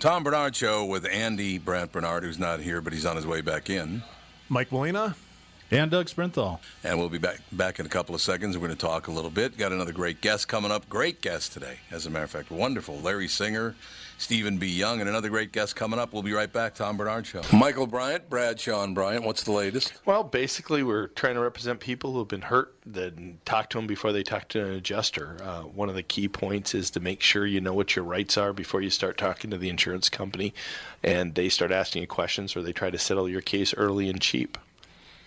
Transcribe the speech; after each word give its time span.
Tom 0.00 0.24
Barnard 0.24 0.54
Show 0.54 0.84
with 0.84 1.06
Andy 1.06 1.58
Brandt 1.58 1.92
Barnard, 1.92 2.22
who's 2.22 2.38
not 2.38 2.60
here, 2.60 2.80
but 2.80 2.92
he's 2.92 3.06
on 3.06 3.16
his 3.16 3.26
way 3.26 3.40
back 3.40 3.70
in. 3.70 4.02
Mike 4.48 4.70
Molina. 4.70 5.16
And 5.68 5.90
Doug 5.90 6.06
Sprinthal. 6.06 6.60
And 6.84 6.96
we'll 6.96 7.08
be 7.08 7.18
back 7.18 7.40
back 7.50 7.80
in 7.80 7.86
a 7.86 7.88
couple 7.88 8.14
of 8.14 8.20
seconds. 8.20 8.56
We're 8.56 8.68
going 8.68 8.78
to 8.78 8.86
talk 8.86 9.08
a 9.08 9.10
little 9.10 9.30
bit. 9.30 9.58
Got 9.58 9.72
another 9.72 9.92
great 9.92 10.20
guest 10.20 10.46
coming 10.46 10.70
up. 10.70 10.88
Great 10.88 11.20
guest 11.20 11.52
today, 11.52 11.78
as 11.90 12.06
a 12.06 12.10
matter 12.10 12.24
of 12.24 12.30
fact. 12.30 12.52
Wonderful. 12.52 12.98
Larry 13.00 13.26
Singer, 13.26 13.74
Stephen 14.16 14.58
B. 14.58 14.68
Young, 14.68 15.00
and 15.00 15.08
another 15.08 15.28
great 15.28 15.50
guest 15.50 15.74
coming 15.74 15.98
up. 15.98 16.12
We'll 16.12 16.22
be 16.22 16.32
right 16.32 16.52
back. 16.52 16.76
Tom 16.76 16.96
Barnard 16.96 17.26
Show. 17.26 17.42
Michael 17.52 17.88
Bryant, 17.88 18.30
Bradshaw 18.30 18.86
Bryant. 18.86 19.24
What's 19.24 19.42
the 19.42 19.50
latest? 19.50 19.92
Well, 20.04 20.22
basically, 20.22 20.84
we're 20.84 21.08
trying 21.08 21.34
to 21.34 21.40
represent 21.40 21.80
people 21.80 22.12
who 22.12 22.20
have 22.20 22.28
been 22.28 22.42
hurt, 22.42 22.76
then 22.86 23.38
talk 23.44 23.68
to 23.70 23.78
them 23.78 23.88
before 23.88 24.12
they 24.12 24.22
talk 24.22 24.46
to 24.50 24.64
an 24.64 24.72
adjuster. 24.74 25.36
Uh, 25.42 25.62
one 25.62 25.88
of 25.88 25.96
the 25.96 26.04
key 26.04 26.28
points 26.28 26.76
is 26.76 26.90
to 26.92 27.00
make 27.00 27.22
sure 27.22 27.44
you 27.44 27.60
know 27.60 27.74
what 27.74 27.96
your 27.96 28.04
rights 28.04 28.38
are 28.38 28.52
before 28.52 28.82
you 28.82 28.90
start 28.90 29.18
talking 29.18 29.50
to 29.50 29.58
the 29.58 29.68
insurance 29.68 30.08
company 30.08 30.54
and 31.02 31.34
they 31.34 31.48
start 31.48 31.72
asking 31.72 32.02
you 32.02 32.06
questions 32.06 32.54
or 32.54 32.62
they 32.62 32.72
try 32.72 32.88
to 32.88 32.98
settle 32.98 33.28
your 33.28 33.40
case 33.40 33.74
early 33.74 34.08
and 34.08 34.20
cheap. 34.20 34.56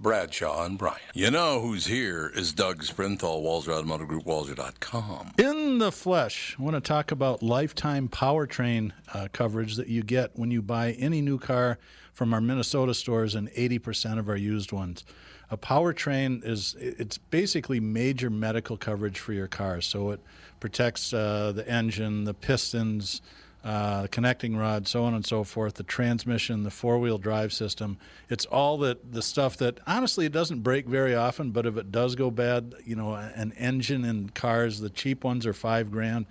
Bradshaw, 0.00 0.64
and 0.64 0.78
Bryant. 0.78 1.02
You 1.12 1.30
know 1.30 1.60
who's 1.60 1.86
here 1.86 2.32
is 2.34 2.54
Doug 2.54 2.82
Sprinthal, 2.84 3.42
Walser 3.42 3.68
Automotive 3.68 4.08
Group, 4.08 4.24
Walser.com. 4.24 5.32
In 5.36 5.76
the 5.78 5.92
flesh, 5.92 6.56
I 6.58 6.62
want 6.62 6.74
to 6.74 6.80
talk 6.80 7.10
about 7.10 7.42
lifetime 7.42 8.08
powertrain 8.08 8.92
uh, 9.12 9.28
coverage 9.32 9.76
that 9.76 9.88
you 9.88 10.02
get 10.02 10.30
when 10.34 10.50
you 10.50 10.62
buy 10.62 10.92
any 10.92 11.20
new 11.20 11.38
car 11.38 11.78
from 12.14 12.32
our 12.32 12.40
Minnesota 12.40 12.94
stores 12.94 13.34
and 13.34 13.50
80% 13.50 14.18
of 14.18 14.28
our 14.28 14.36
used 14.36 14.72
ones. 14.72 15.04
A 15.50 15.58
powertrain 15.58 16.44
is 16.46 16.76
it's 16.78 17.18
basically 17.18 17.78
major 17.78 18.30
medical 18.30 18.76
coverage 18.76 19.18
for 19.18 19.32
your 19.34 19.48
car. 19.48 19.80
So 19.80 20.10
it 20.10 20.20
protects 20.60 21.12
uh, 21.12 21.52
the 21.54 21.68
engine, 21.68 22.24
the 22.24 22.34
pistons, 22.34 23.20
uh, 23.62 24.06
connecting 24.10 24.56
rod, 24.56 24.88
so 24.88 25.04
on 25.04 25.14
and 25.14 25.26
so 25.26 25.44
forth, 25.44 25.74
the 25.74 25.82
transmission, 25.82 26.62
the 26.62 26.70
four 26.70 26.98
wheel 26.98 27.18
drive 27.18 27.52
system. 27.52 27.98
It's 28.28 28.46
all 28.46 28.78
that 28.78 29.12
the 29.12 29.22
stuff 29.22 29.56
that 29.58 29.78
honestly 29.86 30.26
it 30.26 30.32
doesn't 30.32 30.60
break 30.60 30.86
very 30.86 31.14
often, 31.14 31.50
but 31.50 31.66
if 31.66 31.76
it 31.76 31.92
does 31.92 32.14
go 32.14 32.30
bad, 32.30 32.74
you 32.84 32.96
know, 32.96 33.14
an 33.14 33.52
engine 33.58 34.04
in 34.04 34.30
cars, 34.30 34.80
the 34.80 34.90
cheap 34.90 35.24
ones 35.24 35.46
are 35.46 35.52
five 35.52 35.90
grand. 35.90 36.26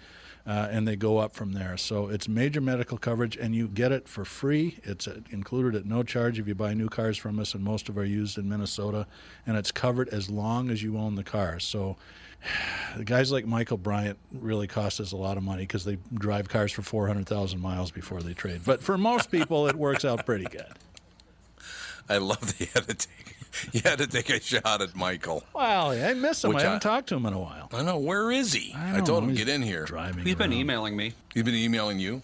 Uh, 0.47 0.67
and 0.71 0.87
they 0.87 0.95
go 0.95 1.19
up 1.19 1.35
from 1.35 1.51
there. 1.51 1.77
So 1.77 2.07
it's 2.07 2.27
major 2.27 2.59
medical 2.61 2.97
coverage, 2.97 3.37
and 3.37 3.53
you 3.53 3.67
get 3.67 3.91
it 3.91 4.07
for 4.07 4.25
free. 4.25 4.79
It's 4.83 5.07
uh, 5.07 5.19
included 5.29 5.75
at 5.75 5.85
no 5.85 6.01
charge 6.01 6.39
if 6.39 6.47
you 6.47 6.55
buy 6.55 6.73
new 6.73 6.89
cars 6.89 7.19
from 7.19 7.37
us, 7.37 7.53
and 7.53 7.63
most 7.63 7.87
of 7.87 7.97
our 7.97 8.05
used 8.05 8.35
in 8.39 8.49
Minnesota. 8.49 9.05
And 9.45 9.57
it's 9.57 9.71
covered 9.71 10.09
as 10.09 10.27
long 10.27 10.71
as 10.71 10.81
you 10.81 10.97
own 10.97 11.15
the 11.15 11.23
car. 11.23 11.59
So 11.59 11.97
guys 13.03 13.31
like 13.31 13.45
Michael 13.45 13.77
Bryant 13.77 14.17
really 14.31 14.67
cost 14.67 14.99
us 14.99 15.11
a 15.11 15.17
lot 15.17 15.37
of 15.37 15.43
money 15.43 15.63
because 15.63 15.85
they 15.85 15.97
drive 16.13 16.49
cars 16.49 16.71
for 16.71 16.81
400,000 16.81 17.59
miles 17.59 17.91
before 17.91 18.21
they 18.21 18.33
trade. 18.33 18.61
But 18.65 18.81
for 18.83 18.97
most 18.97 19.31
people, 19.31 19.67
it 19.67 19.75
works 19.75 20.05
out 20.05 20.25
pretty 20.25 20.45
good. 20.45 20.65
I 22.07 22.17
love 22.17 22.39
that 22.41 22.59
you 22.59 22.67
had 22.73 22.87
to 22.87 22.95
take, 22.95 23.35
you 23.71 23.81
had 23.83 23.99
to 23.99 24.07
take 24.07 24.29
a 24.29 24.39
shot 24.41 24.81
at 24.81 24.95
Michael. 24.95 25.43
Well, 25.53 25.91
I 25.91 26.13
miss 26.15 26.43
him. 26.43 26.49
Which 26.49 26.59
I 26.59 26.63
haven't 26.63 26.85
I- 26.85 26.89
talked 26.89 27.09
to 27.09 27.15
him 27.15 27.25
in 27.25 27.33
a 27.33 27.39
while. 27.39 27.69
I 27.71 27.83
know. 27.83 27.99
Where 27.99 28.31
is 28.31 28.53
he? 28.53 28.73
I 28.75 28.97
I, 28.97 29.01
told 29.01 29.23
know. 29.23 29.29
him, 29.29 29.35
He's 29.35 29.45
get 29.45 29.49
in 29.49 29.61
here. 29.61 29.85
Driving 29.85 30.25
He's 30.25 30.35
been 30.35 30.53
emailing 30.53 30.95
me. 30.95 31.13
He's 31.33 31.43
been 31.43 31.53
emailing 31.55 31.99
you? 31.99 32.21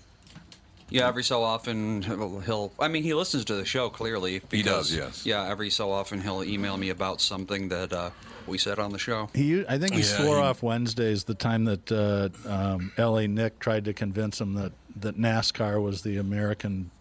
Yeah, 0.89 1.07
every 1.07 1.23
so 1.23 1.43
often 1.43 2.03
he'll, 2.03 2.39
he'll. 2.41 2.71
I 2.79 2.87
mean, 2.87 3.01
he 3.03 3.13
listens 3.15 3.45
to 3.45 3.55
the 3.55 3.65
show 3.65 3.89
clearly. 3.89 4.41
He 4.51 4.61
does, 4.61 4.93
yes. 4.93 5.25
Yeah, 5.25 5.43
every 5.47 5.71
so 5.71 5.91
often 5.91 6.21
he'll 6.21 6.43
email 6.43 6.77
me 6.77 6.89
about 6.89 7.21
something 7.21 7.69
that 7.69 7.91
uh, 7.91 8.11
we 8.47 8.57
said 8.57 8.79
on 8.79 8.91
the 8.91 8.99
show. 8.99 9.29
He, 9.33 9.65
I 9.67 9.77
think 9.77 9.93
he 9.93 9.99
Yeah, 10.01 10.05
swore 10.05 10.37
he- 10.37 10.43
off 10.43 10.63
Wednesdays 10.63 11.23
the 11.23 11.35
time 11.35 11.65
that 11.65 11.91
uh, 11.91 12.29
um, 12.49 12.91
L.A. 12.97 13.27
Nick 13.27 13.59
tried 13.59 13.85
to 13.85 13.93
convince 13.93 14.39
him 14.39 14.53
that, 14.55 14.71
that 14.97 15.19
NASCAR 15.19 15.81
was 15.81 16.01
the 16.03 16.17
American 16.17 16.91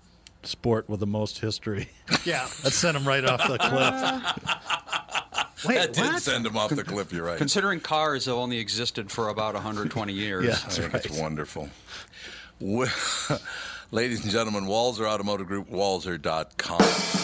sport 0.42 0.88
with 0.88 1.00
the 1.00 1.06
most 1.06 1.38
history. 1.40 1.88
Yeah. 2.24 2.48
that 2.62 2.72
sent 2.72 2.96
him 2.96 3.06
right 3.06 3.24
off 3.24 3.46
the 3.46 3.58
cliff. 3.58 5.64
Wait, 5.66 5.74
that 5.76 5.92
did 5.92 6.04
what? 6.04 6.22
send 6.22 6.46
him 6.46 6.56
off 6.56 6.70
the 6.70 6.84
cliff. 6.84 7.12
You're 7.12 7.24
right. 7.24 7.38
Considering 7.38 7.80
cars 7.80 8.26
have 8.26 8.36
only 8.36 8.58
existed 8.58 9.10
for 9.10 9.28
about 9.28 9.54
120 9.54 10.12
years. 10.12 10.44
Yeah. 10.44 10.52
I 10.52 10.56
think 10.90 10.94
it's 11.06 11.18
wonderful. 11.18 11.68
Well, 12.60 12.90
Ladies 13.90 14.22
and 14.24 14.32
gentlemen, 14.32 14.64
Walser 14.64 15.06
Automotive 15.06 15.46
Group, 15.46 15.70
Walser.com. 15.70 17.23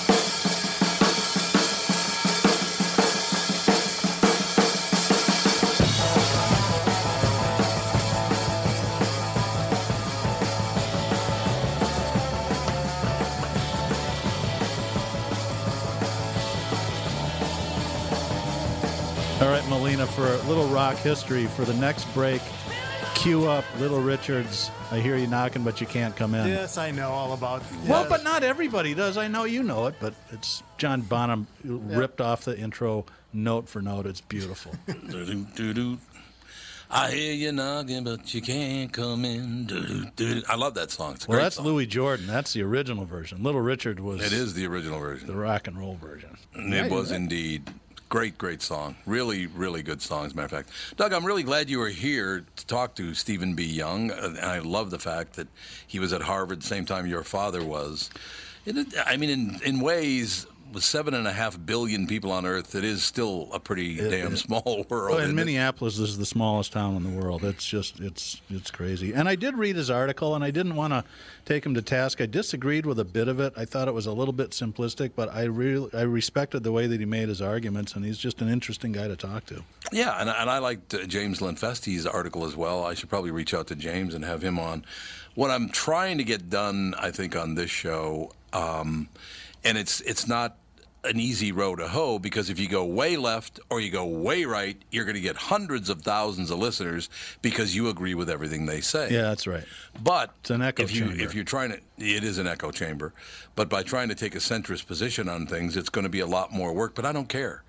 little 20.50 20.66
rock 20.66 20.96
history, 20.96 21.46
for 21.46 21.64
the 21.64 21.74
next 21.74 22.12
break, 22.12 22.42
cue 23.14 23.46
up 23.46 23.64
Little 23.78 24.00
Richards. 24.00 24.68
I 24.90 24.98
hear 24.98 25.16
you 25.16 25.28
knocking, 25.28 25.62
but 25.62 25.80
you 25.80 25.86
can't 25.86 26.16
come 26.16 26.34
in. 26.34 26.48
Yes, 26.48 26.76
I 26.76 26.90
know 26.90 27.10
all 27.10 27.34
about. 27.34 27.62
It. 27.62 27.88
Well, 27.88 28.04
but 28.08 28.24
not 28.24 28.42
everybody 28.42 28.92
does. 28.92 29.16
I 29.16 29.28
know 29.28 29.44
you 29.44 29.62
know 29.62 29.86
it, 29.86 29.94
but 30.00 30.12
it's 30.32 30.64
John 30.76 31.02
Bonham 31.02 31.46
ripped 31.62 32.20
off 32.20 32.46
the 32.46 32.58
intro 32.58 33.06
note 33.32 33.68
for 33.68 33.80
note. 33.80 34.06
It's 34.06 34.20
beautiful. 34.20 34.74
I 36.92 37.12
hear 37.12 37.32
you 37.32 37.52
knocking, 37.52 38.02
but 38.02 38.34
you 38.34 38.42
can't 38.42 38.92
come 38.92 39.24
in. 39.24 40.10
I 40.48 40.56
love 40.56 40.74
that 40.74 40.90
song. 40.90 41.12
It's 41.14 41.26
a 41.26 41.28
well, 41.28 41.36
great 41.36 41.44
that's 41.44 41.56
song. 41.56 41.66
Louis 41.66 41.86
Jordan. 41.86 42.26
That's 42.26 42.54
the 42.54 42.62
original 42.62 43.04
version. 43.04 43.44
Little 43.44 43.60
Richard 43.60 44.00
was 44.00 44.20
It 44.20 44.32
is 44.32 44.54
the 44.54 44.66
original 44.66 44.98
version. 44.98 45.28
the 45.28 45.36
rock 45.36 45.68
and 45.68 45.78
roll 45.78 45.94
version. 45.94 46.36
It 46.56 46.90
was 46.90 47.12
indeed. 47.12 47.70
Great, 48.10 48.36
great 48.38 48.60
song. 48.60 48.96
Really, 49.06 49.46
really 49.46 49.84
good 49.84 50.02
song, 50.02 50.26
as 50.26 50.32
a 50.32 50.34
matter 50.34 50.46
of 50.46 50.50
fact. 50.50 50.70
Doug, 50.96 51.12
I'm 51.12 51.24
really 51.24 51.44
glad 51.44 51.70
you 51.70 51.78
were 51.78 51.90
here 51.90 52.44
to 52.56 52.66
talk 52.66 52.96
to 52.96 53.14
Stephen 53.14 53.54
B. 53.54 53.64
Young. 53.64 54.10
Uh, 54.10 54.34
And 54.34 54.38
I 54.40 54.58
love 54.58 54.90
the 54.90 54.98
fact 54.98 55.34
that 55.34 55.46
he 55.86 56.00
was 56.00 56.12
at 56.12 56.22
Harvard 56.22 56.60
the 56.60 56.66
same 56.66 56.84
time 56.84 57.06
your 57.06 57.22
father 57.22 57.64
was. 57.64 58.10
I 59.06 59.16
mean, 59.16 59.30
in, 59.30 59.60
in 59.64 59.78
ways, 59.78 60.48
with 60.72 60.84
seven 60.84 61.14
and 61.14 61.26
a 61.26 61.32
half 61.32 61.58
billion 61.64 62.06
people 62.06 62.30
on 62.32 62.46
Earth, 62.46 62.74
it 62.74 62.84
is 62.84 63.02
still 63.02 63.48
a 63.52 63.60
pretty 63.60 63.96
damn 63.96 64.36
small 64.36 64.84
world. 64.88 65.16
Well, 65.16 65.24
and? 65.24 65.34
Minneapolis 65.34 65.98
is 65.98 66.18
the 66.18 66.26
smallest 66.26 66.72
town 66.72 66.96
in 66.96 67.02
the 67.02 67.20
world. 67.20 67.44
It's 67.44 67.66
just 67.66 68.00
it's 68.00 68.40
it's 68.50 68.70
crazy. 68.70 69.12
And 69.12 69.28
I 69.28 69.34
did 69.34 69.56
read 69.56 69.76
his 69.76 69.90
article, 69.90 70.34
and 70.34 70.44
I 70.44 70.50
didn't 70.50 70.76
want 70.76 70.92
to 70.92 71.04
take 71.44 71.64
him 71.64 71.74
to 71.74 71.82
task. 71.82 72.20
I 72.20 72.26
disagreed 72.26 72.86
with 72.86 72.98
a 72.98 73.04
bit 73.04 73.28
of 73.28 73.40
it. 73.40 73.52
I 73.56 73.64
thought 73.64 73.88
it 73.88 73.94
was 73.94 74.06
a 74.06 74.12
little 74.12 74.32
bit 74.32 74.50
simplistic, 74.50 75.12
but 75.16 75.32
I 75.32 75.44
really 75.44 75.90
I 75.94 76.02
respected 76.02 76.62
the 76.62 76.72
way 76.72 76.86
that 76.86 77.00
he 77.00 77.06
made 77.06 77.28
his 77.28 77.42
arguments, 77.42 77.94
and 77.94 78.04
he's 78.04 78.18
just 78.18 78.40
an 78.40 78.48
interesting 78.48 78.92
guy 78.92 79.08
to 79.08 79.16
talk 79.16 79.46
to. 79.46 79.62
Yeah, 79.92 80.20
and, 80.20 80.28
and 80.30 80.50
I 80.50 80.58
liked 80.58 80.94
uh, 80.94 81.04
James 81.06 81.40
Linfesti's 81.40 82.06
article 82.06 82.44
as 82.44 82.56
well. 82.56 82.84
I 82.84 82.94
should 82.94 83.08
probably 83.08 83.30
reach 83.30 83.54
out 83.54 83.66
to 83.68 83.74
James 83.74 84.14
and 84.14 84.24
have 84.24 84.42
him 84.42 84.58
on. 84.58 84.84
What 85.34 85.50
I'm 85.50 85.68
trying 85.68 86.18
to 86.18 86.24
get 86.24 86.50
done, 86.50 86.94
I 86.98 87.10
think, 87.10 87.36
on 87.36 87.54
this 87.54 87.70
show, 87.70 88.32
um, 88.52 89.08
and 89.64 89.76
it's 89.78 90.00
it's 90.02 90.26
not 90.26 90.56
an 91.02 91.18
easy 91.18 91.50
row 91.50 91.74
to 91.74 91.88
hoe 91.88 92.18
because 92.18 92.50
if 92.50 92.58
you 92.58 92.68
go 92.68 92.84
way 92.84 93.16
left 93.16 93.58
or 93.70 93.80
you 93.80 93.90
go 93.90 94.04
way 94.04 94.44
right, 94.44 94.76
you're 94.90 95.06
going 95.06 95.14
to 95.14 95.20
get 95.20 95.34
hundreds 95.34 95.88
of 95.88 96.02
thousands 96.02 96.50
of 96.50 96.58
listeners 96.58 97.08
because 97.40 97.74
you 97.74 97.88
agree 97.88 98.12
with 98.12 98.28
everything 98.28 98.66
they 98.66 98.82
say. 98.82 99.10
Yeah, 99.10 99.22
that's 99.22 99.46
right. 99.46 99.64
But 100.02 100.34
It's 100.40 100.50
an 100.50 100.60
echo 100.60 100.82
if 100.82 100.94
you 100.94 101.06
chamber. 101.06 101.22
if 101.22 101.34
you're 101.34 101.44
trying 101.44 101.70
to, 101.70 101.76
it 101.96 102.22
is 102.22 102.36
an 102.36 102.46
echo 102.46 102.70
chamber. 102.70 103.14
But 103.54 103.70
by 103.70 103.82
trying 103.82 104.10
to 104.10 104.14
take 104.14 104.34
a 104.34 104.40
centrist 104.40 104.86
position 104.86 105.26
on 105.26 105.46
things, 105.46 105.74
it's 105.74 105.88
going 105.88 106.02
to 106.04 106.10
be 106.10 106.20
a 106.20 106.26
lot 106.26 106.52
more 106.52 106.74
work. 106.74 106.94
But 106.94 107.06
I 107.06 107.12
don't 107.12 107.30
care. 107.30 107.62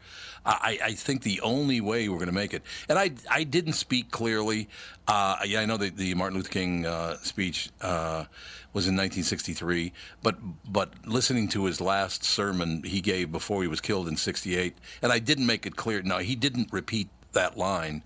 I, 0.46 0.80
I 0.84 0.92
think 0.94 1.22
the 1.22 1.40
only 1.42 1.82
way 1.82 2.10
we're 2.10 2.18
going 2.18 2.28
to 2.28 2.34
make 2.34 2.54
it, 2.54 2.64
and 2.90 2.98
I, 2.98 3.12
I 3.30 3.44
didn't 3.44 3.74
speak 3.74 4.10
clearly. 4.10 4.70
Uh, 5.08 5.38
yeah, 5.46 5.62
I 5.62 5.66
know 5.66 5.78
that 5.78 5.98
the 5.98 6.16
Martin 6.16 6.38
Luther 6.38 6.50
King 6.50 6.86
uh, 6.86 7.18
speech 7.18 7.70
uh, 7.82 8.26
was 8.74 8.88
in 8.88 8.96
1963, 8.96 9.94
but 10.24 10.38
but 10.68 10.94
listening 11.06 11.48
to 11.50 11.66
his 11.66 11.80
last 11.80 12.24
sermon 12.24 12.82
he 12.84 13.02
gave 13.02 13.32
before 13.32 13.62
he 13.62 13.68
was 13.68 13.82
killed 13.82 14.08
in 14.08 14.18
'68, 14.18 14.76
and 15.02 15.12
I 15.12 15.20
didn't 15.20 15.46
make 15.46 15.66
it 15.66 15.76
clear. 15.76 16.02
No, 16.02 16.18
he 16.18 16.36
didn't 16.36 16.74
repeat 16.74 17.10
that 17.34 17.58
line 17.58 18.04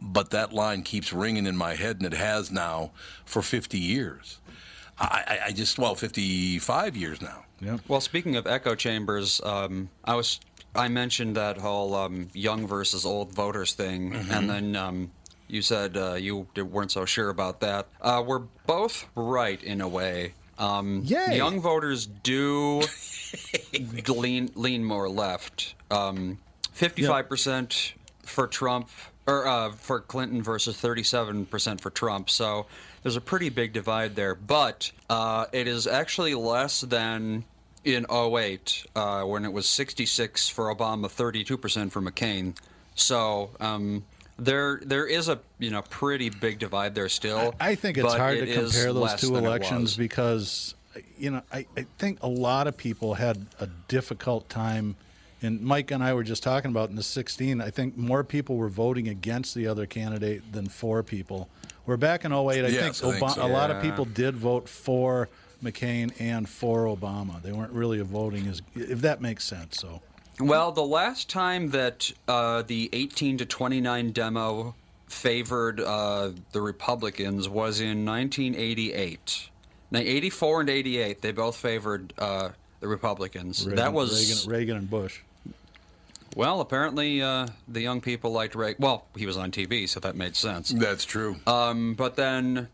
but 0.00 0.30
that 0.30 0.52
line 0.52 0.82
keeps 0.82 1.12
ringing 1.12 1.46
in 1.46 1.56
my 1.56 1.74
head, 1.74 1.96
and 1.96 2.06
it 2.06 2.16
has 2.16 2.50
now 2.50 2.92
for 3.24 3.42
50 3.42 3.78
years. 3.78 4.40
I, 4.98 5.24
I, 5.26 5.46
I 5.46 5.52
just, 5.52 5.78
well, 5.78 5.94
55 5.94 6.96
years 6.96 7.20
now. 7.20 7.44
Yep. 7.60 7.80
Well, 7.88 8.00
speaking 8.00 8.36
of 8.36 8.46
echo 8.46 8.74
chambers, 8.74 9.40
um, 9.44 9.90
I 10.04 10.14
was 10.14 10.40
I 10.78 10.88
mentioned 10.88 11.36
that 11.36 11.58
whole 11.58 11.94
um, 11.94 12.28
young 12.32 12.66
versus 12.66 13.04
old 13.04 13.32
voters 13.32 13.74
thing, 13.74 14.14
and 14.30 14.48
then 14.48 14.76
um, 14.76 15.10
you 15.48 15.60
said 15.60 15.96
uh, 15.96 16.14
you 16.14 16.46
weren't 16.56 16.92
so 16.92 17.04
sure 17.04 17.30
about 17.30 17.60
that. 17.60 17.88
Uh, 18.00 18.22
we're 18.24 18.44
both 18.66 19.06
right 19.14 19.62
in 19.62 19.80
a 19.80 19.88
way. 19.88 20.34
Um. 20.58 21.02
Young 21.32 21.60
voters 21.60 22.06
do 22.06 22.82
lean 24.08 24.50
lean 24.54 24.84
more 24.84 25.08
left. 25.08 25.74
Um, 25.90 26.38
Fifty-five 26.72 27.28
percent 27.28 27.94
for 28.22 28.46
Trump, 28.46 28.88
or 29.26 29.46
uh, 29.46 29.72
for 29.72 30.00
Clinton 30.00 30.42
versus 30.42 30.76
thirty-seven 30.76 31.46
percent 31.46 31.80
for 31.80 31.90
Trump. 31.90 32.30
So 32.30 32.66
there's 33.02 33.16
a 33.16 33.20
pretty 33.20 33.48
big 33.48 33.72
divide 33.72 34.14
there. 34.16 34.34
But 34.34 34.92
uh, 35.10 35.46
it 35.52 35.66
is 35.66 35.86
actually 35.88 36.34
less 36.34 36.82
than 36.82 37.44
in 37.88 38.06
08 38.10 38.84
uh, 38.94 39.22
when 39.22 39.44
it 39.44 39.52
was 39.52 39.68
66 39.68 40.48
for 40.48 40.74
Obama, 40.74 41.06
32% 41.06 41.90
for 41.90 42.02
McCain. 42.02 42.54
So 42.94 43.50
um, 43.60 44.04
there 44.38 44.80
there 44.84 45.06
is 45.06 45.28
a 45.28 45.38
you 45.58 45.70
know 45.70 45.82
pretty 45.82 46.30
big 46.30 46.58
divide 46.58 46.94
there 46.94 47.08
still. 47.08 47.54
I 47.58 47.74
think 47.74 47.96
it's 47.96 48.14
hard 48.14 48.38
it 48.38 48.46
to 48.46 48.54
compare 48.62 48.92
those 48.92 49.14
two 49.14 49.36
elections 49.36 49.96
because, 49.96 50.74
you 51.16 51.30
know, 51.30 51.42
I, 51.52 51.66
I 51.76 51.86
think 51.98 52.22
a 52.22 52.28
lot 52.28 52.66
of 52.66 52.76
people 52.76 53.14
had 53.14 53.46
a 53.60 53.66
difficult 53.88 54.48
time. 54.48 54.96
And 55.40 55.60
Mike 55.60 55.92
and 55.92 56.02
I 56.02 56.14
were 56.14 56.24
just 56.24 56.42
talking 56.42 56.72
about 56.72 56.90
in 56.90 56.96
the 56.96 57.02
16, 57.02 57.60
I 57.60 57.70
think 57.70 57.96
more 57.96 58.24
people 58.24 58.56
were 58.56 58.68
voting 58.68 59.06
against 59.06 59.54
the 59.54 59.68
other 59.68 59.86
candidate 59.86 60.52
than 60.52 60.66
for 60.66 61.04
people. 61.04 61.48
We're 61.86 61.96
back 61.96 62.24
in 62.24 62.32
08. 62.32 62.64
I 62.64 62.68
Yes, 62.68 63.00
think, 63.00 63.14
I 63.14 63.18
think 63.20 63.30
so. 63.30 63.46
a 63.46 63.48
lot 63.48 63.70
of 63.70 63.80
people 63.80 64.04
did 64.04 64.34
vote 64.34 64.68
for 64.68 65.28
McCain 65.62 66.12
and 66.20 66.48
for 66.48 66.84
Obama. 66.84 67.42
They 67.42 67.52
weren't 67.52 67.72
really 67.72 68.00
voting 68.00 68.46
as, 68.46 68.62
if 68.74 69.00
that 69.00 69.20
makes 69.20 69.44
sense. 69.44 69.78
So, 69.78 70.00
Well, 70.40 70.72
the 70.72 70.84
last 70.84 71.28
time 71.28 71.70
that 71.70 72.10
uh, 72.26 72.62
the 72.62 72.88
18 72.92 73.38
to 73.38 73.46
29 73.46 74.12
demo 74.12 74.74
favored 75.08 75.80
uh, 75.80 76.30
the 76.52 76.60
Republicans 76.60 77.48
was 77.48 77.80
in 77.80 78.04
1988. 78.04 79.48
Now, 79.90 80.00
84 80.00 80.60
and 80.60 80.70
88, 80.70 81.22
they 81.22 81.32
both 81.32 81.56
favored 81.56 82.12
uh, 82.18 82.50
the 82.80 82.88
Republicans. 82.88 83.64
Reagan, 83.64 83.76
that 83.76 83.92
was 83.92 84.46
Reagan, 84.46 84.58
Reagan 84.58 84.76
and 84.76 84.90
Bush. 84.90 85.20
well. 86.36 86.60
Apparently, 86.60 87.22
uh, 87.22 87.48
the 87.66 87.80
young 87.80 88.00
people 88.02 88.30
liked 88.30 88.54
Reagan. 88.54 88.82
Well, 88.82 89.06
he 89.16 89.24
was 89.24 89.38
on 89.38 89.50
TV, 89.50 89.88
so 89.88 89.98
that 90.00 90.14
made 90.14 90.36
sense. 90.36 90.68
That's 90.68 91.06
true. 91.06 91.36
Um, 91.46 91.94
but 91.94 92.16
then 92.16 92.68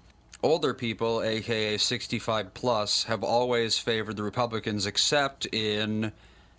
older 0.44 0.74
people, 0.74 1.22
aka 1.22 1.76
65 1.76 2.54
plus, 2.54 3.04
have 3.04 3.24
always 3.24 3.78
favored 3.78 4.16
the 4.16 4.22
Republicans, 4.22 4.86
except 4.86 5.46
in 5.46 6.12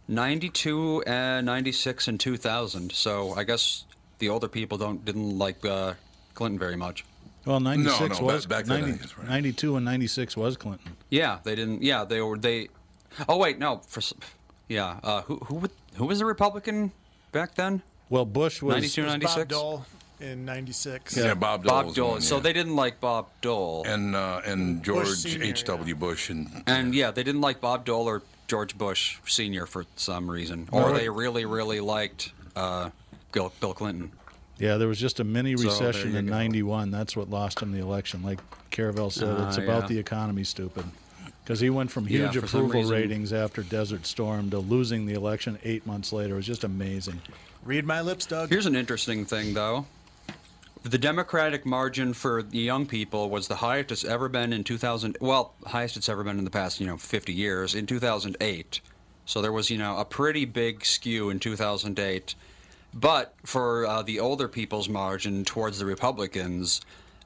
92 0.07 1.03
and 1.07 1.45
96 1.45 2.07
and 2.07 2.19
2000. 2.19 2.91
So 2.91 3.33
I 3.33 3.43
guess 3.43 3.85
the 4.19 4.29
older 4.29 4.47
people 4.47 4.77
don't 4.77 5.05
didn't 5.05 5.37
like 5.37 5.63
uh, 5.65 5.93
Clinton 6.33 6.59
very 6.59 6.75
much. 6.75 7.05
Well, 7.45 7.59
96 7.59 8.19
no, 8.19 8.25
was 8.25 8.45
back- 8.47 8.65
back 8.65 8.67
90 8.67 8.85
think 8.85 9.01
that's 9.01 9.17
right. 9.19 9.27
92 9.29 9.75
and 9.75 9.85
96 9.85 10.35
was 10.35 10.57
Clinton. 10.57 10.97
Yeah, 11.09 11.39
they 11.43 11.55
didn't. 11.55 11.83
Yeah, 11.83 12.03
they 12.03 12.21
were 12.21 12.37
they. 12.37 12.69
Oh 13.29 13.37
wait, 13.37 13.59
no. 13.59 13.81
For 13.87 14.01
yeah, 14.67 14.99
uh, 15.03 15.21
who 15.21 15.37
who 15.37 15.63
who 15.95 16.05
was 16.05 16.21
a 16.21 16.25
Republican 16.25 16.91
back 17.31 17.55
then? 17.55 17.83
Well, 18.09 18.25
Bush 18.25 18.61
was 18.61 18.75
92, 18.75 19.01
96? 19.03 19.35
Bob 19.35 19.47
Dole 19.47 19.85
in 20.19 20.45
'96. 20.45 21.15
yeah, 21.17 21.33
Bob 21.33 21.63
Dole. 21.63 21.83
Bob 21.83 21.95
Dole. 21.95 22.11
one, 22.11 22.21
So 22.21 22.35
yeah. 22.37 22.41
they 22.41 22.53
didn't 22.53 22.75
like 22.75 22.99
Bob 22.99 23.27
Dole. 23.41 23.83
and 23.87 24.15
uh, 24.15 24.41
and 24.45 24.83
George 24.83 25.07
Senior, 25.07 25.43
H. 25.45 25.63
W. 25.65 25.95
Bush 25.95 26.29
and 26.29 26.63
And 26.67 26.93
yeah, 26.95 27.11
they 27.11 27.23
didn't 27.23 27.41
like 27.41 27.61
Bob 27.61 27.85
Dole 27.85 28.07
or 28.07 28.21
George 28.47 28.77
Bush 28.77 29.17
Senior 29.25 29.65
for 29.65 29.85
some 29.95 30.29
reason, 30.29 30.67
or 30.71 30.91
No. 30.91 30.93
they 30.97 31.09
really, 31.09 31.45
really 31.45 31.79
liked 31.79 32.31
uh, 32.55 32.89
Bill, 33.31 33.51
Bill 33.59 33.73
Clinton. 33.73 34.11
Yeah, 34.57 34.77
there 34.77 34.87
was 34.87 34.99
just 34.99 35.19
a 35.19 35.23
mini 35.25 35.55
recession 35.55 36.13
you 36.13 36.17
in 36.19 36.27
go. 36.27 36.31
'91. 36.31 36.91
That's 36.91 37.15
what 37.17 37.29
lost 37.29 37.59
him 37.61 37.71
the 37.73 37.79
election. 37.79 38.23
Like 38.23 38.39
Carville 38.71 39.09
said, 39.09 39.37
it's 39.47 39.57
Ah, 39.57 39.61
about 39.61 39.81
yeah. 39.83 39.87
the 39.87 39.99
economy, 39.99 40.43
stupid. 40.45 40.85
Because 41.43 41.59
he 41.59 41.69
went 41.69 41.91
from 41.91 42.07
huge 42.07 42.37
for 42.37 42.47
some 42.47 42.61
approval 42.61 42.81
reason- 42.81 42.95
ratings 42.95 43.33
after 43.33 43.61
Desert 43.63 44.05
Storm 44.07 44.49
to 44.51 44.57
losing 44.59 45.05
the 45.05 45.13
election 45.13 45.59
eight 45.63 45.85
months 45.85 46.11
later. 46.13 46.33
It 46.33 46.37
was 46.37 46.45
just 46.47 46.63
amazing. 46.63 47.21
Read 47.63 47.85
my 47.85 48.01
lips, 48.01 48.25
Doug. 48.25 48.49
Here's 48.49 48.65
an 48.65 48.75
interesting 48.75 49.25
thing, 49.25 49.53
though. 49.53 49.85
The 50.85 50.99
Democratic 50.99 51.65
margin 51.65 52.13
for 52.13 52.43
the 52.43 52.59
young 52.59 52.85
people 52.85 53.31
was 53.31 53.47
the 53.47 53.55
highest 53.55 53.91
it's 53.91 54.03
ever 54.05 54.29
been 54.29 54.53
in 54.53 54.63
2000. 54.63 55.17
Well, 55.19 55.55
highest 55.65 55.97
it's 55.97 56.07
ever 56.07 56.23
been 56.23 56.37
in 56.37 56.45
the 56.45 56.51
past, 56.51 56.79
you 56.79 56.85
know, 56.85 56.95
50 56.95 57.33
years. 57.33 57.73
In 57.73 57.87
2008, 57.87 58.81
so 59.25 59.41
there 59.41 59.51
was, 59.51 59.71
you 59.71 59.79
know, 59.79 59.97
a 59.97 60.05
pretty 60.05 60.45
big 60.45 60.85
skew 60.85 61.31
in 61.31 61.39
2008. 61.39 62.35
But 62.93 63.33
for 63.43 63.87
uh, 63.87 64.03
the 64.03 64.19
older 64.19 64.47
people's 64.47 64.87
margin 64.87 65.43
towards 65.43 65.79
the 65.79 65.87
Republicans, 65.87 66.81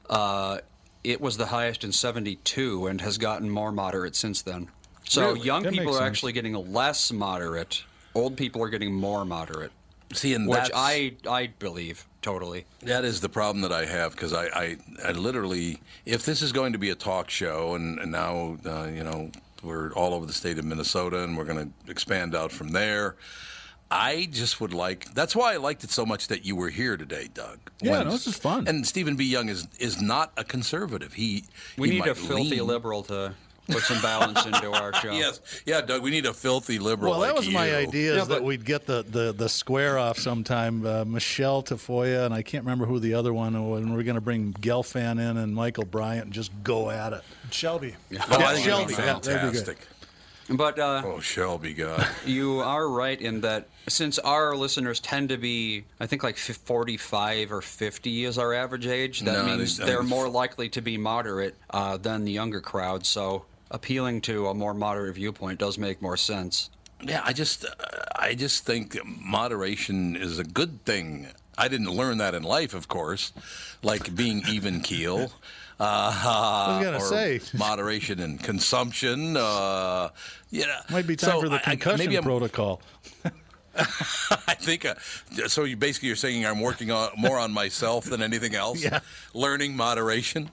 uh, 0.08 0.60
it 1.04 1.20
was 1.20 1.36
the 1.36 1.46
highest 1.46 1.84
in 1.84 1.92
72 1.92 2.86
and 2.86 3.02
has 3.02 3.18
gotten 3.18 3.50
more 3.50 3.72
moderate 3.72 4.16
since 4.16 4.40
then. 4.40 4.68
So 5.04 5.32
Really? 5.32 5.40
young 5.40 5.64
That 5.64 5.74
people 5.74 5.90
are 5.90 5.98
sense. 5.98 6.06
actually 6.06 6.32
getting 6.32 6.54
less 6.72 7.12
moderate. 7.12 7.84
Old 8.14 8.38
people 8.38 8.62
are 8.62 8.70
getting 8.70 8.94
more 8.94 9.26
moderate 9.26 9.72
see, 10.12 10.34
and 10.34 10.48
which 10.48 10.58
that's, 10.58 10.70
I 10.74 11.12
I 11.28 11.48
believe 11.58 12.06
totally. 12.22 12.66
That 12.82 13.04
is 13.04 13.20
the 13.20 13.28
problem 13.28 13.62
that 13.62 13.72
I 13.72 13.84
have 13.86 14.12
because 14.12 14.32
I, 14.32 14.46
I, 14.46 14.76
I 15.04 15.12
literally, 15.12 15.80
if 16.04 16.24
this 16.24 16.42
is 16.42 16.52
going 16.52 16.72
to 16.72 16.78
be 16.78 16.90
a 16.90 16.94
talk 16.94 17.30
show, 17.30 17.74
and, 17.74 17.98
and 17.98 18.12
now, 18.12 18.56
uh, 18.66 18.84
you 18.84 19.02
know, 19.04 19.30
we're 19.62 19.92
all 19.92 20.14
over 20.14 20.26
the 20.26 20.32
state 20.32 20.58
of 20.58 20.64
Minnesota 20.64 21.22
and 21.22 21.36
we're 21.36 21.44
going 21.44 21.72
to 21.84 21.90
expand 21.90 22.34
out 22.34 22.50
from 22.52 22.70
there. 22.70 23.16
I 23.90 24.28
just 24.30 24.60
would 24.60 24.72
like. 24.72 25.12
That's 25.14 25.34
why 25.34 25.52
I 25.52 25.56
liked 25.56 25.82
it 25.82 25.90
so 25.90 26.06
much 26.06 26.28
that 26.28 26.44
you 26.44 26.54
were 26.54 26.68
here 26.68 26.96
today, 26.96 27.28
Doug. 27.34 27.58
Yeah, 27.82 28.04
no, 28.04 28.10
this 28.12 28.26
is 28.28 28.36
fun. 28.36 28.68
And 28.68 28.86
Stephen 28.86 29.16
B. 29.16 29.24
Young 29.24 29.48
is 29.48 29.66
is 29.80 30.00
not 30.00 30.32
a 30.36 30.44
conservative. 30.44 31.14
He 31.14 31.44
We 31.76 31.90
he 31.90 31.94
need 31.98 32.06
a 32.06 32.14
filthy 32.14 32.60
lean- 32.60 32.66
liberal 32.68 33.02
to 33.04 33.34
put 33.70 33.82
some 33.82 34.00
balance 34.02 34.44
into 34.46 34.70
our 34.72 34.92
show. 34.94 35.12
Yes, 35.12 35.40
yeah, 35.66 35.80
Doug. 35.80 36.02
We 36.02 36.10
need 36.10 36.26
a 36.26 36.32
filthy 36.34 36.78
liberal. 36.78 37.12
Well, 37.12 37.20
that 37.20 37.28
like 37.34 37.36
was 37.44 37.48
my 37.50 37.74
idea 37.74 38.14
Yeah, 38.16 38.22
is 38.22 38.28
that 38.28 38.42
we'd 38.42 38.64
get 38.64 38.86
the, 38.86 39.02
the, 39.02 39.32
the 39.32 39.48
square 39.48 39.98
off 39.98 40.18
sometime. 40.18 40.84
Uh, 40.84 41.04
Michelle 41.04 41.62
Tafoya, 41.62 42.24
and 42.26 42.34
I 42.34 42.42
can't 42.42 42.64
remember 42.64 42.86
who 42.86 42.98
the 42.98 43.14
other 43.14 43.32
one 43.32 43.52
was. 43.68 43.82
And 43.82 43.94
we're 43.94 44.02
going 44.02 44.14
to 44.16 44.20
bring 44.20 44.52
Gelfand 44.54 45.20
in 45.20 45.36
and 45.36 45.54
Michael 45.54 45.84
Bryant 45.84 46.24
and 46.26 46.32
just 46.32 46.50
go 46.62 46.90
at 46.90 47.12
it. 47.12 47.22
Shelby. 47.50 47.94
Oh, 48.12 48.16
I 48.30 48.54
think 48.54 48.66
Shelby, 48.66 48.92
it'd 48.92 49.04
yeah, 49.04 49.12
that'd 49.14 49.22
be 49.22 49.28
good. 49.30 49.40
fantastic. 49.66 49.78
But 50.52 50.80
uh, 50.80 51.02
Oh, 51.04 51.20
Shelby, 51.20 51.74
God. 51.74 52.04
you 52.26 52.58
are 52.58 52.88
right 52.88 53.20
in 53.20 53.42
that 53.42 53.68
since 53.86 54.18
our 54.18 54.56
listeners 54.56 54.98
tend 54.98 55.28
to 55.28 55.36
be, 55.36 55.84
I 56.00 56.06
think, 56.06 56.24
like 56.24 56.36
45 56.36 57.52
or 57.52 57.60
50 57.62 58.24
is 58.24 58.36
our 58.36 58.52
average 58.52 58.86
age, 58.86 59.20
that 59.20 59.46
No, 59.46 59.56
means 59.56 59.76
think- 59.76 59.88
they're 59.88 60.02
more 60.02 60.28
likely 60.28 60.68
to 60.70 60.80
be 60.80 60.96
moderate 60.98 61.54
uh, 61.70 61.96
than 61.98 62.24
the 62.24 62.32
younger 62.32 62.60
crowd. 62.60 63.06
So 63.06 63.44
appealing 63.70 64.20
to 64.22 64.48
a 64.48 64.54
more 64.54 64.74
moderate 64.74 65.14
viewpoint 65.14 65.58
does 65.58 65.78
make 65.78 66.00
more 66.02 66.16
sense. 66.16 66.70
Yeah, 67.02 67.22
I 67.24 67.32
just, 67.32 67.64
uh, 67.64 67.68
I 68.16 68.34
just 68.34 68.64
think 68.66 68.98
moderation 69.04 70.16
is 70.16 70.38
a 70.38 70.44
good 70.44 70.84
thing. 70.84 71.28
I 71.56 71.68
didn't 71.68 71.90
learn 71.90 72.18
that 72.18 72.34
in 72.34 72.42
life, 72.42 72.74
of 72.74 72.88
course, 72.88 73.32
like 73.82 74.14
being 74.14 74.42
even 74.48 74.80
keel. 74.80 75.32
Uh, 75.82 76.12
I 76.12 76.76
was 76.76 76.84
gonna 76.84 76.98
or 76.98 77.08
say. 77.08 77.40
moderation 77.56 78.20
in 78.20 78.36
consumption. 78.36 79.34
Uh, 79.34 80.10
you 80.50 80.66
know, 80.66 80.76
Might 80.90 81.06
be 81.06 81.16
time 81.16 81.30
so 81.30 81.40
for 81.40 81.48
the 81.48 81.54
I- 81.54 81.58
I- 81.58 81.70
concussion 81.70 81.98
maybe 82.00 82.16
I'm- 82.16 82.22
protocol. 82.24 82.82
I 83.74 84.54
think 84.60 84.84
uh, 84.84 84.94
so. 85.46 85.64
You 85.64 85.78
basically 85.78 86.08
you're 86.08 86.16
saying 86.16 86.44
I'm 86.44 86.60
working 86.60 86.90
on 86.90 87.12
more 87.16 87.38
on 87.38 87.50
myself 87.50 88.04
than 88.04 88.20
anything 88.22 88.54
else. 88.54 88.82
Yeah. 88.84 89.00
Learning 89.32 89.74
moderation. 89.74 90.50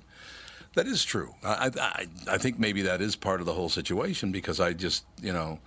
That 0.77 0.85
is 0.85 1.03
true. 1.03 1.33
I, 1.43 1.71
I 1.81 2.07
I 2.27 2.37
think 2.37 2.59
maybe 2.59 2.83
that 2.83 3.01
is 3.01 3.15
part 3.15 3.39
of 3.39 3.47
the 3.47 3.53
whole 3.53 3.67
situation 3.67 4.31
because 4.31 4.59
I 4.59 4.73
just 4.73 5.05
you 5.19 5.33
know 5.33 5.57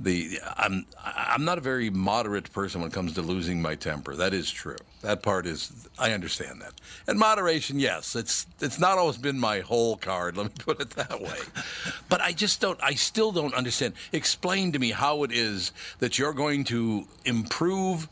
the 0.00 0.40
I'm 0.56 0.84
I'm 1.00 1.44
not 1.44 1.58
a 1.58 1.60
very 1.60 1.90
moderate 1.90 2.52
person 2.52 2.80
when 2.80 2.90
it 2.90 2.92
comes 2.92 3.12
to 3.12 3.22
losing 3.22 3.62
my 3.62 3.76
temper. 3.76 4.16
That 4.16 4.34
is 4.34 4.50
true. 4.50 4.78
That 5.02 5.22
part 5.22 5.46
is 5.46 5.88
I 5.96 6.10
understand 6.10 6.60
that. 6.60 6.72
And 7.06 7.20
moderation, 7.20 7.78
yes, 7.78 8.16
it's 8.16 8.48
it's 8.60 8.80
not 8.80 8.98
always 8.98 9.16
been 9.16 9.38
my 9.38 9.60
whole 9.60 9.96
card. 9.96 10.36
Let 10.36 10.46
me 10.46 10.52
put 10.58 10.80
it 10.80 10.90
that 10.90 11.20
way. 11.20 11.38
But 12.08 12.20
I 12.20 12.32
just 12.32 12.60
don't. 12.60 12.82
I 12.82 12.94
still 12.94 13.30
don't 13.30 13.54
understand. 13.54 13.94
Explain 14.10 14.72
to 14.72 14.80
me 14.80 14.90
how 14.90 15.22
it 15.22 15.30
is 15.30 15.70
that 16.00 16.18
you're 16.18 16.34
going 16.34 16.64
to 16.64 17.06
improve 17.24 18.08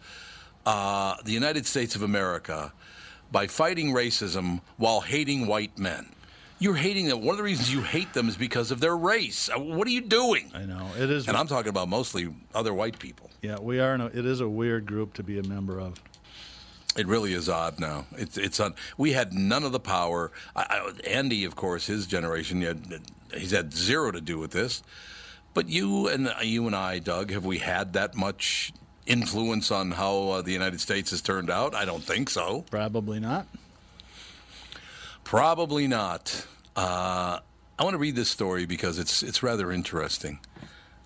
uh, 0.64 1.16
the 1.24 1.32
United 1.32 1.66
States 1.66 1.96
of 1.96 2.02
America 2.02 2.72
by 3.32 3.48
fighting 3.48 3.92
racism 3.92 4.60
while 4.76 5.00
hating 5.00 5.48
white 5.48 5.76
men. 5.76 6.06
You're 6.60 6.74
hating 6.74 7.06
them. 7.08 7.22
One 7.22 7.30
of 7.32 7.36
the 7.38 7.42
reasons 7.42 7.72
you 7.72 7.80
hate 7.80 8.12
them 8.12 8.28
is 8.28 8.36
because 8.36 8.70
of 8.70 8.80
their 8.80 8.96
race. 8.96 9.48
Uh, 9.48 9.58
What 9.58 9.86
are 9.88 9.90
you 9.90 10.02
doing? 10.02 10.50
I 10.54 10.66
know 10.66 10.86
it 10.98 11.10
is. 11.10 11.26
And 11.26 11.36
I'm 11.36 11.46
talking 11.48 11.70
about 11.70 11.88
mostly 11.88 12.28
other 12.54 12.74
white 12.74 12.98
people. 12.98 13.30
yeah, 13.42 13.58
we 13.58 13.80
are. 13.80 13.94
A, 13.94 14.06
it 14.06 14.26
is 14.26 14.40
a 14.40 14.48
weird 14.48 14.84
group 14.86 15.14
to 15.14 15.22
be 15.22 15.38
a 15.38 15.42
member 15.42 15.80
of. 15.80 16.00
It 16.96 17.06
really 17.06 17.32
is 17.32 17.48
odd 17.48 17.78
now. 17.80 18.06
It's 18.18 18.36
it's 18.36 18.60
on. 18.60 18.74
We 18.98 19.12
had 19.12 19.32
none 19.32 19.64
of 19.64 19.72
the 19.72 19.80
power. 19.80 20.32
I, 20.54 20.62
I, 20.68 21.08
Andy, 21.08 21.44
of 21.44 21.54
course, 21.56 21.86
his 21.86 22.06
generation, 22.06 22.60
he 22.60 22.66
had, 22.66 23.00
he's 23.32 23.52
had 23.52 23.72
zero 23.72 24.10
to 24.10 24.20
do 24.20 24.38
with 24.38 24.50
this. 24.50 24.82
But 25.54 25.68
you 25.68 26.08
and 26.08 26.32
you 26.42 26.66
and 26.66 26.76
I, 26.76 26.98
Doug, 26.98 27.30
have 27.30 27.44
we 27.44 27.58
had 27.58 27.92
that 27.94 28.14
much 28.16 28.72
influence 29.06 29.70
on 29.70 29.92
how 29.92 30.28
uh, 30.28 30.42
the 30.42 30.52
United 30.52 30.80
States 30.80 31.10
has 31.12 31.22
turned 31.22 31.48
out? 31.48 31.74
I 31.74 31.84
don't 31.84 32.02
think 32.02 32.28
so. 32.28 32.64
Probably 32.70 33.18
not. 33.20 33.46
Probably 35.30 35.86
not. 35.86 36.44
Uh, 36.74 37.38
I 37.78 37.84
want 37.84 37.94
to 37.94 37.98
read 37.98 38.16
this 38.16 38.28
story 38.28 38.66
because 38.66 38.98
it's 38.98 39.22
it's 39.22 39.44
rather 39.44 39.70
interesting. 39.70 40.40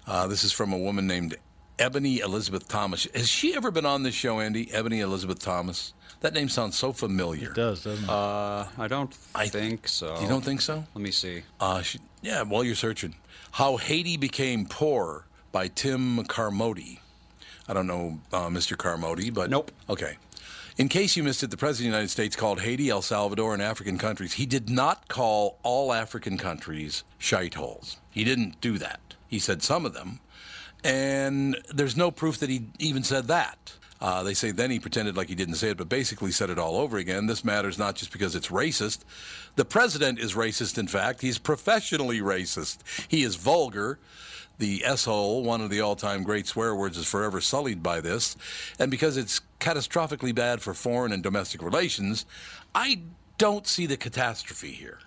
Uh, 0.06 0.26
this 0.28 0.44
is 0.44 0.50
from 0.50 0.72
a 0.72 0.78
woman 0.78 1.06
named 1.06 1.36
Ebony 1.78 2.20
Elizabeth 2.20 2.66
Thomas. 2.66 3.06
Has 3.14 3.28
she 3.28 3.54
ever 3.54 3.70
been 3.70 3.84
on 3.84 4.02
this 4.02 4.14
show, 4.14 4.40
Andy? 4.40 4.72
Ebony 4.72 5.00
Elizabeth 5.00 5.40
Thomas. 5.40 5.92
That 6.20 6.32
name 6.32 6.48
sounds 6.48 6.74
so 6.78 6.90
familiar. 6.90 7.50
It 7.50 7.54
does, 7.54 7.84
doesn't 7.84 8.04
it? 8.04 8.08
Uh, 8.08 8.64
I 8.78 8.88
don't 8.88 9.14
I- 9.34 9.48
think 9.48 9.86
so. 9.88 10.18
You 10.22 10.26
don't 10.26 10.42
think 10.42 10.62
so? 10.62 10.82
Let 10.94 11.02
me 11.02 11.10
see. 11.10 11.42
Uh, 11.60 11.82
she, 11.82 11.98
yeah, 12.22 12.44
while 12.44 12.64
you're 12.64 12.76
searching. 12.76 13.16
How 13.50 13.76
Haiti 13.76 14.16
Became 14.16 14.64
Poor 14.64 15.26
by 15.52 15.68
Tim 15.68 16.24
Carmody. 16.24 16.98
I 17.68 17.74
don't 17.74 17.86
know 17.86 18.20
uh, 18.32 18.48
Mr. 18.48 18.74
Carmody, 18.74 19.28
but. 19.28 19.50
Nope. 19.50 19.70
Okay. 19.90 20.16
In 20.76 20.88
case 20.88 21.16
you 21.16 21.22
missed 21.22 21.44
it, 21.44 21.52
the 21.52 21.56
President 21.56 21.88
of 21.88 21.92
the 21.92 21.96
United 21.98 22.10
States 22.10 22.34
called 22.34 22.60
Haiti, 22.60 22.90
El 22.90 23.00
Salvador, 23.00 23.54
and 23.54 23.62
African 23.62 23.96
countries. 23.96 24.32
He 24.32 24.44
did 24.44 24.68
not 24.68 25.06
call 25.06 25.60
all 25.62 25.92
African 25.92 26.36
countries 26.36 27.04
shite 27.16 27.54
holes. 27.54 27.98
He 28.10 28.24
didn't 28.24 28.60
do 28.60 28.78
that. 28.78 29.14
He 29.28 29.38
said 29.38 29.62
some 29.62 29.86
of 29.86 29.94
them. 29.94 30.18
And 30.82 31.56
there's 31.72 31.96
no 31.96 32.10
proof 32.10 32.38
that 32.38 32.50
he 32.50 32.66
even 32.80 33.04
said 33.04 33.28
that. 33.28 33.74
Uh, 34.00 34.24
they 34.24 34.34
say 34.34 34.50
then 34.50 34.72
he 34.72 34.80
pretended 34.80 35.16
like 35.16 35.28
he 35.28 35.36
didn't 35.36 35.54
say 35.54 35.70
it, 35.70 35.76
but 35.76 35.88
basically 35.88 36.32
said 36.32 36.50
it 36.50 36.58
all 36.58 36.76
over 36.76 36.98
again. 36.98 37.26
This 37.26 37.44
matters 37.44 37.78
not 37.78 37.94
just 37.94 38.12
because 38.12 38.34
it's 38.34 38.48
racist. 38.48 39.04
The 39.54 39.64
president 39.64 40.18
is 40.18 40.34
racist, 40.34 40.76
in 40.76 40.88
fact. 40.88 41.20
He's 41.20 41.38
professionally 41.38 42.20
racist. 42.20 42.78
He 43.08 43.22
is 43.22 43.36
vulgar. 43.36 44.00
The 44.58 44.84
S-hole, 44.84 45.42
one 45.42 45.60
of 45.60 45.70
the 45.70 45.80
all-time 45.80 46.22
great 46.22 46.46
swear 46.46 46.74
words, 46.74 46.96
is 46.96 47.06
forever 47.06 47.40
sullied 47.40 47.82
by 47.82 48.00
this. 48.00 48.36
And 48.78 48.90
because 48.90 49.16
it's 49.16 49.40
catastrophically 49.58 50.34
bad 50.34 50.62
for 50.62 50.74
foreign 50.74 51.12
and 51.12 51.22
domestic 51.22 51.62
relations, 51.62 52.24
I 52.74 53.02
don't 53.38 53.66
see 53.66 53.86
the 53.86 53.96
catastrophe 53.96 54.70
here. 54.72 55.00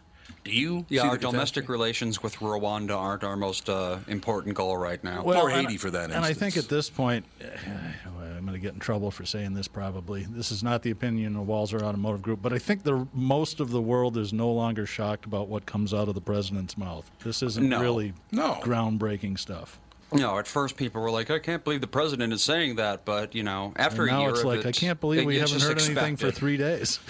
Do 0.48 0.54
you? 0.54 0.86
Yeah, 0.88 1.02
see 1.02 1.08
our 1.08 1.14
the 1.14 1.18
catastrophe? 1.18 1.32
domestic 1.36 1.70
relations 1.70 2.24
with 2.24 2.36
Rwanda 2.38 2.98
aren't 2.98 3.24
our 3.26 3.36
most 3.36 3.68
uh, 3.70 4.00
important 4.08 4.56
goal 4.56 4.78
right 4.78 5.04
now. 5.04 5.22
Or 5.24 5.50
and- 5.50 5.62
Haiti 5.68 5.78
for 5.78 5.92
that 5.92 6.10
And 6.12 6.24
I 6.24 6.32
think 6.34 6.56
at 6.56 6.70
this 6.70 6.90
point, 6.90 7.26
I'm 7.42 8.46
going 8.46 8.54
to 8.54 8.60
get 8.60 8.74
in 8.74 8.80
trouble 8.80 9.12
for 9.12 9.26
saying 9.26 9.56
this 9.56 9.68
probably. 9.68 10.24
This 10.24 10.52
is 10.52 10.64
not 10.64 10.84
the 10.84 10.92
opinion 10.92 11.36
of 11.36 11.48
Walser 11.48 11.82
Automotive 11.82 12.22
Group, 12.22 12.42
but 12.42 12.54
I 12.54 12.60
think 12.60 12.84
the 12.84 13.06
most 13.14 13.60
of 13.60 13.72
the 13.72 13.82
world 13.82 14.16
is 14.16 14.32
no 14.32 14.50
longer 14.52 14.86
shocked 14.86 15.26
about 15.26 15.50
what 15.50 15.66
comes 15.66 15.94
out 15.94 16.08
of 16.08 16.16
the 16.16 16.22
president's 16.22 16.78
mouth. 16.78 17.10
This 17.26 17.44
isn't 17.44 17.68
No. 17.68 17.82
really 17.82 18.14
No. 18.32 18.58
groundbreaking 18.62 19.38
stuff. 19.40 19.80
No, 20.14 20.38
at 20.40 20.48
first 20.48 20.78
people 20.78 21.02
were 21.02 21.12
like, 21.12 21.30
"I 21.30 21.40
can't 21.40 21.66
believe 21.66 21.82
the 21.82 21.88
president 21.88 22.32
is 22.32 22.42
saying 22.42 22.78
that," 22.78 23.04
but 23.04 23.36
you 23.36 23.44
know, 23.44 23.74
after 23.76 24.04
And 24.04 24.12
a 24.12 24.14
now 24.14 24.22
year 24.22 24.30
it's 24.30 24.40
of 24.40 24.46
like, 24.46 24.60
it, 24.62 24.66
I 24.68 24.72
can't 24.72 25.02
believe 25.02 25.22
it- 25.24 25.26
we 25.26 25.40
haven't 25.40 25.56
just 25.60 25.68
heard 25.68 25.82
anything 25.82 26.16
for 26.16 26.32
three 26.32 26.56
days. 26.58 27.00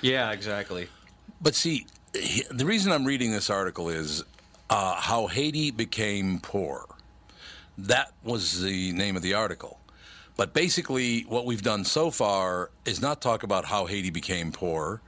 Yeah, 0.00 0.32
exactly. 0.32 0.88
But 1.40 1.54
see, 1.54 1.74
he- 1.76 1.86
the 2.12 2.64
reason 2.64 2.92
I'm 2.92 3.04
reading 3.04 3.32
this 3.32 3.50
article 3.50 3.88
is 3.88 4.24
uh, 4.70 4.96
how 4.96 5.26
Haiti 5.26 5.70
became 5.70 6.38
poor. 6.40 6.86
That 7.78 8.12
was 8.22 8.60
the 8.60 8.92
name 8.92 9.16
of 9.16 9.22
the 9.22 9.34
article. 9.34 9.78
But 10.36 10.52
basically, 10.54 11.22
what 11.22 11.46
we've 11.46 11.62
done 11.62 11.84
so 11.84 12.10
far 12.10 12.70
is 12.84 13.00
not 13.00 13.20
talk 13.20 13.42
about 13.42 13.66
how 13.66 13.86
Haiti 13.86 14.10
became 14.10 14.52
poor. 14.52 15.00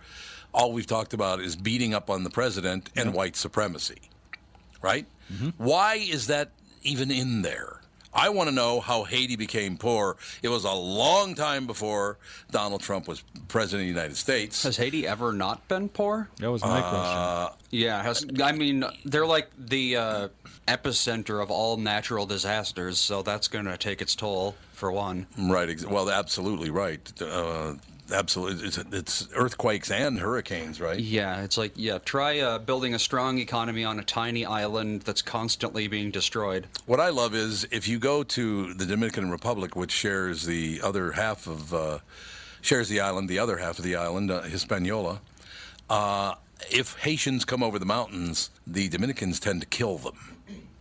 All 0.53 0.73
we've 0.73 0.87
talked 0.87 1.15
about 1.15 1.41
is 1.41 1.57
beating 1.57 1.95
up 1.95 2.11
on 2.11 2.25
the 2.25 2.31
president 2.31 2.91
and 2.95 3.13
white 3.15 3.37
supremacy. 3.37 4.03
Right? 4.83 5.07
Why 5.57 5.95
is 5.97 6.27
that 6.27 6.51
even 6.83 7.11
in 7.11 7.43
there? 7.43 7.81
I 8.15 8.29
want 8.29 8.49
to 8.49 8.55
know 8.55 8.81
how 8.81 9.05
Haiti 9.05 9.37
became 9.37 9.77
poor. 9.77 10.17
It 10.43 10.49
was 10.49 10.65
a 10.65 10.73
long 10.73 11.35
time 11.35 11.67
before 11.67 12.19
Donald 12.51 12.81
Trump 12.81 13.09
was 13.09 13.23
president 13.49 13.83
of 13.89 13.95
the 13.95 14.01
United 14.01 14.17
States. 14.17 14.63
Has 14.63 14.77
Haiti 14.77 15.07
ever 15.07 15.33
not 15.33 15.67
been 15.69 15.89
poor? 15.89 16.29
That 16.39 16.51
was 16.51 16.63
my 16.63 16.81
Uh, 16.81 16.91
question. 17.49 17.67
Yeah, 17.71 18.03
has, 18.03 18.25
I 18.43 18.53
mean, 18.53 18.85
they're 19.05 19.27
like 19.27 19.51
the 19.59 19.97
uh, 19.97 20.29
epicenter 20.69 21.43
of 21.43 21.51
all 21.51 21.77
natural 21.77 22.25
disasters, 22.27 22.99
so 22.99 23.23
that's 23.23 23.49
going 23.49 23.65
to 23.65 23.77
take 23.77 24.01
its 24.01 24.15
toll 24.15 24.55
for 24.73 24.93
one. 24.93 25.27
Right. 25.37 25.69
Ex- 25.69 25.85
well, 25.85 26.09
absolutely 26.11 26.71
right. 26.71 27.01
Uh, 27.21 27.75
absolutely. 28.13 28.67
It's, 28.67 28.79
it's 28.79 29.29
earthquakes 29.35 29.91
and 29.91 30.19
hurricanes, 30.19 30.81
right? 30.81 30.99
Yeah, 30.99 31.43
it's 31.43 31.57
like 31.57 31.73
yeah, 31.77 31.99
try 31.99 32.41
uh, 32.41 32.59
building 32.59 32.95
a 32.95 32.99
strong 32.99 33.39
economy 33.39 33.85
on 33.85 33.99
a 33.99 34.05
tiny 34.05 34.45
island 34.45 35.03
that's 35.03 35.23
constantly 35.23 35.89
being 35.89 36.11
destroyed. 36.11 36.67
What 36.87 37.01
I 37.01 37.11
love 37.11 37.35
is 37.35 37.67
if 37.71 37.89
you 37.89 37.99
go 37.99 38.23
to 38.23 38.75
the 38.75 38.87
Dominican 38.87 39.31
Republic, 39.31 39.77
which 39.77 39.93
shares 39.93 40.45
the 40.45 40.81
other 40.83 41.13
half 41.13 41.47
of 41.47 41.73
uh, 41.75 41.99
shares 42.61 42.89
the 42.89 43.01
island, 43.01 43.29
the 43.29 43.39
other 43.39 43.59
half 43.59 43.79
of 43.79 43.85
the 43.85 43.97
island, 43.97 44.31
uh, 44.31 44.43
Hispaniola. 44.43 45.21
Uh, 45.89 46.35
if 46.71 46.95
Haitians 47.01 47.45
come 47.45 47.63
over 47.63 47.79
the 47.79 47.87
mountains, 47.87 48.51
the 48.67 48.89
Dominicans 48.89 49.39
tend 49.39 49.61
to 49.61 49.67
kill 49.67 49.99
them, 49.99 50.17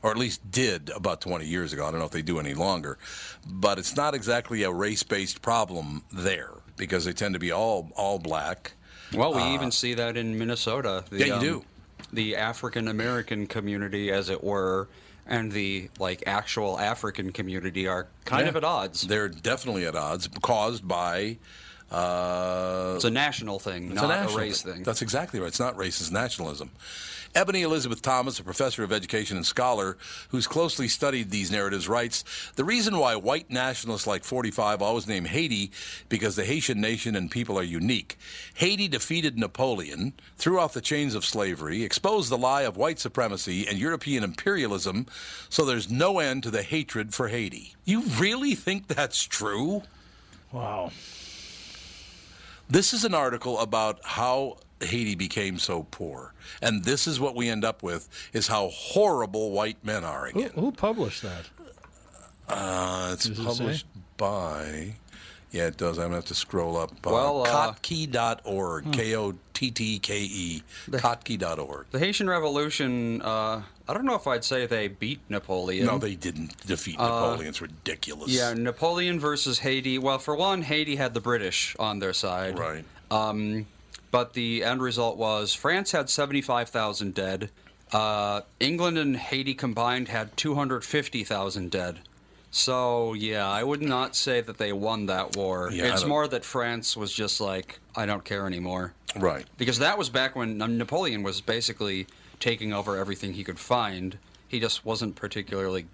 or 0.02 0.12
at 0.12 0.18
least 0.18 0.50
did 0.50 0.90
about 0.90 1.20
20 1.20 1.46
years 1.46 1.74
ago. 1.74 1.86
I 1.86 1.92
don't 1.92 2.00
know 2.00 2.06
if 2.06 2.12
they 2.12 2.22
do 2.22 2.40
any 2.40 2.54
longer, 2.54 2.98
but 3.46 3.78
it's 3.78 3.96
not 3.96 4.16
exactly 4.16 4.64
a 4.64 4.72
race-based 4.72 5.42
problem 5.42 6.04
there 6.12 6.63
because 6.78 7.06
they 7.06 7.14
tend 7.14 7.34
to 7.34 7.40
be 7.40 7.52
all 7.52 7.90
all 7.96 8.20
black. 8.20 8.74
Well, 9.14 9.34
we 9.34 9.44
even 9.54 9.72
see 9.72 9.94
that 9.94 10.18
in 10.18 10.38
Minnesota. 10.38 11.04
The, 11.10 11.16
Uh, 11.24 11.26
Yeah, 11.28 11.36
you 11.36 11.40
do. 11.42 11.66
The 12.12 12.36
African 12.36 12.88
American 12.88 13.48
community, 13.48 14.12
as 14.12 14.30
it 14.30 14.44
were, 14.44 14.88
and 15.28 15.52
the 15.52 15.90
like 16.00 16.24
actual 16.26 16.80
African 16.80 17.32
community 17.32 17.88
are 17.88 18.08
kind 18.26 18.44
Yeah. 18.44 18.50
of 18.50 18.56
at 18.58 18.64
odds. 18.64 19.02
They're 19.04 19.30
definitely 19.30 19.86
at 19.86 19.96
odds, 19.96 20.28
caused 20.42 20.88
by. 20.88 21.38
Uh, 21.94 22.94
It's 22.96 23.06
a 23.06 23.12
national 23.12 23.60
thing, 23.60 23.94
not 23.94 24.06
a, 24.06 24.08
national 24.08 24.38
race 24.38 24.62
thing. 24.62 24.84
That's 24.84 25.02
exactly 25.02 25.40
right. 25.40 25.48
It's 25.48 25.60
not 25.60 25.78
racist 25.78 26.12
nationalism. 26.12 26.72
Ebony 27.36 27.64
Elizabeth 27.64 28.02
Thomas, 28.04 28.38
a 28.38 28.44
professor 28.44 28.84
of 28.84 28.92
education 28.92 29.38
and 29.38 29.46
scholar 29.46 29.98
who's 30.30 30.46
closely 30.46 30.88
studied 30.88 31.32
these 31.32 31.50
narratives, 31.50 31.88
writes 31.88 32.24
The 32.56 32.64
reason 32.64 32.98
why 32.98 33.16
white 33.16 33.50
nationalists 33.50 34.06
like 34.06 34.24
45 34.24 34.84
always 34.84 35.08
name 35.08 35.26
Haiti 35.26 35.72
because 36.10 36.36
the 36.36 36.46
Haitian 36.46 36.80
nation 36.80 37.16
and 37.16 37.32
people 37.32 37.58
are 37.58 37.64
unique. 37.64 38.18
Haiti 38.54 38.88
defeated 38.88 39.36
Napoleon, 39.36 40.14
threw 40.38 40.60
off 40.60 40.74
the 40.74 40.82
chains 40.82 41.16
of 41.16 41.26
slavery, 41.26 41.82
exposed 41.82 42.30
the 42.30 42.38
lie 42.38 42.64
of 42.64 42.78
white 42.78 43.00
supremacy 43.00 43.68
and 43.68 43.80
European 43.80 44.24
imperialism, 44.24 45.08
so 45.50 45.66
there's 45.66 45.90
no 45.90 46.20
end 46.20 46.44
to 46.44 46.52
the 46.52 46.62
hatred 46.62 47.16
for 47.16 47.30
Haiti. 47.30 47.74
You 47.84 48.04
really 48.20 48.54
think 48.54 48.88
that's 48.88 49.24
true? 49.24 49.82
Wow. 50.52 50.92
This 52.70 52.94
is 52.94 53.04
an 53.06 53.14
article 53.14 53.60
about 53.60 54.00
how 54.04 54.58
Haiti 54.82 55.16
became 55.16 55.60
so 55.60 55.88
poor. 55.92 56.34
And 56.62 56.84
this 56.84 57.08
is 57.08 57.20
what 57.20 57.36
we 57.36 57.50
end 57.50 57.64
up 57.64 57.84
with 57.84 58.10
is 58.34 58.48
how 58.48 58.70
horrible 58.70 59.52
white 59.52 59.84
men 59.84 60.04
are 60.04 60.26
again. 60.28 60.52
who 60.56 60.72
published 60.72 61.22
that? 61.24 61.46
Uh, 62.48 63.12
it's 63.14 63.26
Does 63.30 63.40
published 63.40 63.86
say? 63.94 64.02
by 64.18 64.96
Yeah, 65.54 65.68
it 65.68 65.78
does. 65.78 66.00
I'm 66.00 66.06
going 66.06 66.12
to 66.12 66.16
have 66.16 66.26
to 66.26 66.36
scroll 66.36 66.76
up. 66.76 66.92
Uh, 67.06 67.12
Well, 67.12 67.44
uh, 67.44 67.74
Kottke.org. 67.74 68.86
Hmm. 68.86 68.92
K 68.92 69.16
O 69.16 69.36
T 69.54 69.70
T 69.70 70.00
K 70.00 70.20
E. 70.24 70.64
Kottke.org. 70.90 71.86
The 71.92 72.00
Haitian 72.00 72.28
Revolution, 72.28 73.22
uh, 73.22 73.62
I 73.88 73.94
don't 73.94 74.06
know 74.06 74.16
if 74.16 74.26
I'd 74.26 74.44
say 74.44 74.66
they 74.66 74.88
beat 74.88 75.22
Napoleon. 75.30 75.86
No, 75.86 76.00
they 76.00 76.16
didn't 76.16 76.58
defeat 76.66 76.98
Napoleon. 76.98 77.48
It's 77.50 77.62
ridiculous. 77.62 78.32
Yeah, 78.32 78.54
Napoleon 78.56 79.20
versus 79.20 79.60
Haiti. 79.60 80.00
Well, 80.00 80.18
for 80.18 80.36
one, 80.36 80.64
Haiti 80.64 80.96
had 80.96 81.14
the 81.14 81.22
British 81.22 81.76
on 81.78 82.00
their 82.00 82.14
side. 82.14 82.58
Right. 82.58 82.84
Um, 83.12 83.68
but 84.10 84.34
the 84.34 84.64
end 84.64 84.82
result 84.82 85.18
was 85.18 85.54
France 85.54 85.92
had 85.92 86.10
75,000 86.10 87.14
dead. 87.14 87.52
Uh, 87.92 88.42
England 88.60 88.98
and 88.98 89.16
Haiti 89.16 89.54
combined 89.54 90.08
had 90.08 90.36
250,000 90.36 91.70
dead. 91.70 92.00
So, 92.56 93.14
yeah, 93.14 93.50
I 93.50 93.64
would 93.64 93.82
not 93.82 94.16
say 94.16 94.40
that 94.40 94.60
they 94.60 94.72
won 94.72 95.08
that 95.08 95.36
war. 95.36 95.72
Yeah, 95.72 95.92
it's 95.92 96.06
more 96.06 96.28
that 96.28 96.46
France 96.46 96.96
was 96.96 97.12
just 97.12 97.42
like, 97.42 97.80
I 97.96 98.06
don't 98.06 98.24
care 98.24 98.46
anymore. 98.46 98.94
Right. 99.16 99.48
Because 99.58 99.80
that 99.80 99.98
was 99.98 100.10
back 100.10 100.36
when 100.36 100.60
Napoleon 100.60 101.24
was 101.24 101.42
basically 101.42 102.06
taking 102.40 102.72
over 102.72 102.96
everything 102.96 103.34
he 103.34 103.44
could 103.44 103.58
find. 103.58 104.20
He 104.48 104.60
just 104.60 104.86
wasn't 104.86 105.16
particularly 105.16 105.88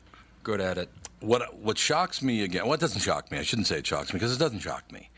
good 0.43 0.59
at 0.59 0.77
it. 0.77 0.89
What 1.21 1.57
what 1.59 1.77
shocks 1.77 2.21
me 2.21 2.43
again? 2.43 2.67
What 2.67 2.81
doesn't 2.81 2.99
shock 2.99 3.31
me? 3.31 3.37
I 3.37 3.43
shouldn't 3.43 3.67
say 3.67 3.77
it 3.77 3.87
shocks 3.87 4.11
me 4.11 4.19
because 4.19 4.35
it 4.35 4.39
doesn't 4.39 4.59
shock 4.59 4.91
me. 4.91 5.09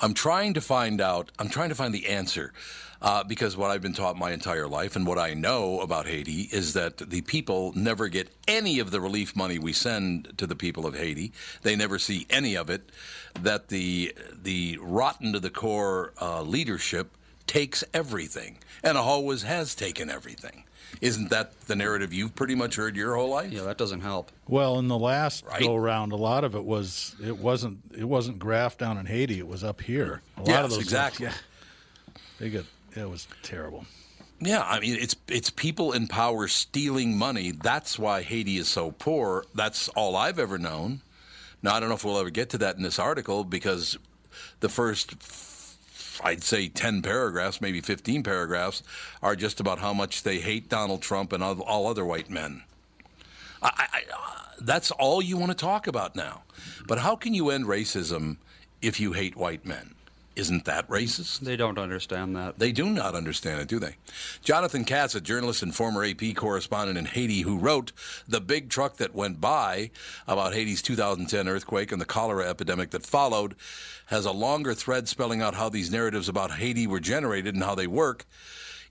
I'm 0.00 0.14
trying 0.14 0.54
to 0.54 0.62
find 0.62 0.98
out. 0.98 1.30
I'm 1.38 1.50
trying 1.50 1.68
to 1.68 1.74
find 1.74 1.92
the 1.92 2.08
answer 2.08 2.54
uh, 3.02 3.24
because 3.24 3.56
what 3.56 3.70
I've 3.70 3.80
been 3.82 3.94
taught 3.94 4.16
my 4.16 4.32
entire 4.32 4.68
life 4.68 4.94
and 4.96 5.06
what 5.06 5.18
I 5.18 5.34
know 5.34 5.80
about 5.80 6.06
Haiti 6.06 6.48
is 6.52 6.74
that 6.74 6.98
the 6.98 7.22
people 7.22 7.72
never 7.74 8.08
get 8.08 8.28
any 8.46 8.78
of 8.78 8.90
the 8.90 9.00
relief 9.00 9.34
money 9.34 9.58
we 9.58 9.72
send 9.72 10.32
to 10.38 10.46
the 10.46 10.56
people 10.56 10.86
of 10.86 10.94
Haiti. 10.96 11.32
They 11.62 11.76
never 11.76 11.98
see 11.98 12.26
any 12.30 12.56
of 12.56 12.68
it. 12.70 12.90
That 13.40 13.68
the 13.68 14.14
the 14.42 14.78
rotten 14.82 15.32
to 15.32 15.40
the 15.40 15.50
core 15.50 16.12
uh, 16.20 16.42
leadership 16.42 17.10
takes 17.46 17.82
everything 17.94 18.58
and 18.82 18.98
always 18.98 19.42
has 19.42 19.74
taken 19.74 20.10
everything. 20.10 20.64
Isn't 21.00 21.30
that 21.30 21.58
the 21.62 21.76
narrative 21.76 22.12
you've 22.12 22.34
pretty 22.34 22.54
much 22.56 22.74
heard 22.76 22.96
your 22.96 23.14
whole 23.14 23.30
life? 23.30 23.52
Yeah, 23.52 23.62
that 23.62 23.78
doesn't 23.78 24.00
help. 24.00 24.30
Well, 24.48 24.78
in 24.80 24.88
the 24.88 24.98
last 24.98 25.44
Right. 25.46 25.62
go 25.62 25.76
round, 25.76 26.12
a 26.12 26.16
lot 26.16 26.42
of 26.44 26.54
it 26.56 26.64
was 26.64 27.14
it 27.24 27.38
wasn't 27.38 27.78
it 27.96 28.04
wasn't 28.04 28.38
graft 28.40 28.78
down 28.80 28.98
in 28.98 29.06
Haiti. 29.06 29.38
It 29.38 29.46
was 29.46 29.62
up 29.64 29.80
here. 29.80 30.20
A 30.36 30.40
lot 30.40 30.48
Yes, 30.48 30.64
of 30.64 30.70
those 30.70 30.78
exactly. 30.80 31.26
Yeah, 31.26 31.32
they 32.40 32.50
got 32.50 32.64
it 32.96 33.08
was 33.08 33.26
terrible. 33.42 33.86
Yeah, 34.40 34.62
I 34.62 34.80
mean 34.80 34.96
it's 34.96 35.16
it's 35.28 35.50
people 35.50 35.92
in 35.92 36.08
power 36.08 36.48
stealing 36.48 37.16
money. 37.16 37.50
That's 37.50 37.98
why 37.98 38.22
Haiti 38.22 38.56
is 38.56 38.68
so 38.68 38.90
poor. 38.92 39.44
That's 39.54 39.88
all 39.90 40.16
I've 40.16 40.38
ever 40.38 40.58
known. 40.58 41.02
Now 41.62 41.74
I 41.74 41.80
don't 41.80 41.90
know 41.90 41.94
if 41.94 42.04
we'll 42.04 42.18
ever 42.18 42.30
get 42.30 42.48
to 42.50 42.58
that 42.58 42.76
in 42.76 42.82
this 42.82 42.98
article 42.98 43.44
because 43.44 43.98
the 44.60 44.70
first 44.70 45.14
I'd 46.22 46.42
say 46.42 46.68
10 46.68 47.02
paragraphs, 47.02 47.60
maybe 47.60 47.80
15 47.80 48.22
paragraphs 48.22 48.82
are 49.22 49.36
just 49.36 49.60
about 49.60 49.78
how 49.78 49.92
much 49.92 50.22
they 50.22 50.38
hate 50.38 50.68
Donald 50.68 51.02
Trump 51.02 51.32
and 51.32 51.42
all, 51.42 51.86
other 51.86 52.04
white 52.04 52.30
men. 52.30 52.62
I, 53.62 53.70
I, 53.76 53.84
I, 53.92 54.02
that's 54.60 54.90
all 54.90 55.22
you 55.22 55.36
want 55.36 55.50
to 55.50 55.56
talk 55.56 55.86
about 55.86 56.16
now. 56.16 56.42
But 56.86 56.98
how 56.98 57.16
can 57.16 57.34
you 57.34 57.50
end 57.50 57.64
racism 57.64 58.36
if 58.82 59.00
you 59.00 59.12
hate 59.12 59.36
white 59.36 59.64
men? 59.64 59.94
Isn't 60.40 60.64
that 60.64 60.88
racist? 60.88 61.40
They 61.40 61.56
don't 61.56 61.78
understand 61.78 62.34
that. 62.34 62.58
They 62.58 62.72
do 62.72 62.86
not 62.86 63.14
understand 63.14 63.60
it, 63.60 63.68
do 63.68 63.78
they? 63.78 63.96
Jonathan 64.42 64.86
Katz, 64.86 65.14
a 65.14 65.20
journalist 65.20 65.62
and 65.62 65.74
former 65.74 66.02
AP 66.02 66.34
correspondent 66.34 66.96
in 66.96 67.04
Haiti, 67.04 67.42
who 67.42 67.58
wrote 67.58 67.92
The 68.26 68.40
Big 68.40 68.70
Truck 68.70 68.96
That 68.96 69.14
Went 69.14 69.38
By 69.38 69.90
about 70.26 70.54
Haiti's 70.54 70.80
2010 70.80 71.46
earthquake 71.46 71.92
and 71.92 72.00
the 72.00 72.06
cholera 72.06 72.48
epidemic 72.48 72.88
that 72.92 73.04
followed, 73.04 73.54
has 74.06 74.24
a 74.24 74.32
longer 74.32 74.72
thread 74.72 75.08
spelling 75.08 75.42
out 75.42 75.56
how 75.56 75.68
these 75.68 75.90
narratives 75.90 76.26
about 76.26 76.52
Haiti 76.52 76.86
were 76.86 77.00
generated 77.00 77.54
and 77.54 77.62
how 77.62 77.74
they 77.74 77.86
work. 77.86 78.24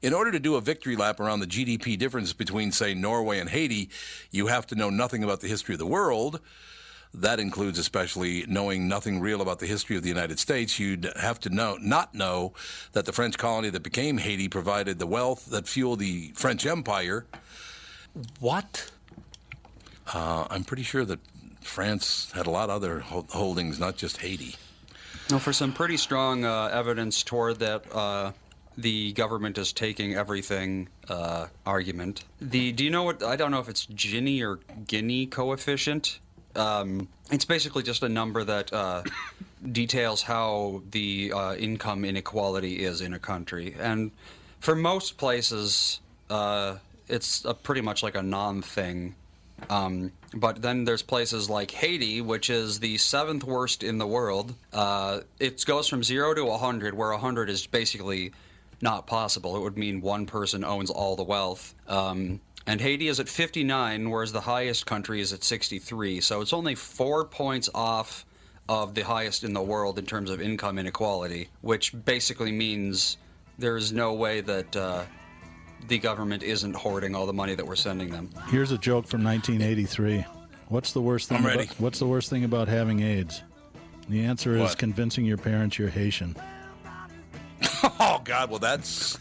In 0.04 0.14
order 0.14 0.32
to 0.32 0.40
do 0.40 0.54
a 0.54 0.62
victory 0.62 0.96
lap 0.96 1.20
around 1.20 1.40
the 1.40 1.48
GDP 1.48 1.98
difference 1.98 2.32
between, 2.32 2.72
say, 2.72 2.94
Norway 2.94 3.40
and 3.40 3.50
Haiti, 3.50 3.90
you 4.30 4.48
have 4.48 4.68
to 4.68 4.76
know 4.76 4.92
nothing 4.92 5.24
about 5.24 5.40
the 5.40 5.48
history 5.48 5.74
of 5.74 5.80
the 5.80 5.88
world. 5.88 6.42
That 7.14 7.40
includes 7.40 7.80
especially 7.80 8.46
knowing 8.48 8.88
nothing 8.88 9.20
real 9.20 9.42
about 9.42 9.60
the 9.60 9.66
history 9.66 9.96
of 9.98 10.04
the 10.04 10.10
United 10.10 10.38
States. 10.38 10.80
You'd 10.80 11.12
have 11.20 11.40
to 11.42 11.50
know 11.50 11.78
not 11.82 12.14
know 12.14 12.54
that 12.92 13.06
the 13.06 13.12
French 13.12 13.38
colony 13.38 13.70
that 13.72 13.82
became 13.82 14.20
Haiti 14.20 14.48
provided 14.48 15.00
the 15.00 15.08
wealth 15.08 15.48
that 15.48 15.68
fueled 15.68 16.00
the 16.00 16.32
French 16.36 16.66
Empire. 16.66 17.26
What? 18.40 18.92
Uh, 20.14 20.48
I'm 20.50 20.64
pretty 20.64 20.84
sure 20.84 21.06
that 21.06 21.20
France 21.62 22.32
had 22.34 22.48
a 22.48 22.52
lot 22.52 22.70
of 22.70 22.76
other 22.76 23.00
ho- 23.00 23.26
holdings, 23.30 23.80
not 23.80 23.96
just 23.98 24.18
Haiti. 24.18 24.56
No, 25.30 25.40
for 25.40 25.54
some 25.54 25.74
pretty 25.74 25.98
strong 25.98 26.46
uh, 26.46 26.70
evidence 26.74 27.24
toward 27.24 27.60
that 27.60 27.84
uh, 27.94 28.32
the 28.78 29.14
government 29.14 29.58
is 29.58 29.74
taking 29.74 30.16
everything 30.16 30.90
uh, 31.08 31.48
argument. 31.66 32.24
The 32.42 32.72
do 32.72 32.84
you 32.84 32.90
know 32.90 33.04
what 33.04 33.24
I 33.24 33.36
don't 33.36 33.52
know 33.52 33.60
if 33.60 33.70
it's 33.70 33.86
Gini 33.88 34.42
or 34.42 34.60
Guinea 34.88 35.28
coefficient. 35.28 36.20
Um, 36.56 37.08
it's 37.32 37.46
basically 37.46 37.84
just 37.84 38.04
a 38.04 38.10
number 38.10 38.44
that 38.44 38.74
uh, 38.74 39.04
details 39.72 40.22
how 40.24 40.82
the 40.92 41.32
uh, 41.36 41.56
income 41.56 42.06
inequality 42.06 42.84
is 42.84 43.02
in 43.02 43.14
a 43.14 43.20
country, 43.20 43.76
and 43.80 44.12
for 44.60 44.76
most 44.76 45.18
places, 45.18 46.00
uh, 46.30 46.78
it's 47.08 47.46
pretty 47.64 47.82
much 47.82 48.04
like 48.04 48.16
a 48.16 48.24
non-thing. 48.24 49.16
Um, 49.70 50.12
but 50.34 50.62
then 50.62 50.86
there's 50.86 51.02
places 51.02 51.50
like 51.50 51.72
Haiti, 51.72 52.22
which 52.22 52.50
is 52.50 52.80
the 52.80 52.98
seventh 52.98 53.44
worst 53.44 53.84
in 53.84 53.98
the 53.98 54.08
world. 54.08 54.54
Uh, 54.72 55.22
it 55.40 55.66
goes 55.66 55.88
from 55.88 56.04
zero 56.04 56.34
to 56.34 56.46
100, 56.46 56.94
where 56.94 57.12
100 57.12 57.50
is 57.50 57.68
basically 57.68 58.32
not 58.82 59.08
possible. 59.08 59.58
It 59.58 59.60
would 59.62 59.78
mean 59.78 60.02
one 60.02 60.26
person 60.26 60.64
owns 60.64 60.90
all 60.90 61.16
the 61.16 61.24
wealth. 61.24 61.76
Um, 61.88 62.40
and 62.68 62.80
Haiti 62.82 63.08
is 63.08 63.20
at 63.20 63.28
59, 63.30 64.10
whereas 64.10 64.32
the 64.32 64.42
highest 64.42 64.86
country 64.86 65.22
is 65.22 65.34
at 65.34 65.44
63. 65.44 66.22
So 66.22 66.42
it's 66.42 66.54
only 66.54 66.76
four 66.76 67.26
points 67.26 67.70
off 67.74 68.26
of 68.68 68.94
the 68.94 69.02
highest 69.02 69.44
in 69.44 69.54
the 69.54 69.62
world 69.62 69.98
in 69.98 70.06
terms 70.06 70.30
of 70.30 70.40
income 70.42 70.78
inequality, 70.78 71.50
which 71.62 71.94
basically 72.06 72.52
means 72.52 73.18
there 73.58 73.76
is 73.78 73.92
no 73.92 74.14
way 74.14 74.42
that 74.42 74.76
uh, 74.76 75.04
the 75.88 75.98
government 75.98 76.44
isn't 76.44 76.76
hoarding 76.76 77.16
all 77.16 77.26
the 77.26 77.34
money 77.34 77.56
that 77.56 77.66
we're 77.66 77.76
sending 77.76 78.10
them. 78.12 78.30
Here's 78.50 78.72
a 78.72 78.78
joke 78.78 79.08
from 79.08 79.24
1983. 79.24 80.24
What's 80.68 80.94
the 80.94 81.02
worst 81.02 81.30
thing? 81.30 81.38
I'm 81.40 81.46
about, 81.46 81.58
ready. 81.58 81.70
What's 81.80 81.98
the 81.98 82.06
worst 82.06 82.30
thing 82.30 82.44
about 82.44 82.68
having 82.68 83.00
AIDS? 83.02 83.42
The 84.08 84.24
answer 84.26 84.54
is 84.56 84.62
What? 84.62 84.78
convincing 84.78 85.26
your 85.26 85.38
parents 85.38 85.80
you're 85.80 85.90
Haitian. 85.90 86.36
Oh 88.02 88.22
God! 88.24 88.50
Well, 88.50 88.60
that's 88.60 89.18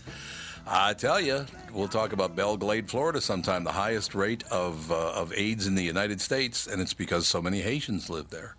I 0.70 0.92
tell 0.92 1.18
you, 1.18 1.46
we'll 1.72 1.88
talk 1.88 2.12
about 2.12 2.37
Belle 2.37 2.59
Glade, 2.59 2.90
Florida, 2.90 3.22
sometime. 3.22 3.64
The 3.64 3.72
highest 3.72 4.14
rate 4.14 4.44
of 4.50 4.92
uh, 4.92 5.12
of 5.12 5.33
AIDS 5.33 5.66
in 5.66 5.76
the 5.76 5.83
United 5.83 6.20
States, 6.20 6.66
and 6.66 6.83
it's 6.83 6.92
because 6.92 7.26
so 7.26 7.40
many 7.40 7.62
Haitians 7.62 8.11
live 8.11 8.28
there. 8.28 8.54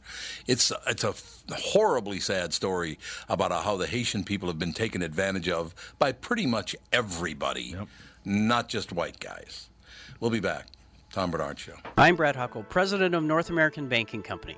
It's 0.48 0.72
it's 0.88 1.04
a 1.04 1.10
f- 1.10 1.43
horribly 1.52 2.19
sad 2.19 2.52
story 2.52 2.98
about 3.28 3.52
how 3.52 3.78
the 3.78 3.86
Haitian 3.86 4.24
people 4.24 4.48
have 4.50 4.58
been 4.58 4.74
taken 4.74 5.04
advantage 5.04 5.50
of 5.50 5.76
by 6.00 6.12
pretty 6.12 6.48
much 6.48 6.76
everybody, 6.91 7.76
not 8.26 8.69
just 8.69 8.91
white 8.91 9.19
guys. 9.19 9.69
We'll 10.19 10.32
be 10.32 10.39
back. 10.39 10.65
Tom 11.12 11.32
Barnard 11.32 11.58
Show. 11.60 11.74
I'm 11.98 12.15
Brad 12.15 12.36
Huckle, 12.36 12.63
president 12.63 13.15
of 13.15 13.24
North 13.24 13.50
American 13.50 13.88
Banking 13.88 14.22
Company. 14.22 14.58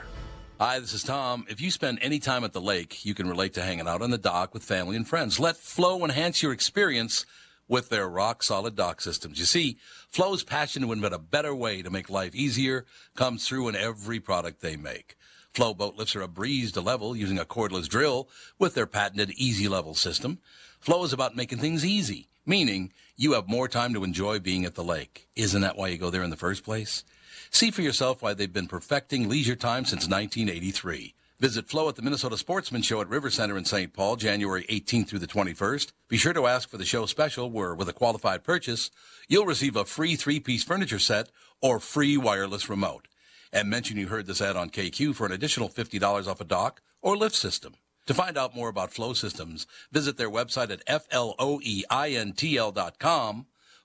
Hi, 0.63 0.77
this 0.77 0.93
is 0.93 1.01
Tom. 1.01 1.47
If 1.49 1.59
you 1.59 1.71
spend 1.71 1.97
any 2.03 2.19
time 2.19 2.43
at 2.43 2.53
the 2.53 2.61
lake, 2.61 3.03
you 3.03 3.15
can 3.15 3.27
relate 3.27 3.55
to 3.55 3.63
hanging 3.63 3.87
out 3.87 4.03
on 4.03 4.11
the 4.11 4.17
dock 4.19 4.53
with 4.53 4.61
family 4.61 4.95
and 4.95 5.07
friends. 5.07 5.39
Let 5.39 5.57
Floe 5.57 6.03
enhance 6.03 6.43
your 6.43 6.51
experience 6.51 7.25
with 7.67 7.89
their 7.89 8.07
rock 8.07 8.43
solid 8.43 8.75
dock 8.75 9.01
systems. 9.01 9.39
You 9.39 9.45
see, 9.45 9.79
Floe's 10.07 10.43
passion 10.43 10.83
to 10.83 10.91
invent 10.91 11.15
a 11.15 11.17
better 11.17 11.55
way 11.55 11.81
to 11.81 11.89
make 11.89 12.11
life 12.11 12.35
easier 12.35 12.85
comes 13.15 13.47
through 13.47 13.69
in 13.69 13.75
every 13.75 14.19
product 14.19 14.61
they 14.61 14.75
make. 14.75 15.15
Floe 15.51 15.73
boat 15.73 15.95
lifts 15.95 16.15
are 16.15 16.21
a 16.21 16.27
breeze 16.27 16.71
to 16.73 16.81
level 16.81 17.15
using 17.15 17.39
a 17.39 17.43
cordless 17.43 17.89
drill 17.89 18.29
with 18.59 18.75
their 18.75 18.85
patented 18.85 19.31
Easy 19.31 19.67
Level 19.67 19.95
system. 19.95 20.37
Floe 20.79 21.03
is 21.03 21.11
about 21.11 21.35
making 21.35 21.57
things 21.57 21.83
easy, 21.83 22.27
meaning 22.45 22.93
you 23.17 23.33
have 23.33 23.47
more 23.47 23.67
time 23.67 23.95
to 23.95 24.03
enjoy 24.03 24.37
being 24.37 24.65
at 24.65 24.75
the 24.75 24.83
lake. 24.83 25.27
Isn't 25.35 25.61
that 25.61 25.75
why 25.75 25.87
you 25.87 25.97
go 25.97 26.11
there 26.11 26.21
in 26.21 26.29
the 26.29 26.37
first 26.37 26.63
place? 26.63 27.03
See 27.49 27.71
for 27.71 27.81
yourself 27.81 28.21
why 28.21 28.33
they've 28.33 28.51
been 28.51 28.67
perfecting 28.67 29.27
leisure 29.29 29.55
time 29.55 29.85
since 29.85 30.07
1983. 30.07 31.13
Visit 31.39 31.67
Floe 31.67 31.89
at 31.89 31.95
the 31.95 32.03
Minnesota 32.03 32.37
Sportsman 32.37 32.83
Show 32.83 33.01
at 33.01 33.09
River 33.09 33.31
Center 33.31 33.57
in 33.57 33.65
St. 33.65 33.93
Paul, 33.93 34.15
January 34.15 34.63
18th 34.69 35.07
through 35.07 35.19
the 35.19 35.27
21st. 35.27 35.91
Be 36.07 36.17
sure 36.17 36.33
to 36.33 36.45
ask 36.45 36.69
for 36.69 36.77
the 36.77 36.85
show 36.85 37.07
special 37.07 37.49
where, 37.49 37.73
with 37.73 37.89
a 37.89 37.93
qualified 37.93 38.43
purchase, 38.43 38.91
you'll 39.27 39.47
receive 39.47 39.75
a 39.75 39.83
free 39.83 40.15
three-piece 40.15 40.63
furniture 40.63 40.99
set 40.99 41.29
or 41.59 41.79
free 41.79 42.15
wireless 42.15 42.69
remote. 42.69 43.07
And 43.51 43.69
mention 43.69 43.97
you 43.97 44.07
heard 44.07 44.27
this 44.27 44.39
ad 44.39 44.55
on 44.55 44.69
KQ 44.69 45.15
for 45.15 45.25
an 45.25 45.31
additional 45.31 45.67
$50 45.67 46.27
off 46.27 46.41
a 46.41 46.45
dock 46.45 46.81
or 47.01 47.17
lift 47.17 47.35
system. 47.35 47.73
To 48.05 48.13
find 48.13 48.37
out 48.37 48.55
more 48.55 48.69
about 48.69 48.93
Floe 48.93 49.13
Systems, 49.13 49.65
visit 49.91 50.17
their 50.17 50.29
website 50.29 50.71
at 50.71 50.85
floeintl.com. 50.85 51.45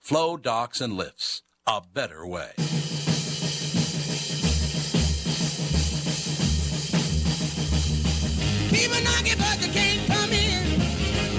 Floe 0.01 0.37
Docks 0.37 0.81
and 0.81 0.93
Lifts. 0.93 1.43
a 1.67 1.81
better 1.81 2.27
way. 2.27 2.53
Keep 8.77 8.91
knocking, 9.05 9.39
but 9.39 9.57
you 9.65 9.73
can't 9.73 10.07
come 10.07 10.33
in. 10.33 10.65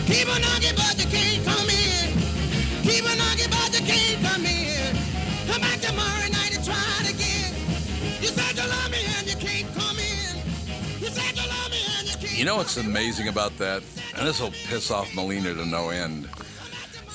Keep 0.10 0.28
knocking, 0.28 0.76
but 0.76 0.98
you 0.98 1.06
can't 1.06 1.46
come 1.46 1.70
in. 1.70 2.10
Keep 2.82 3.06
knocking, 3.14 3.52
but 3.54 3.70
you 3.78 3.86
can't 3.86 4.20
come 4.26 4.44
in. 4.44 4.98
Come 5.46 5.62
back 5.62 5.80
tomorrow 5.80 6.28
night 6.34 6.56
and 6.56 6.66
try 6.66 6.82
it 7.02 7.14
again. 7.14 7.54
You 8.22 8.30
said 8.30 8.58
you 8.58 8.68
love 8.68 8.90
me 8.90 8.98
and 9.20 9.28
you 9.28 9.36
can't 9.38 9.72
come 9.76 10.00
in. 10.00 10.34
You 11.00 11.10
said 11.10 11.38
you 11.38 11.48
love 11.48 11.70
me 11.70 11.78
and 12.00 12.08
you 12.10 12.18
can't. 12.18 12.40
You 12.40 12.46
know 12.46 12.56
what's 12.56 12.76
amazing 12.78 13.28
about 13.28 13.56
that? 13.60 13.84
And 14.18 14.28
this 14.28 14.42
will 14.42 14.50
piss 14.66 14.90
off 14.90 15.14
Melina 15.14 15.54
to 15.54 15.66
no 15.66 15.90
end. 15.90 16.28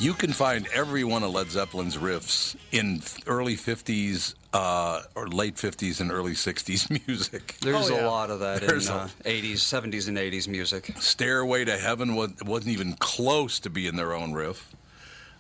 You 0.03 0.15
can 0.15 0.33
find 0.33 0.67
every 0.75 1.05
one 1.05 1.23
of 1.23 1.31
Led 1.31 1.47
Zeppelin's 1.49 1.97
riffs 1.97 2.57
in 2.73 3.03
early 3.29 3.55
50s 3.57 4.35
uh, 4.53 5.03
or 5.15 5.29
late 5.29 5.55
50s 5.55 6.01
and 6.01 6.11
early 6.11 6.33
60s 6.33 6.91
music. 7.07 7.55
There's 7.61 7.89
Oh, 7.89 7.95
yeah. 7.95 8.07
a 8.07 8.11
lot 8.11 8.31
of 8.31 8.41
that 8.41 8.63
There's 8.63 8.89
in 8.89 8.95
a- 8.95 8.99
uh, 8.99 9.09
80s, 9.25 9.53
70s, 9.59 10.09
and 10.09 10.19
80s 10.19 10.49
music. 10.49 10.93
Stairway 10.99 11.65
to 11.67 11.79
Heaven 11.79 12.17
wasn't 12.17 12.67
even 12.67 12.95
close 12.95 13.61
to 13.61 13.71
being 13.71 13.95
their 13.95 14.13
own 14.13 14.33
riff. 14.33 14.75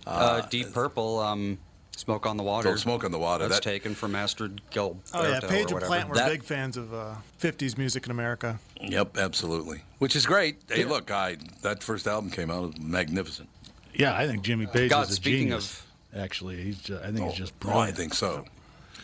Uh, 0.06 0.42
Deep 0.42 0.72
Purple, 0.72 1.18
um, 1.18 1.58
Smoke 1.96 2.24
on 2.26 2.36
the 2.36 2.44
Water. 2.44 2.70
So 2.70 2.76
Smoke 2.76 3.02
on 3.04 3.10
the 3.10 3.18
Water. 3.18 3.48
That's 3.48 3.56
That- 3.64 3.68
taken 3.68 3.96
from 3.96 4.12
Astrud 4.12 4.60
Gilberto 4.70 4.96
Oh 5.12 5.28
yeah, 5.28 5.40
Page 5.40 5.62
and 5.62 5.72
whatever. 5.72 5.86
Plant 5.88 6.08
were 6.08 6.14
That- 6.14 6.28
big 6.30 6.44
fans 6.44 6.76
of 6.76 6.94
uh, 6.94 7.14
'50s 7.40 7.76
music 7.76 8.04
in 8.06 8.12
America. 8.12 8.60
Yep, 8.80 9.16
absolutely. 9.18 9.82
Which 9.98 10.14
is 10.14 10.24
great. 10.24 10.56
Hey, 10.68 10.84
look, 10.84 11.10
I 11.10 11.38
that 11.62 11.82
first 11.82 12.06
album 12.06 12.30
came 12.30 12.48
out, 12.50 12.62
it 12.62 12.66
was 12.78 12.80
magnificent. 12.80 13.48
Yeah, 13.94 14.16
I 14.16 14.26
think 14.26 14.42
Jimmy 14.42 14.66
Page 14.66 14.90
God, 14.90 15.04
is 15.04 15.10
a 15.10 15.14
speaking 15.14 15.48
genius. 15.48 15.82
Actually, 16.16 16.62
he's 16.62 16.78
just, 16.78 17.02
I 17.02 17.10
think 17.10 17.28
he's 17.30 17.38
just 17.38 17.52
Oh, 17.64 17.78
I 17.78 17.90
think 17.90 18.14
so. 18.14 18.44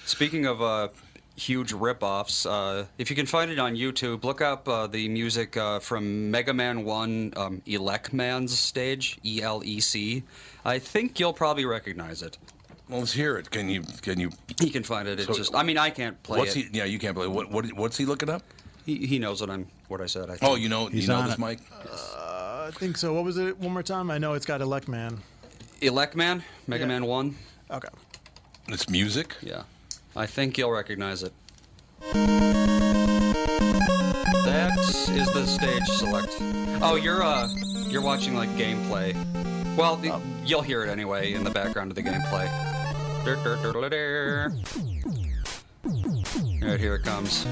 Speaking 0.04 0.46
of 0.46 0.60
uh, 0.62 0.88
huge 1.36 1.72
rip-offs, 1.72 2.44
uh, 2.46 2.86
if 2.98 3.10
you 3.10 3.16
can 3.16 3.26
find 3.26 3.50
it 3.50 3.58
on 3.58 3.76
YouTube, 3.76 4.24
look 4.24 4.40
up 4.40 4.68
uh, 4.68 4.86
the 4.86 5.08
music 5.08 5.56
uh, 5.56 5.78
from 5.80 6.30
Mega 6.30 6.52
Man 6.54 6.84
1 6.84 7.32
um, 7.36 7.62
Elec 7.66 8.12
Man's 8.12 8.58
stage, 8.58 9.18
E 9.24 9.42
L 9.42 9.62
E 9.64 9.80
C. 9.80 10.22
I 10.64 10.78
think 10.78 11.18
you'll 11.20 11.32
probably 11.32 11.64
recognize 11.64 12.22
it. 12.22 12.36
Well, 12.88 13.00
let's 13.00 13.12
hear 13.12 13.36
it. 13.36 13.50
Can 13.50 13.68
you? 13.68 13.82
Can 14.00 14.18
you? 14.18 14.30
He 14.60 14.70
can 14.70 14.82
find 14.82 15.06
it. 15.08 15.18
It's 15.18 15.28
So- 15.28 15.34
just, 15.34 15.54
I 15.54 15.62
mean, 15.62 15.76
I 15.76 15.90
can't 15.90 16.22
play 16.22 16.38
What's 16.38 16.56
it. 16.56 16.68
he? 16.72 16.78
Yeah, 16.78 16.84
you 16.84 16.98
can't 16.98 17.14
play. 17.14 17.26
What? 17.26 17.50
what 17.50 17.70
what's 17.74 17.98
he 17.98 18.06
looking 18.06 18.30
up? 18.30 18.42
He, 18.86 19.06
he 19.06 19.18
knows 19.18 19.42
what 19.42 19.50
I'm, 19.50 19.66
what 19.88 20.00
I 20.00 20.06
said. 20.06 20.30
I 20.30 20.36
think. 20.36 20.50
Oh, 20.50 20.54
you 20.54 20.70
know, 20.70 20.86
He's 20.86 21.02
you 21.06 21.08
know 21.12 21.22
this, 21.22 21.34
it. 21.34 21.38
Mike. 21.38 21.60
I 22.68 22.70
think 22.70 22.98
so. 22.98 23.14
What 23.14 23.24
was 23.24 23.38
it? 23.38 23.58
One 23.58 23.72
more 23.72 23.82
time. 23.82 24.10
I 24.10 24.18
know 24.18 24.34
it's 24.34 24.44
got 24.44 24.60
Elect 24.60 24.88
Man. 24.88 25.22
Elec 25.80 26.14
Man, 26.14 26.44
Mega 26.66 26.82
Yeah. 26.82 26.88
Man 26.88 27.06
1. 27.06 27.34
Okay. 27.70 27.88
It's 28.68 28.90
music. 28.90 29.36
Yeah, 29.40 29.62
I 30.14 30.26
think 30.26 30.58
you'll 30.58 30.70
recognize 30.70 31.22
it. 31.22 31.32
That 34.44 34.76
is 34.78 35.32
the 35.32 35.46
stage 35.46 35.86
select. 35.86 36.36
Oh, 36.82 36.96
you're 37.02 37.22
uh, 37.22 37.48
you're 37.88 38.02
watching 38.02 38.34
like 38.34 38.50
gameplay. 38.50 39.14
Well, 39.74 39.96
the, 39.96 40.20
you'll 40.44 40.60
hear 40.60 40.84
it 40.84 40.90
anyway 40.90 41.32
in 41.32 41.44
the 41.44 41.50
background 41.50 41.90
of 41.90 41.94
the 41.94 42.02
gameplay. 42.02 42.50
Dur, 43.24 43.36
dur, 43.36 43.56
dur, 43.62 43.72
dur, 43.72 43.88
dur. 43.88 44.52
All 45.86 46.68
right, 46.68 46.78
here 46.78 46.96
it 46.96 47.02
comes. 47.02 47.46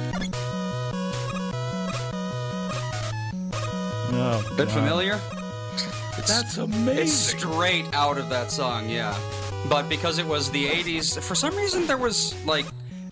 Oh, 4.12 4.54
Bit 4.56 4.68
God. 4.68 4.74
familiar? 4.74 5.20
That's 6.16 6.58
It's 6.58 7.12
straight 7.12 7.84
out 7.92 8.18
of 8.18 8.28
that 8.30 8.50
song, 8.50 8.88
yeah. 8.88 9.16
But 9.68 9.88
because 9.88 10.18
it 10.18 10.26
was 10.26 10.50
the 10.50 10.66
80s, 10.66 11.22
for 11.22 11.34
some 11.34 11.54
reason 11.56 11.86
there 11.86 11.98
was 11.98 12.34
like 12.46 12.66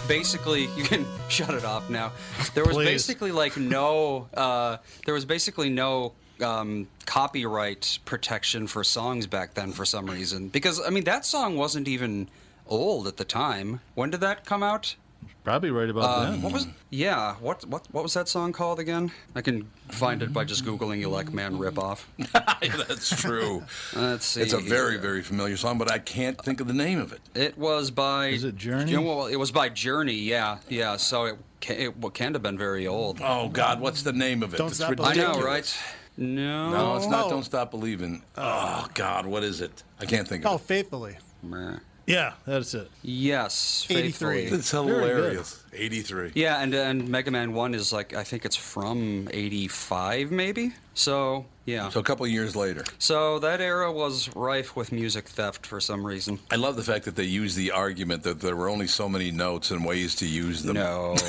basically 0.09 0.63
you 0.77 0.85
can 0.85 1.07
shut 1.29 1.55
it 1.55 1.65
off 1.65 1.91
now. 1.91 2.13
There 2.55 2.65
was 2.65 2.77
Please. 2.77 2.87
basically 2.87 3.33
like 3.33 3.57
no 3.57 4.29
uh, 4.35 4.79
there 5.05 5.15
was 5.15 5.25
basically 5.25 5.69
no 5.69 6.13
um, 6.41 6.89
copyright 7.07 7.99
protection 8.05 8.67
for 8.67 8.83
songs 8.85 9.27
back 9.27 9.55
then 9.55 9.73
for 9.73 9.85
some 9.85 10.07
reason. 10.07 10.49
Because 10.49 10.81
I 10.85 10.91
mean 10.91 11.05
that 11.05 11.25
song 11.25 11.57
wasn't 11.57 11.89
even 11.89 12.29
old 12.67 13.07
at 13.07 13.17
the 13.17 13.25
time. 13.25 13.81
When 13.95 14.11
did 14.11 14.21
that 14.21 14.45
come 14.45 14.63
out? 14.63 14.97
Probably 15.45 15.71
right 15.71 15.91
about 15.91 16.05
Uh, 16.05 16.31
then. 16.31 16.43
what 16.43 16.53
was 16.55 16.67
yeah? 16.89 17.35
What 17.35 17.67
what 17.67 17.87
what 17.93 18.03
was 18.03 18.15
that 18.15 18.29
song 18.29 18.53
called 18.53 18.81
again? 18.81 19.13
I 19.35 19.43
can 19.43 19.71
find 19.91 20.23
it 20.23 20.33
by 20.33 20.45
just 20.45 20.65
googling 20.65 21.03
"Elect 21.03 21.33
Man 21.33 21.59
ripoff." 21.59 22.05
That's 22.89 23.21
true. 23.21 23.63
Let's 23.95 24.25
see. 24.25 24.41
It's 24.41 24.55
a 24.55 24.59
very, 24.59 24.97
very 24.97 25.21
familiar 25.23 25.59
song, 25.59 25.77
but 25.77 25.91
I 25.93 25.99
can't 25.99 26.41
think 26.43 26.61
of 26.61 26.67
the 26.67 26.73
name 26.73 26.99
of 26.99 27.13
it. 27.13 27.21
It 27.35 27.59
was 27.59 27.91
by. 27.91 28.29
Is 28.29 28.45
it 28.45 28.57
Journey? 28.57 28.93
Yeah, 28.93 29.01
well, 29.01 29.27
it 29.27 29.37
was 29.37 29.53
by 29.53 29.69
Journey. 29.69 30.15
Yeah, 30.15 30.59
yeah. 30.71 30.97
So 30.97 31.27
it 31.27 31.37
can, 31.61 31.77
it 31.79 31.99
well, 31.99 32.11
can't 32.11 32.35
have 32.35 32.43
been 32.43 32.57
very 32.57 32.87
old. 32.87 33.21
Oh 33.23 33.49
God, 33.51 33.81
what's 33.81 34.03
the 34.03 34.15
name 34.15 34.43
of 34.43 34.55
it? 34.55 34.57
Don't 34.57 34.69
it's 34.69 34.77
Stop 34.77 34.99
I 34.99 35.13
know, 35.15 35.41
right? 35.43 35.77
No. 36.17 36.71
No, 36.71 36.97
it's 36.97 37.07
not. 37.07 37.27
Oh. 37.27 37.31
Don't 37.31 37.45
stop 37.45 37.71
believing. 37.71 38.23
Oh 38.39 38.87
God, 38.95 39.27
what 39.27 39.43
is 39.43 39.61
it? 39.61 39.83
I 40.01 40.07
can't 40.07 40.27
think 40.27 40.47
Oh, 40.47 40.55
of 40.55 40.61
it. 40.61 40.65
Oh, 40.65 40.67
Faithfully. 40.67 41.19
Meh. 41.43 41.77
Yeah, 42.07 42.35
that's 42.47 42.75
it. 42.75 42.91
Yes. 43.03 43.87
83. 43.89 44.03
faithfully. 44.03 44.45
It's 44.59 44.71
hilarious. 44.71 45.63
Eighty-three. 45.73 46.33
Yeah, 46.35 46.61
and 46.61 46.73
and 46.75 47.09
Mega 47.09 47.31
Man 47.31 47.53
One 47.55 47.75
is 47.75 47.93
like 47.93 48.15
I 48.15 48.23
think 48.25 48.45
it's 48.45 48.57
from 48.57 49.29
'85 49.33 50.31
maybe. 50.31 50.73
So 50.95 51.47
yeah. 51.65 51.89
So 51.89 51.99
a 52.01 52.03
couple 52.03 52.27
of 52.27 52.31
years 52.31 52.55
later, 52.55 52.85
So 52.99 53.39
that 53.41 53.61
era 53.61 53.91
was 53.91 54.29
rife 54.37 54.77
with 54.77 54.93
music 54.93 55.27
theft 55.29 55.67
for 55.67 55.81
some 55.81 56.07
reason. 56.07 56.39
I 56.51 56.57
love 56.57 56.77
the 56.77 56.83
fact 56.83 57.07
that 57.07 57.17
they 57.17 57.25
use 57.25 57.55
the 57.55 57.71
argument 57.73 58.23
that 58.25 58.41
there 58.41 58.55
were 58.55 58.69
only 58.69 58.87
so 58.87 59.09
many 59.09 59.31
notes 59.31 59.71
and 59.71 59.85
ways 59.85 60.15
to 60.17 60.27
use 60.27 60.63
them. 60.63 60.75
No. 60.75 61.17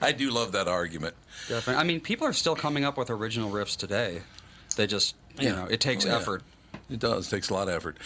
I 0.00 0.12
do 0.16 0.30
love 0.30 0.52
that 0.52 0.68
argument. 0.68 1.14
Definitely. 1.48 1.80
I 1.80 1.84
mean, 1.84 2.00
people 2.00 2.26
are 2.26 2.32
still 2.32 2.56
coming 2.56 2.84
up 2.84 2.96
with 2.96 3.10
original 3.10 3.50
riffs 3.50 3.76
today. 3.76 4.22
They 4.76 4.86
just, 4.86 5.14
you 5.38 5.48
Yeah. 5.48 5.54
know, 5.56 5.66
it 5.66 5.80
takes 5.80 6.04
Oh, 6.04 6.08
yeah. 6.08 6.16
effort. 6.16 6.42
It 6.90 7.00
does. 7.00 7.28
takes 7.28 7.50
a 7.50 7.54
lot 7.54 7.68
of 7.68 7.74
effort. 7.74 7.98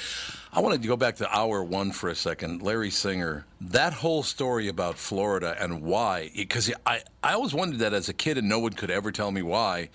I 0.53 0.61
wanted 0.61 0.83
to 0.83 0.89
go 0.89 0.97
back 0.97 1.17
to 1.17 1.37
hour 1.37 1.63
one 1.63 1.93
for 1.93 2.09
a 2.09 2.15
second. 2.17 2.63
Larry 2.63 2.91
Singer, 2.91 3.47
that 3.61 3.93
whole 3.93 4.23
story 4.23 4.69
about 4.69 4.99
Florida 4.99 5.57
and 5.61 5.83
why, 5.83 6.31
because 6.35 6.73
I, 6.85 7.03
I 7.23 7.35
always 7.35 7.55
wondered 7.55 7.79
that 7.79 7.95
as 7.95 8.09
a 8.09 8.13
kid 8.13 8.39
and 8.39 8.49
no 8.49 8.59
one 8.59 8.73
could 8.73 8.91
ever 8.91 9.13
tell 9.13 9.31
me 9.31 9.43
why. 9.43 9.89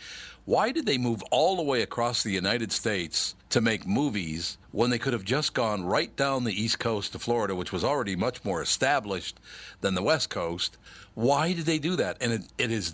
Why 0.45 0.71
did 0.71 0.85
they 0.85 0.97
move 0.97 1.21
all 1.29 1.57
the 1.57 1.63
way 1.63 1.81
across 1.81 2.23
the 2.23 2.31
United 2.31 2.71
States 2.71 3.35
to 3.49 3.59
make 3.59 3.85
movies 3.85 4.57
when 4.71 4.89
they 4.89 4.97
could 4.97 5.11
have 5.11 5.25
just 5.25 5.53
gone 5.53 5.83
right 5.83 6.15
down 6.15 6.45
the 6.45 6.53
East 6.53 6.79
Coast 6.79 7.11
to 7.11 7.19
Florida, 7.19 7.53
which 7.53 7.73
was 7.73 7.83
already 7.83 8.15
much 8.15 8.45
more 8.45 8.61
established 8.61 9.41
than 9.81 9.93
the 9.93 10.01
West 10.01 10.29
Coast? 10.29 10.77
Why 11.15 11.51
did 11.51 11.65
they 11.65 11.79
do 11.79 11.97
that? 11.97 12.15
And 12.21 12.31
it, 12.31 12.41
it 12.57 12.71
is 12.71 12.93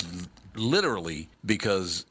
literally 0.55 1.29
because 1.45 2.07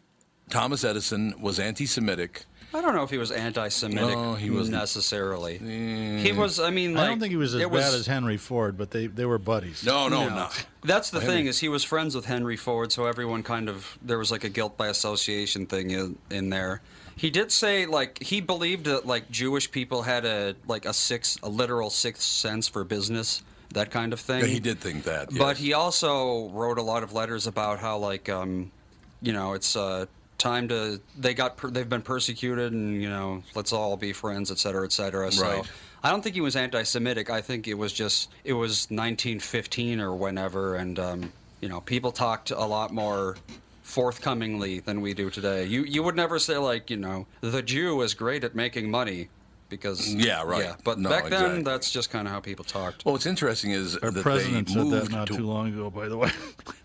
Thomas 0.49 0.85
Edison 0.85 1.35
was 1.41 1.59
anti 1.59 1.87
Semitic. 1.87 2.45
I 2.75 2.81
don't 2.81 2.95
know 2.95 3.03
if 3.03 3.11
he 3.11 3.19
was 3.19 3.31
anti-Semitic 3.31 4.17
No, 4.17 4.35
he 4.35 4.51
wasn't. 4.51 4.77
necessarily. 4.79 5.59
He 5.59 6.33
was. 6.33 6.59
I 6.59 6.71
mean, 6.71 6.95
like, 6.95 7.05
I 7.05 7.07
don't 7.09 7.21
think 7.21 7.31
he 7.31 7.37
was 7.37 7.55
as 7.55 7.61
it 7.63 7.71
bad 7.71 7.95
as 7.95 8.07
Henry 8.07 8.37
Ford, 8.39 8.79
but 8.79 8.91
they, 8.91 9.07
they 9.09 9.27
were 9.27 9.39
buddies. 9.39 9.85
No, 9.85 10.09
no, 10.09 10.29
No. 10.29 10.35
no. 10.35 10.49
That's 10.85 11.11
the 11.11 11.21
Henry- 11.21 11.35
thing 11.37 11.47
is 11.47 11.61
he 11.61 11.69
was 11.69 11.85
friends 11.85 12.15
with 12.15 12.25
Henry 12.25 12.57
Ford, 12.57 12.91
so 12.91 13.07
everyone 13.07 13.43
kind 13.43 13.69
of 13.69 13.99
there 14.03 14.19
was 14.19 14.31
like 14.31 14.43
a 14.45 14.49
guilt 14.49 14.77
by 14.77 14.89
association 14.89 15.67
thing 15.67 15.91
in, 15.91 16.19
in 16.31 16.51
there. 16.51 16.81
He 17.15 17.31
did 17.31 17.53
say 17.53 17.85
like 17.87 18.21
he 18.23 18.41
believed 18.41 18.87
that 18.87 19.07
like 19.07 19.31
Jewish 19.31 19.71
people 19.71 20.03
had 20.03 20.25
a 20.25 20.57
like 20.67 20.87
a 20.87 20.93
six 20.95 21.39
a 21.43 21.49
literal 21.49 21.91
sixth 21.91 22.23
sense 22.23 22.67
for 22.69 22.83
business, 22.85 23.43
that 23.75 23.91
kind 23.91 24.13
of 24.13 24.19
thing. 24.19 24.41
Yeah, 24.41 24.47
he 24.47 24.61
did 24.61 24.81
think 24.81 25.05
that. 25.05 25.29
But 25.37 25.59
he 25.59 25.73
also 25.75 26.49
wrote 26.49 26.79
a 26.79 26.83
lot 26.83 27.03
of 27.03 27.13
letters 27.13 27.47
about 27.47 27.79
how 27.79 27.99
like 27.99 28.29
um, 28.31 28.73
you 29.21 29.33
know 29.35 29.53
it's 29.53 29.77
uh, 29.77 30.07
time 30.43 30.69
to 30.69 31.01
they 31.19 31.33
got 31.35 31.57
per, 31.57 31.71
they've 31.71 31.89
been 31.89 32.03
persecuted 32.03 32.73
and 32.73 33.01
you 33.01 33.09
know 33.09 33.43
let's 33.55 33.73
all 33.73 33.97
be 33.97 34.13
friends, 34.13 34.51
et 34.51 34.59
cetera, 34.59 34.85
et 34.85 34.93
cetera. 34.93 35.31
So 35.33 35.43
Right. 35.43 35.65
I 36.05 36.11
don't 36.11 36.21
think 36.23 36.35
he 36.35 36.41
was 36.41 36.57
anti-Semitic. 36.57 37.31
I 37.31 37.41
think 37.41 37.69
it 37.69 37.75
was 37.75 37.93
just 37.93 38.31
it 38.45 38.55
was 38.55 38.89
1915 38.91 40.01
or 40.01 40.15
whenever, 40.17 40.75
and 40.75 40.99
um, 40.99 41.33
you 41.61 41.69
know 41.69 41.81
people 41.81 42.11
talked 42.11 42.51
a 42.51 42.65
lot 42.67 42.93
more 42.93 43.37
forthcomingly 43.83 44.81
than 44.81 45.01
we 45.01 45.15
do 45.15 45.31
today. 45.31 45.65
You 45.65 45.85
you 45.85 46.03
would 46.03 46.17
never 46.17 46.39
say 46.39 46.57
like 46.59 46.91
you 46.91 46.97
know 46.97 47.27
the 47.41 47.63
Jew 47.63 48.01
is 48.03 48.15
great 48.15 48.43
at 48.45 48.55
making 48.55 48.91
money. 48.91 49.29
Because 49.69 50.13
Yeah, 50.13 50.43
right. 50.43 50.65
Yeah, 50.65 50.75
but 50.85 50.99
No, 50.99 51.09
back 51.09 51.25
then, 51.31 51.33
exactly. 51.33 51.63
that's 51.63 51.91
just 51.91 52.11
kind 52.11 52.29
of 52.29 52.35
how 52.35 52.41
people 52.41 52.63
talked. 52.63 53.07
Well, 53.07 53.15
what's 53.15 53.25
interesting 53.25 53.71
is 53.71 53.97
Our 53.97 54.11
that 54.11 54.23
president 54.23 54.69
they 54.69 54.75
said 54.75 54.83
moved 54.85 55.07
that 55.07 55.17
not 55.17 55.27
to. 55.29 55.37
too 55.39 55.47
long 55.47 55.69
ago, 55.73 55.89
by 55.89 56.09
the 56.09 56.19
way. 56.19 56.31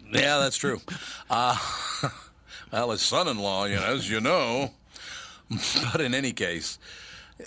Yeah, 0.10 0.38
that's 0.40 0.56
true. 0.56 0.80
Uh, 1.30 1.58
well, 2.72 2.92
his 2.92 3.02
son-in-law, 3.02 3.66
you 3.66 3.76
know, 3.76 3.84
as 3.84 4.10
you 4.10 4.22
know. 4.22 4.72
But 5.92 6.02
in 6.02 6.14
any 6.14 6.34
case, 6.34 6.78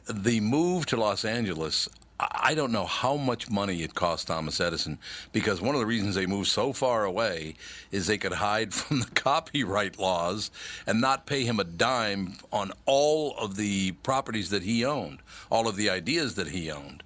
the 0.08 0.40
move 0.40 0.86
to 0.86 0.96
Los 0.96 1.24
Angeles, 1.24 1.86
I 2.18 2.54
don't 2.54 2.72
know 2.72 2.86
how 2.86 3.16
much 3.16 3.50
money 3.50 3.82
it 3.82 3.94
cost 3.94 4.26
Thomas 4.26 4.60
Edison 4.60 4.98
because 5.32 5.60
one 5.60 5.74
of 5.74 5.80
the 5.80 5.86
reasons 5.86 6.14
they 6.14 6.26
moved 6.26 6.48
so 6.48 6.72
far 6.72 7.04
away 7.04 7.54
is 7.90 8.06
they 8.06 8.18
could 8.18 8.34
hide 8.34 8.74
from 8.74 9.00
the 9.00 9.10
copyright 9.10 9.98
laws 9.98 10.50
and 10.86 11.00
not 11.00 11.26
pay 11.26 11.44
him 11.44 11.60
a 11.60 11.64
dime 11.64 12.34
on 12.52 12.72
all 12.86 13.36
of 13.38 13.56
the 13.56 13.92
properties 14.02 14.50
that 14.50 14.62
he 14.62 14.84
owned, 14.84 15.18
all 15.50 15.68
of 15.68 15.76
the 15.76 15.88
ideas 15.88 16.34
that 16.34 16.48
he 16.48 16.70
owned. 16.70 17.02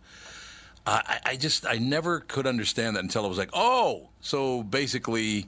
I, 0.86 1.20
I 1.24 1.36
just 1.36 1.66
I 1.66 1.78
never 1.78 2.20
could 2.20 2.46
understand 2.46 2.96
that 2.96 3.02
until 3.02 3.24
I 3.24 3.28
was 3.28 3.38
like, 3.38 3.50
oh, 3.54 4.08
so 4.20 4.62
basically 4.62 5.46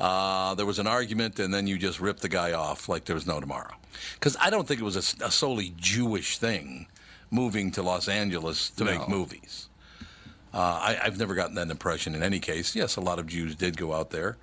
uh, 0.00 0.54
there 0.54 0.66
was 0.66 0.78
an 0.78 0.86
argument 0.86 1.38
and 1.38 1.52
then 1.52 1.66
you 1.66 1.78
just 1.78 2.00
ripped 2.00 2.22
the 2.22 2.28
guy 2.28 2.52
off 2.52 2.88
like 2.88 3.04
there 3.04 3.14
was 3.14 3.26
no 3.26 3.40
tomorrow. 3.40 3.74
Because 4.14 4.36
I 4.40 4.50
don't 4.50 4.66
think 4.66 4.80
it 4.80 4.84
was 4.84 4.96
a, 4.96 5.24
a 5.24 5.30
solely 5.30 5.72
Jewish 5.76 6.38
thing 6.38 6.86
moving 7.30 7.70
to 7.72 7.82
Los 7.82 8.08
Angeles 8.08 8.70
to 8.70 8.84
make 8.84 9.08
movies. 9.08 9.68
Uh, 10.52 10.58
I, 10.58 10.98
I've 11.02 11.18
never 11.18 11.34
gotten 11.34 11.56
that 11.56 11.68
impression 11.68 12.14
in 12.14 12.22
any 12.22 12.38
case. 12.38 12.76
Yes, 12.76 12.96
a 12.96 13.00
lot 13.00 13.18
of 13.18 13.26
Jews 13.26 13.56
did 13.56 13.76
go 13.76 13.92
out 13.92 14.10
there, 14.10 14.36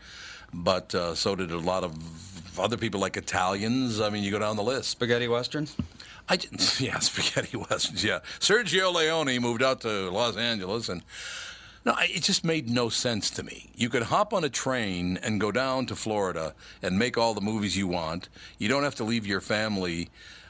but 0.54 0.94
uh, 0.94 1.16
so 1.16 1.36
did 1.36 1.52
a 1.52 1.58
lot 1.58 1.86
of 1.86 2.60
other 2.60 2.76
people 2.76 3.00
like 3.00 3.16
Italians. 3.16 4.02
I 4.02 4.10
mean, 4.10 4.24
you 4.24 4.32
go 4.32 4.40
down 4.40 4.58
the 4.58 4.64
list. 4.64 4.90
Spaghetti 4.90 5.30
westerns. 5.30 5.76
I 6.28 6.38
yeah, 6.80 7.00
spaghetti 7.00 7.56
westerns. 7.70 8.04
Yeah, 8.04 8.20
Sergio 8.40 8.94
Leone 8.94 9.40
moved 9.42 9.64
out 9.64 9.82
to 9.82 10.10
Los 10.12 10.36
Angeles, 10.36 10.90
and 10.90 11.02
no, 11.86 11.96
it 12.00 12.22
just 12.24 12.44
made 12.44 12.70
no 12.70 12.89
sense 12.89 13.30
to 13.32 13.44
me. 13.44 13.72
You 13.76 13.89
could 13.89 14.04
hop 14.04 14.34
on 14.34 14.44
a 14.44 14.50
train 14.50 15.17
and 15.17 15.41
go 15.41 15.52
down 15.52 15.88
to 15.88 15.96
Florida 15.96 16.54
and 16.82 17.00
make 17.00 17.17
all 17.17 17.34
the 17.34 17.41
movies 17.41 17.76
you 17.76 17.88
want. 17.88 18.30
You 18.60 18.67
don't 18.67 18.84
have 18.84 18.96
to 18.96 19.04
leave 19.04 19.26
your 19.26 19.41
family. 19.41 20.10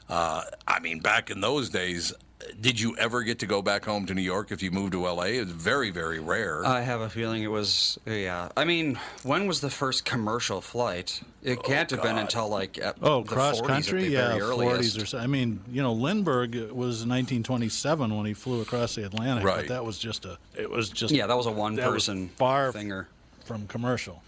Uh, 0.10 0.44
I 0.68 0.80
mean, 0.80 1.00
back 1.00 1.30
in 1.30 1.40
those 1.40 1.70
days, 1.70 2.14
did 2.60 2.80
you 2.80 2.96
ever 2.98 3.24
get 3.24 3.40
to 3.40 3.46
go 3.46 3.62
back 3.62 3.86
home 3.86 4.06
to 4.06 4.14
New 4.14 4.22
York 4.22 4.52
if 4.52 4.62
you 4.62 4.72
moved 4.72 4.94
to 4.94 5.06
L.A.? 5.08 5.38
It's 5.38 5.52
very, 5.52 5.90
very 5.90 6.20
rare. 6.20 6.66
I 6.66 6.82
have 6.82 7.02
a 7.02 7.10
feeling 7.10 7.44
it 7.44 7.48
was. 7.52 8.00
Yeah. 8.06 8.50
I 8.56 8.66
mean, 8.66 9.00
when 9.24 9.48
was 9.48 9.62
the 9.62 9.70
first 9.70 10.06
commercial 10.06 10.62
flight? 10.62 11.22
It 11.44 11.58
oh, 11.60 11.62
can't 11.62 11.90
have 11.92 12.02
been 12.02 12.18
until 12.18 12.50
like 12.50 12.78
at 12.78 12.98
Oh, 13.02 13.24
the 13.24 13.30
cross 13.30 13.62
40s 13.62 13.68
country, 13.68 14.00
at 14.00 14.06
the 14.06 14.12
yeah, 14.12 14.28
very 14.38 14.42
40s 14.56 15.02
or 15.02 15.06
so. 15.06 15.18
I 15.18 15.28
mean, 15.28 15.60
you 15.72 15.82
know, 15.82 15.94
Lindbergh 15.94 16.54
was 16.72 17.06
1927 17.06 18.16
when 18.16 18.26
he 18.26 18.34
flew 18.34 18.62
across 18.62 18.96
the 18.96 19.06
Atlantic, 19.06 19.44
Right. 19.46 19.56
but 19.58 19.68
that 19.70 19.84
was 19.86 19.98
just 19.98 20.26
a. 20.26 20.38
It 20.56 20.70
was 20.70 20.90
just. 20.90 21.14
Yeah, 21.14 21.28
that 21.28 21.38
was 21.38 21.48
a 21.48 21.52
one-person 21.52 22.30
far 22.38 22.72
thinger. 22.72 23.08
from 23.46 23.68
commercial. 23.68 24.22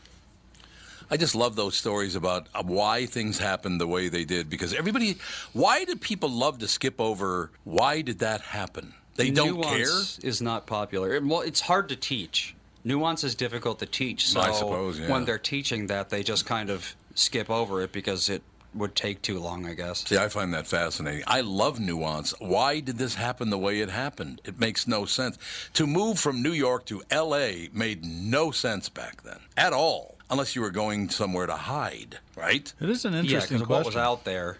I 1.09 1.17
just 1.17 1.35
love 1.35 1.55
those 1.55 1.75
stories 1.75 2.15
about 2.15 2.47
uh, 2.53 2.63
why 2.63 3.05
things 3.05 3.39
happened 3.39 3.79
the 3.79 3.87
way 3.87 4.09
they 4.09 4.25
did 4.25 4.49
because 4.49 4.73
everybody. 4.73 5.17
Why 5.53 5.85
do 5.85 5.95
people 5.95 6.29
love 6.29 6.59
to 6.59 6.67
skip 6.67 6.99
over? 6.99 7.51
Why 7.63 8.01
did 8.01 8.19
that 8.19 8.41
happen? 8.41 8.93
They 9.15 9.29
don't 9.29 9.61
care. 9.61 9.85
Nuance 9.85 10.19
is 10.19 10.41
not 10.41 10.65
popular. 10.65 11.19
Well, 11.21 11.41
it's 11.41 11.61
hard 11.61 11.89
to 11.89 11.95
teach. 11.95 12.55
Nuance 12.83 13.23
is 13.23 13.35
difficult 13.35 13.79
to 13.79 13.85
teach. 13.85 14.27
So 14.27 14.41
I 14.41 14.51
suppose, 14.51 14.99
yeah. 14.99 15.09
when 15.09 15.25
they're 15.25 15.37
teaching 15.37 15.87
that, 15.87 16.09
they 16.09 16.23
just 16.23 16.45
kind 16.45 16.69
of 16.69 16.95
skip 17.15 17.49
over 17.49 17.81
it 17.81 17.91
because 17.91 18.29
it 18.29 18.41
would 18.73 18.95
take 18.95 19.21
too 19.21 19.39
long, 19.39 19.65
I 19.65 19.73
guess. 19.73 20.05
See, 20.05 20.17
I 20.17 20.27
find 20.29 20.53
that 20.53 20.67
fascinating. 20.67 21.23
I 21.27 21.41
love 21.41 21.79
nuance. 21.79 22.33
Why 22.39 22.79
did 22.79 22.97
this 22.97 23.15
happen 23.15 23.49
the 23.49 23.57
way 23.57 23.81
it 23.81 23.89
happened? 23.89 24.41
It 24.43 24.59
makes 24.59 24.87
no 24.87 25.05
sense. 25.05 25.37
To 25.73 25.85
move 25.87 26.19
from 26.19 26.41
New 26.41 26.51
York 26.51 26.85
to 26.87 27.03
L.A. 27.09 27.69
made 27.73 28.03
no 28.03 28.51
sense 28.51 28.89
back 28.89 29.23
then 29.23 29.39
at 29.55 29.73
all, 29.73 30.12
unless 30.33 30.55
you 30.55 30.61
were 30.61 30.71
going 30.71 31.09
somewhere 31.09 31.45
to 31.45 31.55
hide, 31.55 32.19
right? 32.35 32.73
It 32.81 32.89
is 32.89 33.05
an 33.05 33.13
interesting 33.13 33.29
Yeah, 33.29 33.35
interesting 33.35 33.59
because 33.59 33.69
what 33.69 33.85
was 33.85 33.95
out 33.95 34.25
there. 34.25 34.57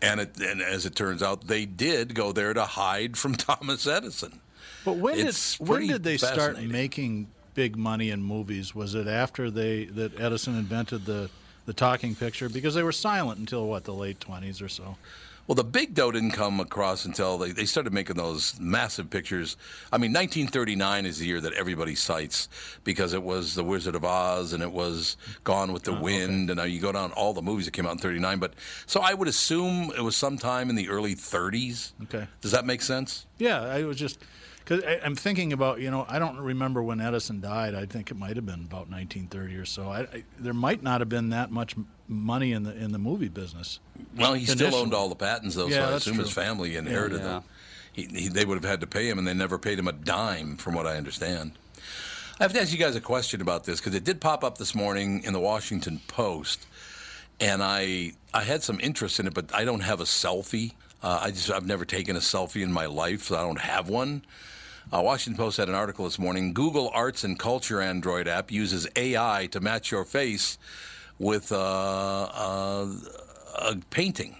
And, 0.00 0.20
it, 0.20 0.36
and 0.40 0.60
as 0.60 0.84
it 0.84 0.96
turns 0.96 1.22
out, 1.22 1.46
they 1.46 1.64
did 1.64 2.14
go 2.14 2.32
there 2.32 2.52
to 2.52 2.64
hide 2.64 3.16
from 3.16 3.34
Thomas 3.36 3.86
Edison. 3.86 4.40
But 4.84 4.96
when 4.96 5.16
did 5.16 5.28
It's 5.28 5.60
when 5.60 5.86
did 5.86 6.02
they 6.02 6.16
start 6.16 6.60
making 6.60 7.28
big 7.54 7.76
money 7.76 8.10
in 8.10 8.22
movies? 8.22 8.74
Was 8.74 8.94
it 8.96 9.06
after 9.06 9.48
they 9.50 9.84
that 9.84 10.18
Edison 10.18 10.56
invented 10.56 11.04
the 11.04 11.30
the 11.66 11.72
talking 11.72 12.16
picture? 12.16 12.48
Because 12.48 12.74
they 12.74 12.82
were 12.82 12.90
silent 12.90 13.38
until 13.38 13.68
what 13.68 13.84
the 13.84 13.94
late 13.94 14.18
20s 14.18 14.60
or 14.60 14.68
so. 14.68 14.96
Well, 15.52 15.62
the 15.62 15.64
big 15.64 15.92
dough 15.92 16.10
didn't 16.10 16.30
come 16.30 16.60
across 16.60 17.04
until 17.04 17.36
they, 17.36 17.50
they 17.50 17.66
started 17.66 17.92
making 17.92 18.16
those 18.16 18.58
massive 18.58 19.10
pictures. 19.10 19.58
I 19.92 19.98
mean, 19.98 20.10
1939 20.10 21.04
is 21.04 21.18
the 21.18 21.26
year 21.26 21.42
that 21.42 21.52
everybody 21.52 21.94
cites 21.94 22.48
because 22.84 23.12
it 23.12 23.22
was 23.22 23.54
The 23.54 23.62
Wizard 23.62 23.94
of 23.94 24.02
Oz 24.02 24.54
and 24.54 24.62
it 24.62 24.72
was 24.72 25.18
Gone 25.44 25.74
with 25.74 25.82
the 25.82 25.94
oh, 25.94 26.00
Wind. 26.00 26.48
And 26.48 26.56
now 26.56 26.64
you 26.64 26.80
go 26.80 26.90
down 26.90 27.12
all 27.12 27.34
the 27.34 27.42
movies 27.42 27.66
that 27.66 27.72
came 27.72 27.84
out 27.84 27.92
in 27.92 27.98
39. 27.98 28.38
But 28.38 28.54
so 28.86 29.02
I 29.02 29.12
would 29.12 29.28
assume 29.28 29.92
it 29.94 30.00
was 30.00 30.16
sometime 30.16 30.70
in 30.70 30.74
the 30.74 30.88
early 30.88 31.14
30s. 31.14 31.92
Okay. 32.04 32.26
Does 32.40 32.52
that 32.52 32.64
make 32.64 32.80
sense? 32.80 33.26
Yeah, 33.36 33.60
I 33.60 33.84
was 33.84 33.98
just 33.98 34.20
because 34.76 35.00
I'm 35.04 35.14
thinking 35.14 35.52
about 35.52 35.80
you 35.80 35.90
know 35.90 36.06
I 36.08 36.18
don't 36.18 36.38
remember 36.38 36.82
when 36.82 37.00
Edison 37.00 37.40
died. 37.40 37.74
I 37.74 37.86
think 37.86 38.10
it 38.10 38.16
might 38.16 38.36
have 38.36 38.46
been 38.46 38.64
about 38.64 38.90
1930 38.90 39.56
or 39.56 39.64
so. 39.64 39.90
I, 39.90 40.00
I, 40.00 40.24
there 40.38 40.54
might 40.54 40.82
not 40.82 41.00
have 41.00 41.08
been 41.08 41.30
that 41.30 41.50
much 41.50 41.74
money 42.08 42.52
in 42.52 42.62
the 42.62 42.76
in 42.76 42.92
the 42.92 42.98
movie 42.98 43.28
business. 43.28 43.80
Well, 44.16 44.34
he 44.34 44.46
still 44.46 44.74
owned 44.74 44.94
all 44.94 45.08
the 45.08 45.14
patents, 45.14 45.54
though, 45.56 45.66
Yeah, 45.66 45.86
so 45.88 45.92
I 45.92 45.96
assume 45.96 46.18
his 46.18 46.32
family 46.32 46.76
inherited 46.76 47.18
Yeah. 47.18 47.24
them. 47.24 47.42
He, 47.92 48.06
he, 48.06 48.28
they 48.28 48.46
would 48.46 48.54
have 48.54 48.64
had 48.70 48.80
to 48.80 48.86
pay 48.86 49.06
him, 49.06 49.18
and 49.18 49.26
they 49.28 49.34
never 49.34 49.58
paid 49.58 49.78
him 49.78 49.86
a 49.86 49.92
dime, 49.92 50.56
from 50.56 50.74
what 50.74 50.86
I 50.86 50.96
understand. 50.96 51.52
I 52.40 52.44
have 52.44 52.52
to 52.54 52.60
ask 52.60 52.72
you 52.72 52.78
guys 52.78 52.96
a 52.96 53.02
question 53.02 53.42
about 53.42 53.64
this 53.64 53.80
because 53.80 53.94
it 53.94 54.02
did 54.02 54.18
pop 54.18 54.42
up 54.42 54.56
this 54.56 54.74
morning 54.74 55.22
in 55.24 55.34
the 55.34 55.38
Washington 55.40 56.00
Post, 56.08 56.66
and 57.38 57.62
I 57.62 58.12
I 58.32 58.44
had 58.44 58.62
some 58.62 58.80
interest 58.80 59.20
in 59.20 59.26
it, 59.26 59.34
but 59.34 59.54
I 59.54 59.64
don't 59.64 59.80
have 59.80 60.00
a 60.00 60.04
selfie. 60.04 60.72
Uh, 61.02 61.20
I 61.22 61.30
just 61.32 61.50
I've 61.50 61.66
never 61.66 61.84
taken 61.84 62.16
a 62.16 62.20
selfie 62.20 62.62
in 62.62 62.72
my 62.72 62.86
life, 62.86 63.24
so 63.24 63.36
I 63.36 63.42
don't 63.42 63.60
have 63.60 63.88
one. 63.88 64.24
Uh, 64.92 65.00
Washington 65.00 65.42
Post 65.42 65.56
had 65.56 65.70
an 65.70 65.74
article 65.74 66.04
this 66.04 66.18
morning. 66.18 66.52
Google 66.52 66.90
Arts 66.92 67.24
and 67.24 67.38
Culture 67.38 67.80
Android 67.80 68.28
app 68.28 68.50
uses 68.50 68.86
AI 68.94 69.48
to 69.50 69.58
match 69.58 69.90
your 69.90 70.04
face 70.04 70.58
with 71.18 71.50
uh, 71.50 72.24
uh, 72.24 72.88
a 73.58 73.76
painting. 73.88 74.36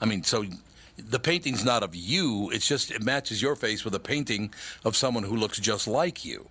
I 0.00 0.06
mean, 0.06 0.22
so 0.22 0.46
the 0.96 1.18
painting's 1.18 1.62
not 1.62 1.82
of 1.82 1.94
you; 1.94 2.48
it's 2.54 2.66
just 2.66 2.90
it 2.90 3.02
matches 3.02 3.42
your 3.42 3.54
face 3.54 3.84
with 3.84 3.94
a 3.94 4.00
painting 4.00 4.54
of 4.82 4.96
someone 4.96 5.24
who 5.24 5.36
looks 5.36 5.58
just 5.58 5.86
like 5.86 6.24
you. 6.24 6.48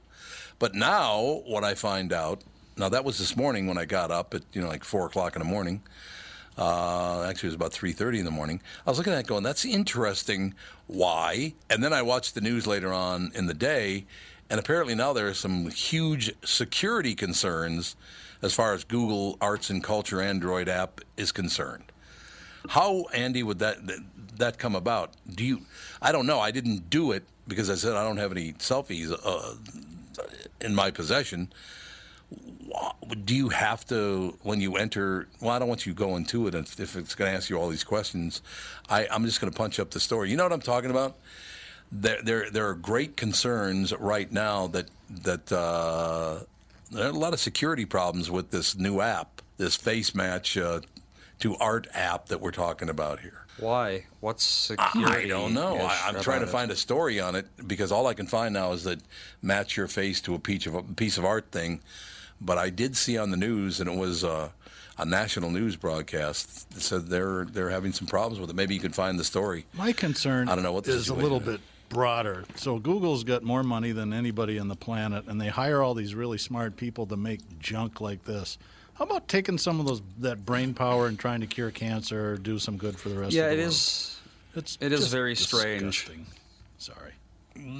But 0.60 0.76
now, 0.76 1.42
what 1.48 1.64
I 1.64 1.74
find 1.74 2.14
out 2.14 2.44
now 2.78 2.90
that 2.90 3.04
was 3.04 3.18
this 3.18 3.36
morning 3.36 3.66
when 3.66 3.78
I 3.78 3.86
got 3.86 4.12
up 4.12 4.36
at 4.36 4.44
you 4.54 4.62
know 4.62 4.68
like 4.68 4.84
four 4.84 5.08
o'clock 5.08 5.36
in 5.36 5.40
the 5.40 5.48
morning. 5.48 5.82
Uh, 6.62 7.26
actually, 7.28 7.48
it 7.48 7.54
was 7.54 7.56
about 7.56 7.74
three 7.74 7.92
thirty 7.92 8.20
in 8.20 8.26
the 8.26 8.30
morning. 8.30 8.62
I 8.86 8.92
was 8.92 9.00
looking 9.00 9.14
at 9.14 9.20
it 9.20 9.26
going, 9.26 9.42
"That's 9.42 9.66
interesting. 9.66 10.54
Why?" 10.86 11.56
And 11.72 11.84
then 11.84 11.92
I 11.92 12.04
watched 12.04 12.36
the 12.36 12.42
news 12.42 12.68
later 12.68 12.94
on 12.94 13.32
in 13.34 13.48
the 13.48 13.56
day, 13.56 14.06
and 14.48 14.60
apparently 14.60 14.94
now 14.94 15.12
there 15.12 15.28
are 15.28 15.34
some 15.34 15.72
huge 15.72 16.32
security 16.46 17.16
concerns 17.16 17.96
as 18.44 18.54
far 18.54 18.76
as 18.76 18.84
Google 18.84 19.40
Arts 19.42 19.72
and 19.72 19.84
Culture 19.84 20.22
Android 20.22 20.70
app 20.70 21.02
is 21.18 21.32
concerned. 21.32 21.86
How, 22.70 23.06
Andy, 23.12 23.42
would 23.42 23.58
that 23.58 23.78
that 24.38 24.60
come 24.60 24.76
about? 24.76 25.16
Do 25.28 25.44
you? 25.44 25.62
I 26.00 26.12
don't 26.12 26.28
know. 26.28 26.40
I 26.40 26.52
didn't 26.52 26.92
do 26.92 27.12
it 27.12 27.24
because 27.48 27.72
I 27.72 27.76
said 27.76 27.96
I 27.96 28.04
don't 28.04 28.18
have 28.18 28.32
any 28.32 28.54
selfies 28.54 29.12
uh, 29.26 29.56
in 30.60 30.76
my 30.76 30.92
possession. 30.92 31.52
Do 33.26 33.36
you 33.36 33.50
have 33.50 33.86
to 33.88 34.38
when 34.44 34.62
you 34.62 34.78
enter? 34.78 35.28
Well, 35.42 35.52
I 35.52 35.60
don't 35.60 35.68
want 35.68 35.86
you 35.86 35.94
going 35.94 36.26
to 36.28 36.48
it 36.48 36.56
if, 36.56 36.80
if 36.80 36.96
it's 36.96 37.16
going 37.16 37.30
to 37.30 37.36
ask 37.36 37.50
you 37.50 37.58
all 37.58 37.68
these 37.68 37.84
questions. 37.84 38.42
I, 38.90 39.08
I'm 39.12 39.26
just 39.26 39.42
going 39.42 39.52
to 39.52 39.58
punch 39.58 39.80
up 39.80 39.92
the 39.92 40.00
story. 40.00 40.30
You 40.30 40.38
know 40.38 40.44
what 40.44 40.54
I'm 40.54 40.62
talking 40.62 40.90
about? 40.90 41.18
There, 41.92 42.22
there, 42.22 42.50
there 42.50 42.70
are 42.70 42.74
great 42.74 43.18
concerns 43.18 43.94
right 43.94 44.32
now 44.32 44.68
that 44.68 44.88
that 45.24 45.52
uh, 45.52 46.40
there 46.92 47.06
are 47.06 47.10
a 47.10 47.12
lot 47.12 47.34
of 47.34 47.40
security 47.40 47.86
problems 47.86 48.32
with 48.32 48.52
this 48.52 48.78
new 48.78 49.02
app, 49.02 49.42
this 49.58 49.76
face 49.76 50.16
match 50.16 50.58
uh, 50.58 50.80
to 51.40 51.58
art 51.58 51.88
app 51.94 52.28
that 52.28 52.40
we're 52.40 52.52
talking 52.52 52.90
about 52.90 53.20
here. 53.20 53.46
Why? 53.60 54.06
What's 54.22 54.44
security? 54.44 55.26
I 55.26 55.28
don't 55.28 55.54
know. 55.54 55.78
I, 55.78 56.00
I'm 56.08 56.22
trying 56.22 56.42
to 56.42 56.48
find 56.48 56.72
a 56.72 56.76
story 56.76 57.20
on 57.20 57.36
it 57.36 57.48
because 57.68 57.92
all 57.92 58.08
I 58.08 58.14
can 58.14 58.28
find 58.28 58.54
now 58.54 58.72
is 58.72 58.86
that 58.86 59.02
match 59.42 59.76
your 59.76 59.88
face 59.88 60.22
to 60.22 60.34
a 60.34 60.40
piece 60.40 60.66
of 60.66 60.76
a 60.76 60.84
piece 60.84 61.18
of 61.18 61.26
art 61.26 61.52
thing. 61.52 61.82
But 62.44 62.58
I 62.58 62.70
did 62.72 62.98
see 62.98 63.18
on 63.18 63.30
the 63.32 63.38
news, 63.38 63.80
and 63.80 63.90
it 63.90 63.96
was 63.98 64.24
uh, 64.24 64.50
a 64.98 65.06
national 65.06 65.52
news 65.52 65.76
broadcast 65.76 66.70
that 66.72 66.82
said 66.82 67.08
they're 67.08 67.46
they're 67.46 67.70
having 67.70 67.92
some 67.94 68.08
problems 68.08 68.40
with 68.40 68.50
it. 68.50 68.56
Maybe 68.56 68.74
you 68.74 68.82
can 68.82 68.92
find 68.92 69.20
the 69.20 69.24
story. 69.24 69.66
My 69.74 69.92
concern 69.94 70.50
I 70.50 70.56
don't 70.56 70.64
know 70.64 70.74
what 70.74 70.86
the 70.86 70.92
is 70.94 71.10
a 71.10 71.14
little 71.14 71.40
is. 71.40 71.46
bit 71.46 71.62
broader. 71.90 72.46
So 72.56 72.80
Google's 72.80 73.24
got 73.24 73.44
more 73.44 73.64
money 73.64 73.92
than 73.92 74.12
anybody 74.14 74.58
on 74.58 74.70
the 74.70 74.76
planet, 74.76 75.26
and 75.28 75.40
they 75.40 75.50
hire 75.50 75.82
all 75.82 75.94
these 75.94 76.16
really 76.16 76.38
smart 76.40 76.78
people 76.78 77.06
to 77.08 77.18
make 77.18 77.42
junk 77.60 78.02
like 78.02 78.24
this. 78.26 78.58
How 78.96 79.06
about 79.06 79.28
taking 79.28 79.58
some 79.58 79.80
of 79.80 79.86
those 79.86 80.02
that 80.20 80.46
brain 80.46 80.74
power 80.74 81.08
and 81.08 81.18
trying 81.20 81.42
to 81.42 81.48
cure 81.48 81.72
cancer 81.72 82.32
or 82.34 82.38
do 82.38 82.60
some 82.60 82.78
good 82.78 82.98
for 82.98 83.10
the 83.10 83.18
rest 83.18 83.34
Yeah, 83.34 83.44
of 83.46 83.50
the 83.52 83.56
it 83.56 83.60
world? 83.60 83.70
is. 83.72 84.20
It's 84.56 84.78
it 84.82 84.92
is 84.92 85.00
just 85.02 85.12
very 85.12 85.36
strange. 85.36 85.82
disgusting. 86.06 86.26
Sorry. 86.78 87.12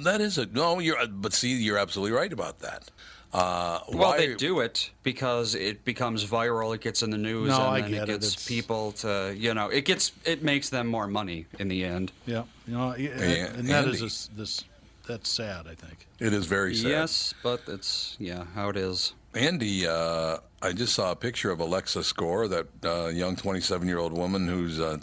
That 0.04 0.20
is 0.20 0.38
a 0.38 0.46
no. 0.46 0.78
You're 0.78 1.06
but 1.08 1.32
see, 1.32 1.54
you're 1.54 1.78
absolutely 1.78 2.16
right 2.16 2.32
about 2.32 2.60
that. 2.60 2.90
Uh, 3.32 3.80
Well, 3.88 4.10
why- 4.10 4.18
they 4.18 4.34
do 4.34 4.60
it 4.60 4.90
because 5.02 5.54
it 5.54 5.84
becomes 5.84 6.24
viral. 6.26 6.74
It 6.74 6.82
gets 6.82 7.02
in 7.02 7.10
the 7.10 7.16
news, 7.18 7.48
No, 7.48 7.54
and 7.56 7.62
I 7.64 7.80
then 7.80 7.90
get 7.90 8.02
it 8.02 8.02
it. 8.02 8.12
gets 8.20 8.26
It's- 8.28 8.46
people 8.46 8.92
to, 8.92 9.34
you 9.36 9.54
know, 9.54 9.68
it 9.68 9.84
gets 9.86 10.12
it 10.24 10.42
makes 10.42 10.68
them 10.68 10.86
more 10.86 11.06
money 11.06 11.46
in 11.58 11.68
the 11.68 11.82
end. 11.84 12.12
Yeah, 12.26 12.44
you 12.66 12.74
know, 12.74 12.94
Yeah, 12.96 13.10
and 13.10 13.68
that 13.68 13.84
is 13.88 13.94
Andy. 13.94 13.98
this, 13.98 14.28
this 14.36 14.64
that's 15.06 15.30
sad. 15.30 15.66
I 15.66 15.74
think. 15.74 16.06
It 16.20 16.32
is 16.34 16.44
very 16.46 16.74
sad. 16.74 16.90
Yes, 16.90 17.34
but 17.42 17.62
it's 17.68 18.16
yeah 18.18 18.44
how 18.54 18.68
it 18.68 18.76
is. 18.76 19.14
Andy, 19.34 19.86
uh, 19.86 20.36
I 20.60 20.72
just 20.74 20.92
saw 20.94 21.10
a 21.12 21.16
picture 21.16 21.50
of 21.50 21.58
Alexa 21.58 22.04
Score, 22.04 22.46
that 22.48 22.66
uh, 22.84 23.06
young 23.06 23.34
27 23.34 23.88
year 23.88 23.98
old 23.98 24.12
woman 24.12 24.46
who's, 24.46 24.78
uh, 24.78 24.98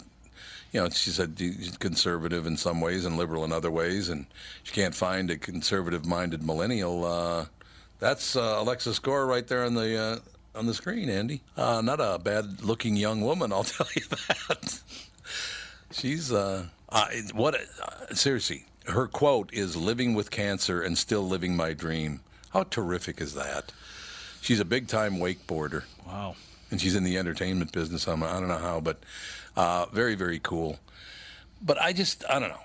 you 0.72 0.80
know, 0.80 0.88
she 0.90 1.10
said 1.10 1.34
she's 1.36 1.76
conservative 1.78 2.46
in 2.46 2.56
some 2.56 2.80
ways 2.80 3.04
and 3.04 3.16
liberal 3.16 3.42
in 3.44 3.50
other 3.50 3.72
ways, 3.72 4.08
and 4.08 4.26
she 4.62 4.72
can't 4.72 4.94
find 4.94 5.32
a 5.32 5.36
conservative 5.36 6.06
minded 6.06 6.44
millennial. 6.44 7.04
Uh, 7.04 7.46
that's 8.00 8.34
uh, 8.34 8.56
Alexa 8.58 8.94
Score 8.94 9.26
right 9.26 9.46
there 9.46 9.64
on 9.64 9.74
the. 9.74 9.98
Uh, 9.98 10.18
on 10.54 10.66
the 10.66 10.74
screen, 10.74 11.08
Andy. 11.08 11.42
Uh, 11.56 11.80
not 11.80 12.00
a 12.00 12.18
bad-looking 12.18 12.96
young 12.96 13.20
woman, 13.20 13.52
I'll 13.52 13.64
tell 13.64 13.86
you 13.94 14.02
that. 14.10 14.80
She's 15.92 16.32
uh, 16.32 16.66
uh 16.88 17.06
what? 17.34 17.54
Uh, 17.54 18.14
seriously, 18.14 18.66
her 18.86 19.06
quote 19.06 19.52
is 19.52 19.76
"Living 19.76 20.14
with 20.14 20.30
cancer 20.30 20.82
and 20.82 20.96
still 20.96 21.22
living 21.22 21.56
my 21.56 21.72
dream." 21.72 22.20
How 22.50 22.64
terrific 22.64 23.20
is 23.20 23.34
that? 23.34 23.72
She's 24.40 24.58
a 24.58 24.64
big-time 24.64 25.18
wakeboarder. 25.18 25.84
Wow. 26.06 26.34
And 26.70 26.80
she's 26.80 26.96
in 26.96 27.04
the 27.04 27.16
entertainment 27.16 27.72
business. 27.72 28.08
I'm, 28.08 28.22
I 28.22 28.40
don't 28.40 28.48
know 28.48 28.58
how, 28.58 28.80
but 28.80 28.98
uh, 29.56 29.86
very, 29.92 30.16
very 30.16 30.40
cool. 30.40 30.80
But 31.62 31.80
I 31.80 31.92
just, 31.92 32.24
I 32.28 32.40
don't 32.40 32.48
know. 32.48 32.60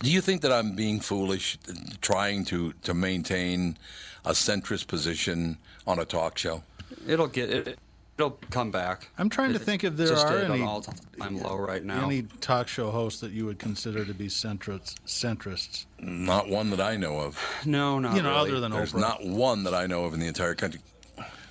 Do 0.00 0.10
you 0.10 0.20
think 0.20 0.42
that 0.42 0.52
I'm 0.52 0.74
being 0.74 1.00
foolish, 1.00 1.58
trying 2.00 2.44
to 2.46 2.72
to 2.82 2.92
maintain 2.94 3.78
a 4.24 4.30
centrist 4.32 4.86
position 4.86 5.58
on 5.86 5.98
a 5.98 6.04
talk 6.04 6.38
show? 6.38 6.62
It'll 7.06 7.26
get 7.26 7.50
it. 7.50 7.78
It'll 8.16 8.38
come 8.50 8.70
back. 8.70 9.08
I'm 9.18 9.28
trying 9.28 9.50
to 9.50 9.56
It- 9.56 9.62
think 9.62 9.82
if 9.82 9.96
there 9.96 10.06
just 10.06 10.24
are 10.26 10.38
any 10.38 10.60
an 10.62 10.68
all-time 10.68 11.42
low 11.42 11.56
right 11.56 11.82
now. 11.84 12.04
any 12.06 12.22
talk 12.40 12.68
show 12.68 12.92
hosts 12.92 13.20
that 13.20 13.32
you 13.32 13.44
would 13.46 13.58
consider 13.58 14.04
to 14.04 14.14
be 14.14 14.28
centrists. 14.28 14.94
Centrists. 15.04 15.86
Not 15.98 16.48
one 16.48 16.70
that 16.70 16.80
I 16.80 16.96
know 16.96 17.18
of. 17.20 17.42
no, 17.64 17.98
not 17.98 18.14
you 18.14 18.22
know, 18.22 18.30
really. 18.30 18.50
other 18.52 18.60
than 18.60 18.70
There's 18.70 18.92
Oprah. 18.92 19.00
not 19.00 19.24
one 19.26 19.64
that 19.64 19.74
I 19.74 19.86
know 19.86 20.04
of 20.04 20.14
in 20.14 20.20
the 20.20 20.28
entire 20.28 20.54
country. 20.54 20.80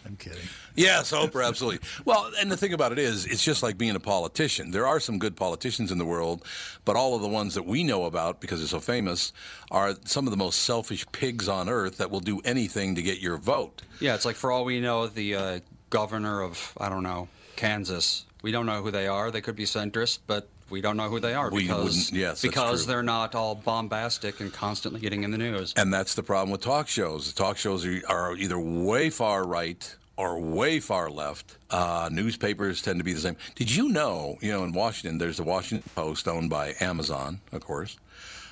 I'm 0.05 0.15
kidding. 0.17 0.39
Yes, 0.75 1.11
Oprah, 1.11 1.47
absolutely. 1.47 1.87
Well, 2.05 2.31
and 2.39 2.51
the 2.51 2.57
thing 2.57 2.73
about 2.73 2.91
it 2.91 2.99
is, 2.99 3.25
it's 3.25 3.43
just 3.43 3.61
like 3.61 3.77
being 3.77 3.95
a 3.95 3.99
politician. 3.99 4.71
There 4.71 4.87
are 4.87 4.99
some 4.99 5.19
good 5.19 5.35
politicians 5.35 5.91
in 5.91 5.97
the 5.97 6.05
world, 6.05 6.43
but 6.83 6.95
all 6.95 7.15
of 7.15 7.21
the 7.21 7.27
ones 7.27 7.53
that 7.55 7.65
we 7.65 7.83
know 7.83 8.05
about 8.05 8.41
because 8.41 8.59
they're 8.59 8.67
so 8.67 8.79
famous 8.79 9.33
are 9.71 9.95
some 10.05 10.25
of 10.27 10.31
the 10.31 10.37
most 10.37 10.61
selfish 10.63 11.05
pigs 11.11 11.47
on 11.47 11.69
earth 11.69 11.97
that 11.97 12.09
will 12.09 12.19
do 12.19 12.39
anything 12.41 12.95
to 12.95 13.01
get 13.01 13.19
your 13.19 13.37
vote. 13.37 13.83
Yeah, 13.99 14.15
it's 14.15 14.25
like 14.25 14.35
for 14.35 14.51
all 14.51 14.65
we 14.65 14.79
know, 14.79 15.07
the 15.07 15.35
uh, 15.35 15.59
governor 15.89 16.41
of 16.41 16.73
I 16.79 16.89
don't 16.89 17.03
know 17.03 17.27
Kansas. 17.55 18.25
We 18.41 18.51
don't 18.51 18.65
know 18.65 18.81
who 18.81 18.91
they 18.91 19.07
are. 19.07 19.31
They 19.31 19.41
could 19.41 19.55
be 19.55 19.65
centrist, 19.65 20.19
but 20.27 20.49
we 20.69 20.81
don't 20.81 20.97
know 20.97 21.07
who 21.07 21.19
they 21.19 21.33
are 21.33 21.51
because 21.51 22.11
yes, 22.11 22.41
because 22.41 22.87
they're 22.87 23.03
not 23.03 23.35
all 23.35 23.55
bombastic 23.55 24.39
and 24.39 24.51
constantly 24.51 24.99
getting 24.99 25.23
in 25.23 25.31
the 25.31 25.37
news. 25.37 25.73
And 25.77 25.93
that's 25.93 26.15
the 26.15 26.23
problem 26.23 26.51
with 26.51 26.61
talk 26.61 26.87
shows. 26.87 27.31
The 27.31 27.37
talk 27.37 27.57
shows 27.57 27.85
are, 27.85 28.01
are 28.09 28.35
either 28.35 28.59
way 28.59 29.09
far 29.09 29.45
right 29.45 29.95
or 30.17 30.39
way 30.39 30.79
far 30.79 31.09
left. 31.09 31.57
Uh, 31.69 32.09
newspapers 32.11 32.81
tend 32.81 32.99
to 32.99 33.03
be 33.03 33.13
the 33.13 33.21
same. 33.21 33.37
Did 33.55 33.73
you 33.73 33.89
know, 33.89 34.37
you 34.41 34.51
know, 34.51 34.63
in 34.63 34.71
Washington, 34.71 35.17
there's 35.17 35.37
the 35.37 35.43
Washington 35.43 35.89
Post 35.95 36.27
owned 36.27 36.49
by 36.49 36.75
Amazon, 36.79 37.39
of 37.51 37.65
course. 37.65 37.97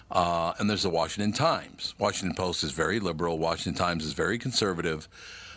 Uh, 0.10 0.54
and 0.60 0.70
there's 0.70 0.84
the 0.84 0.90
Washington 0.90 1.32
Times. 1.32 1.94
Washington 1.98 2.36
Post 2.36 2.64
is 2.64 2.72
very 2.72 3.00
liberal. 3.00 3.38
Washington 3.40 3.76
Times 3.78 4.04
is 4.04 4.14
very 4.14 4.38
conservative. 4.38 5.08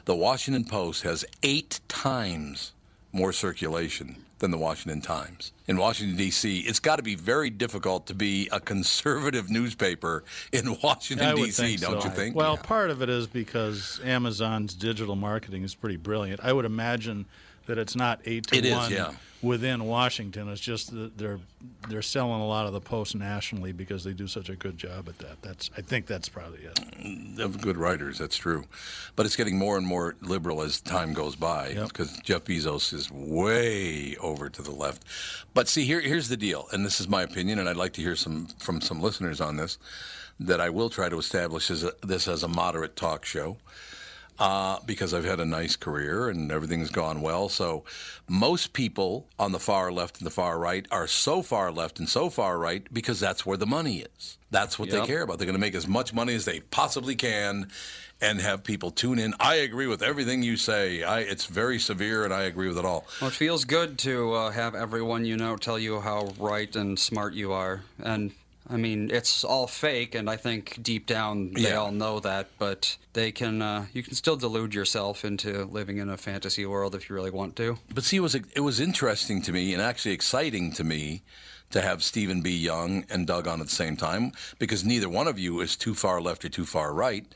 The 0.05 0.15
Washington 0.15 0.65
Post 0.65 1.03
has 1.03 1.25
eight 1.43 1.81
times 1.89 2.73
more 3.13 3.33
circulation 3.33 4.24
than 4.45 4.51
the 4.51 4.59
Washington 4.59 5.01
Times. 5.01 5.53
In 5.67 5.79
Washington, 5.79 6.19
D.C., 6.19 6.61
it's 6.61 6.79
got 6.79 6.97
to 6.97 7.03
be 7.03 7.15
very 7.15 7.49
difficult 7.49 8.07
to 8.09 8.15
be 8.15 8.47
a 8.53 8.61
conservative 8.61 9.49
newspaper 9.49 10.23
in 10.53 10.77
Washington, 10.83 11.35
D.C., 11.35 11.79
don't 11.79 12.03
so. 12.03 12.09
you 12.09 12.15
think? 12.15 12.37
Well, 12.37 12.59
part 12.59 12.91
of 12.91 13.01
it 13.01 13.09
is 13.09 13.27
because 13.27 14.03
Amazon's 14.05 14.75
digital 14.75 15.17
marketing 15.17 15.63
is 15.63 15.75
pretty 15.75 15.97
brilliant. 15.97 16.41
I 16.45 16.53
would 16.53 16.67
imagine 16.67 17.25
that 17.67 17.79
it's 17.79 17.97
not 17.97 18.21
eight 18.25 18.47
to 18.49 18.57
It 18.57 18.65
is, 18.67 18.75
one 18.75 18.93
yeah. 18.93 19.13
within 19.43 19.85
Washington. 19.85 20.49
It's 20.49 20.61
just 20.61 20.91
that 20.95 21.17
they're 21.19 21.41
they're 21.89 22.03
selling 22.03 22.41
a 22.41 22.47
lot 22.47 22.67
of 22.67 22.73
the 22.73 22.81
posts 22.81 23.15
nationally 23.15 23.73
because 23.73 24.05
they 24.05 24.13
do 24.13 24.27
such 24.27 24.49
a 24.49 24.57
good 24.57 24.77
job 24.79 25.09
at 25.09 25.19
that. 25.19 25.41
That's 25.43 25.71
I 25.77 25.81
think 25.81 26.07
that's 26.07 26.29
probably 26.29 26.61
it. 26.61 26.75
Mm, 26.75 27.39
of 27.41 27.61
good 27.61 27.77
writers, 27.77 28.19
that's 28.19 28.37
true. 28.37 28.65
But 29.17 29.27
it's 29.27 29.37
getting 29.37 29.59
more 29.59 29.77
and 29.77 29.87
more 29.87 30.15
liberal 30.21 30.63
as 30.63 30.81
time 30.81 31.13
goes 31.13 31.37
by 31.37 31.69
Yep. 31.69 31.89
because 31.89 32.19
Jeff 32.21 32.45
Bezos 32.45 32.93
is 32.93 33.11
way 33.11 34.17
over 34.21 34.49
to 34.51 34.63
the 34.63 34.71
left. 34.71 35.05
But 35.55 35.69
see, 35.69 35.85
here, 35.85 36.01
here's 36.01 36.29
the 36.29 36.37
deal, 36.37 36.67
and 36.73 36.85
this 36.85 37.01
is 37.01 37.09
my 37.09 37.23
opinion, 37.23 37.59
and 37.59 37.69
I'd 37.69 37.77
like 37.77 37.93
to 37.95 38.01
hear 38.03 38.17
some 38.17 38.47
from 38.59 38.81
some 38.81 39.01
listeners 39.01 39.41
on 39.41 39.57
this. 39.57 39.79
That 40.41 40.61
I 40.61 40.69
will 40.69 40.91
try 40.91 41.09
to 41.09 41.17
establish 41.19 41.71
as 41.71 41.85
a, 41.85 41.93
this 42.03 42.27
as 42.27 42.43
a 42.43 42.49
moderate 42.49 42.97
talk 42.97 43.25
show. 43.25 43.57
Uh, 44.37 44.81
because 44.85 45.15
I've 45.15 45.25
had 45.25 45.39
a 45.39 45.45
nice 45.45 45.77
career 45.77 46.29
and 46.29 46.51
everything's 46.51 46.91
gone 46.91 47.21
well. 47.21 47.49
So, 47.49 47.85
most 48.29 48.73
people 48.73 49.29
on 49.39 49.53
the 49.53 49.61
far 49.61 49.93
left 49.93 50.19
and 50.19 50.27
the 50.27 50.31
far 50.31 50.59
right 50.59 50.87
are 50.91 51.07
so 51.07 51.41
far 51.41 51.71
left 51.71 52.01
and 52.01 52.09
so 52.09 52.31
far 52.31 52.59
right 52.59 52.85
because 52.93 53.21
that's 53.21 53.47
where 53.47 53.57
the 53.57 53.67
money 53.67 54.05
is. 54.17 54.39
That's 54.51 54.77
what 54.79 54.91
they 54.91 55.05
care 55.07 55.23
about. 55.23 55.39
They're 55.39 55.47
going 55.47 55.55
to 55.55 55.61
make 55.61 55.75
as 55.77 55.87
much 55.87 56.13
money 56.13 56.35
as 56.35 56.45
they 56.45 56.61
possibly 56.61 57.15
can 57.15 57.69
and 58.21 58.41
have 58.41 58.65
people 58.65 58.91
tune 58.91 59.19
in. 59.19 59.35
I 59.39 59.57
agree 59.57 59.87
with 59.87 60.03
everything 60.03 60.43
you 60.43 60.57
say. 60.57 61.03
I, 61.03 61.21
it's 61.21 61.47
very 61.47 61.79
severe, 61.79 62.25
and 62.25 62.33
I 62.33 62.43
agree 62.43 62.69
with 62.69 62.79
it 62.79 62.85
all. 62.85 63.07
Well, 63.21 63.29
it 63.29 63.35
feels 63.35 63.65
good 63.65 63.99
to 63.99 64.33
uh, 64.33 64.51
have 64.51 64.75
everyone 64.75 65.25
you 65.25 65.37
know 65.37 65.57
tell 65.57 65.79
you 65.79 66.01
how 66.01 66.33
right 66.39 66.75
and 66.75 66.99
smart 66.99 67.35
you 67.35 67.53
are. 67.53 67.83
And 68.03 68.33
I 68.69 68.77
mean, 68.79 69.11
it's 69.11 69.45
all 69.45 69.67
fake, 69.67 70.15
and 70.15 70.31
I 70.31 70.37
think 70.37 70.83
deep 70.83 71.07
down 71.07 71.53
they 71.53 71.63
Yeah. 71.69 71.77
all 71.77 71.93
know 71.93 72.19
that. 72.21 72.49
But 72.59 72.97
they 73.13 73.31
can, 73.31 73.61
uh, 73.61 73.87
you 73.93 74.03
can 74.03 74.15
still 74.15 74.37
delude 74.37 74.73
yourself 74.75 75.23
into 75.25 75.65
living 75.67 75.99
in 75.99 76.09
a 76.09 76.17
fantasy 76.17 76.65
world 76.65 76.95
if 76.95 77.09
you 77.09 77.15
really 77.15 77.31
want 77.31 77.57
to. 77.57 77.79
But 77.93 78.05
see, 78.05 78.17
it 78.17 78.21
was 78.21 78.35
it 78.35 78.61
was 78.61 78.81
interesting 78.81 79.43
to 79.43 79.53
me 79.53 79.75
and 79.75 79.83
actually 79.83 80.13
exciting 80.15 80.73
to 80.75 80.85
me 80.85 81.23
to 81.71 81.81
have 81.83 82.03
Stephen 82.03 82.41
B. 82.41 82.57
Young 82.57 83.05
and 83.11 83.27
Doug 83.27 83.47
on 83.47 83.61
at 83.61 83.67
the 83.69 83.75
same 83.75 83.97
time 83.97 84.33
because 84.59 84.85
neither 84.85 85.09
one 85.09 85.29
of 85.29 85.39
you 85.39 85.61
is 85.61 85.77
too 85.77 85.95
far 85.95 86.21
left 86.21 86.45
or 86.45 86.49
too 86.49 86.65
far 86.67 86.95
right. 86.95 87.27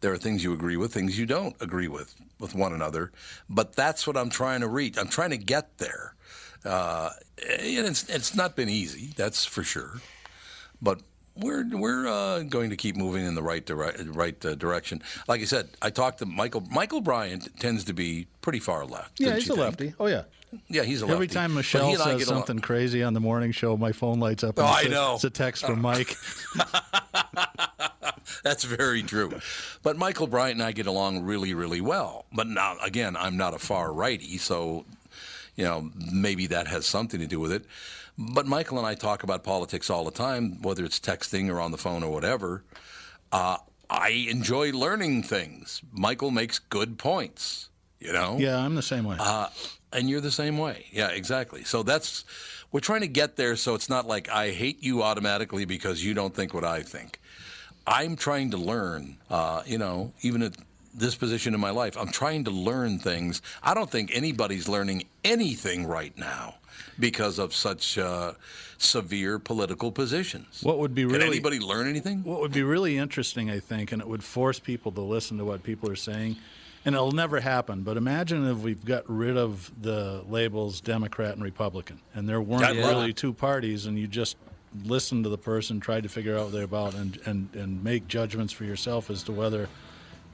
There 0.00 0.12
are 0.12 0.18
things 0.18 0.44
you 0.44 0.52
agree 0.52 0.76
with, 0.76 0.92
things 0.92 1.18
you 1.18 1.24
don't 1.24 1.56
agree 1.62 1.88
with 1.88 2.14
with 2.38 2.54
one 2.54 2.74
another. 2.74 3.10
But 3.48 3.74
that's 3.74 4.06
what 4.06 4.18
I'm 4.18 4.28
trying 4.28 4.60
to 4.60 4.68
reach. 4.68 4.98
I'm 4.98 5.08
trying 5.08 5.30
to 5.30 5.38
get 5.38 5.78
there, 5.78 6.14
uh, 6.62 7.10
and 7.48 7.86
it's 7.86 8.04
it's 8.10 8.34
not 8.34 8.54
been 8.54 8.68
easy. 8.68 9.14
That's 9.16 9.46
for 9.46 9.62
sure. 9.64 10.02
But 10.84 11.00
we're 11.36 11.64
we're 11.76 12.06
uh, 12.06 12.42
going 12.44 12.70
to 12.70 12.76
keep 12.76 12.94
moving 12.96 13.24
in 13.24 13.34
the 13.34 13.42
right 13.42 13.64
dire- 13.66 13.94
right 14.06 14.44
uh, 14.44 14.54
direction. 14.54 15.02
Like 15.26 15.40
I 15.40 15.44
said, 15.46 15.70
I 15.82 15.90
talked 15.90 16.18
to 16.18 16.26
Michael. 16.26 16.60
Michael 16.70 17.00
Bryant 17.00 17.48
tends 17.58 17.82
to 17.84 17.92
be 17.92 18.28
pretty 18.42 18.60
far 18.60 18.84
left. 18.86 19.18
Yeah, 19.18 19.34
he's 19.34 19.44
a 19.44 19.54
think? 19.54 19.58
lefty. 19.58 19.94
Oh 19.98 20.06
yeah. 20.06 20.22
Yeah, 20.68 20.82
he's 20.84 21.02
a 21.02 21.06
lefty. 21.06 21.14
Every 21.14 21.26
time 21.26 21.54
Michelle 21.54 21.88
he 21.88 21.94
and 21.94 22.02
I 22.02 22.16
says 22.18 22.28
something 22.28 22.60
crazy 22.60 23.02
on 23.02 23.12
the 23.14 23.18
morning 23.20 23.50
show, 23.50 23.76
my 23.76 23.90
phone 23.90 24.20
lights 24.20 24.44
up. 24.44 24.56
And 24.58 24.66
Oh, 24.68 24.70
I 24.70 24.82
says- 24.82 24.90
know. 24.92 25.14
It's 25.16 25.24
a 25.24 25.30
text 25.30 25.66
from 25.66 25.80
Mike. 25.90 26.14
That's 28.42 28.64
very 28.64 29.02
true. 29.02 29.32
But 29.82 29.96
Michael 29.96 30.26
Bryant 30.26 30.54
and 30.58 30.62
I 30.62 30.72
get 30.72 30.86
along 30.86 31.24
really, 31.24 31.54
really 31.54 31.80
well. 31.80 32.26
But 32.32 32.46
now, 32.46 32.76
again, 32.82 33.16
I'm 33.16 33.36
not 33.36 33.54
a 33.54 33.58
far 33.58 33.92
righty, 33.92 34.38
so 34.38 34.84
you 35.56 35.64
know 35.64 35.90
maybe 36.12 36.46
that 36.48 36.66
has 36.68 36.86
something 36.86 37.20
to 37.20 37.26
do 37.26 37.40
with 37.40 37.52
it. 37.52 37.64
But 38.16 38.46
Michael 38.46 38.78
and 38.78 38.86
I 38.86 38.94
talk 38.94 39.22
about 39.22 39.42
politics 39.42 39.90
all 39.90 40.04
the 40.04 40.10
time, 40.10 40.62
whether 40.62 40.84
it's 40.84 41.00
texting 41.00 41.50
or 41.50 41.60
on 41.60 41.72
the 41.72 41.78
phone 41.78 42.02
or 42.02 42.12
whatever. 42.12 42.62
Uh, 43.32 43.58
I 43.90 44.10
enjoy 44.30 44.72
learning 44.72 45.24
things. 45.24 45.82
Michael 45.92 46.30
makes 46.30 46.58
good 46.58 46.98
points. 46.98 47.68
You 48.00 48.12
know. 48.12 48.36
yeah, 48.38 48.58
I'm 48.58 48.74
the 48.74 48.82
same 48.82 49.04
way. 49.04 49.16
Uh, 49.18 49.48
and 49.90 50.10
you're 50.10 50.20
the 50.20 50.30
same 50.30 50.58
way. 50.58 50.84
Yeah, 50.92 51.08
exactly. 51.08 51.64
So 51.64 51.82
that's 51.82 52.24
we're 52.70 52.80
trying 52.80 53.00
to 53.00 53.08
get 53.08 53.36
there 53.36 53.56
so 53.56 53.74
it's 53.74 53.88
not 53.88 54.06
like 54.06 54.28
I 54.28 54.50
hate 54.50 54.82
you 54.82 55.02
automatically 55.02 55.64
because 55.64 56.04
you 56.04 56.12
don't 56.12 56.34
think 56.34 56.52
what 56.52 56.64
I 56.64 56.82
think. 56.82 57.20
I'm 57.86 58.16
trying 58.16 58.50
to 58.50 58.56
learn, 58.56 59.18
uh, 59.30 59.62
you 59.64 59.78
know, 59.78 60.12
even 60.22 60.42
at 60.42 60.56
this 60.92 61.14
position 61.14 61.54
in 61.54 61.60
my 61.60 61.70
life, 61.70 61.96
I'm 61.96 62.08
trying 62.08 62.44
to 62.44 62.50
learn 62.50 62.98
things. 62.98 63.42
I 63.62 63.74
don't 63.74 63.90
think 63.90 64.10
anybody's 64.12 64.68
learning 64.68 65.04
anything 65.24 65.86
right 65.86 66.16
now 66.16 66.56
because 66.98 67.38
of 67.38 67.52
such 67.54 67.98
uh, 67.98 68.34
severe 68.78 69.38
political 69.38 69.90
positions. 69.90 70.60
What 70.62 70.78
would 70.78 70.94
be 70.94 71.02
Can 71.02 71.12
really- 71.12 71.26
anybody 71.26 71.58
learn 71.58 71.88
anything? 71.88 72.22
What 72.22 72.40
would 72.40 72.52
be 72.52 72.62
really 72.62 72.96
interesting, 72.98 73.50
I 73.50 73.58
think, 73.58 73.90
and 73.92 74.00
it 74.00 74.06
would 74.08 74.22
force 74.22 74.58
people 74.58 74.92
to 74.92 75.00
listen 75.00 75.38
to 75.38 75.44
what 75.44 75.62
people 75.62 75.90
are 75.90 75.96
saying, 75.96 76.36
and 76.84 76.94
it'll 76.94 77.12
never 77.12 77.40
happen. 77.40 77.82
But 77.82 77.96
imagine 77.96 78.46
if 78.48 78.58
we've 78.58 78.84
got 78.84 79.08
rid 79.08 79.36
of 79.36 79.72
the 79.80 80.22
labels 80.28 80.80
Democrat 80.80 81.34
and 81.34 81.42
Republican, 81.42 82.00
and 82.14 82.28
there 82.28 82.40
weren't 82.40 82.64
I'd 82.64 82.76
really 82.76 83.12
two 83.12 83.32
parties, 83.32 83.86
and 83.86 83.98
you 83.98 84.06
just 84.06 84.36
listened 84.84 85.24
to 85.24 85.30
the 85.30 85.38
person, 85.38 85.80
tried 85.80 86.02
to 86.02 86.08
figure 86.08 86.36
out 86.36 86.44
what 86.44 86.52
they're 86.52 86.62
about, 86.64 86.94
and, 86.94 87.18
and, 87.26 87.48
and 87.54 87.82
make 87.82 88.06
judgments 88.08 88.52
for 88.52 88.64
yourself 88.64 89.10
as 89.10 89.22
to 89.24 89.32
whether. 89.32 89.68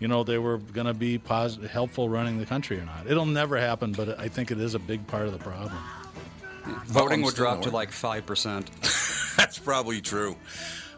You 0.00 0.08
know 0.08 0.24
they 0.24 0.38
were 0.38 0.58
going 0.58 0.86
to 0.86 0.94
be 0.94 1.18
positive, 1.18 1.70
helpful 1.70 2.08
running 2.08 2.38
the 2.38 2.46
country 2.46 2.78
or 2.78 2.84
not. 2.84 3.06
It'll 3.06 3.26
never 3.26 3.58
happen, 3.58 3.92
but 3.92 4.18
I 4.18 4.28
think 4.28 4.50
it 4.50 4.58
is 4.58 4.74
a 4.74 4.78
big 4.78 5.06
part 5.06 5.26
of 5.26 5.32
the 5.32 5.38
problem. 5.38 5.74
Voting 6.86 7.22
would 7.22 7.34
drop 7.34 7.62
to 7.62 7.70
like 7.70 7.92
five 7.92 8.26
percent. 8.26 8.70
That's 9.36 9.58
probably 9.58 10.00
true. 10.00 10.36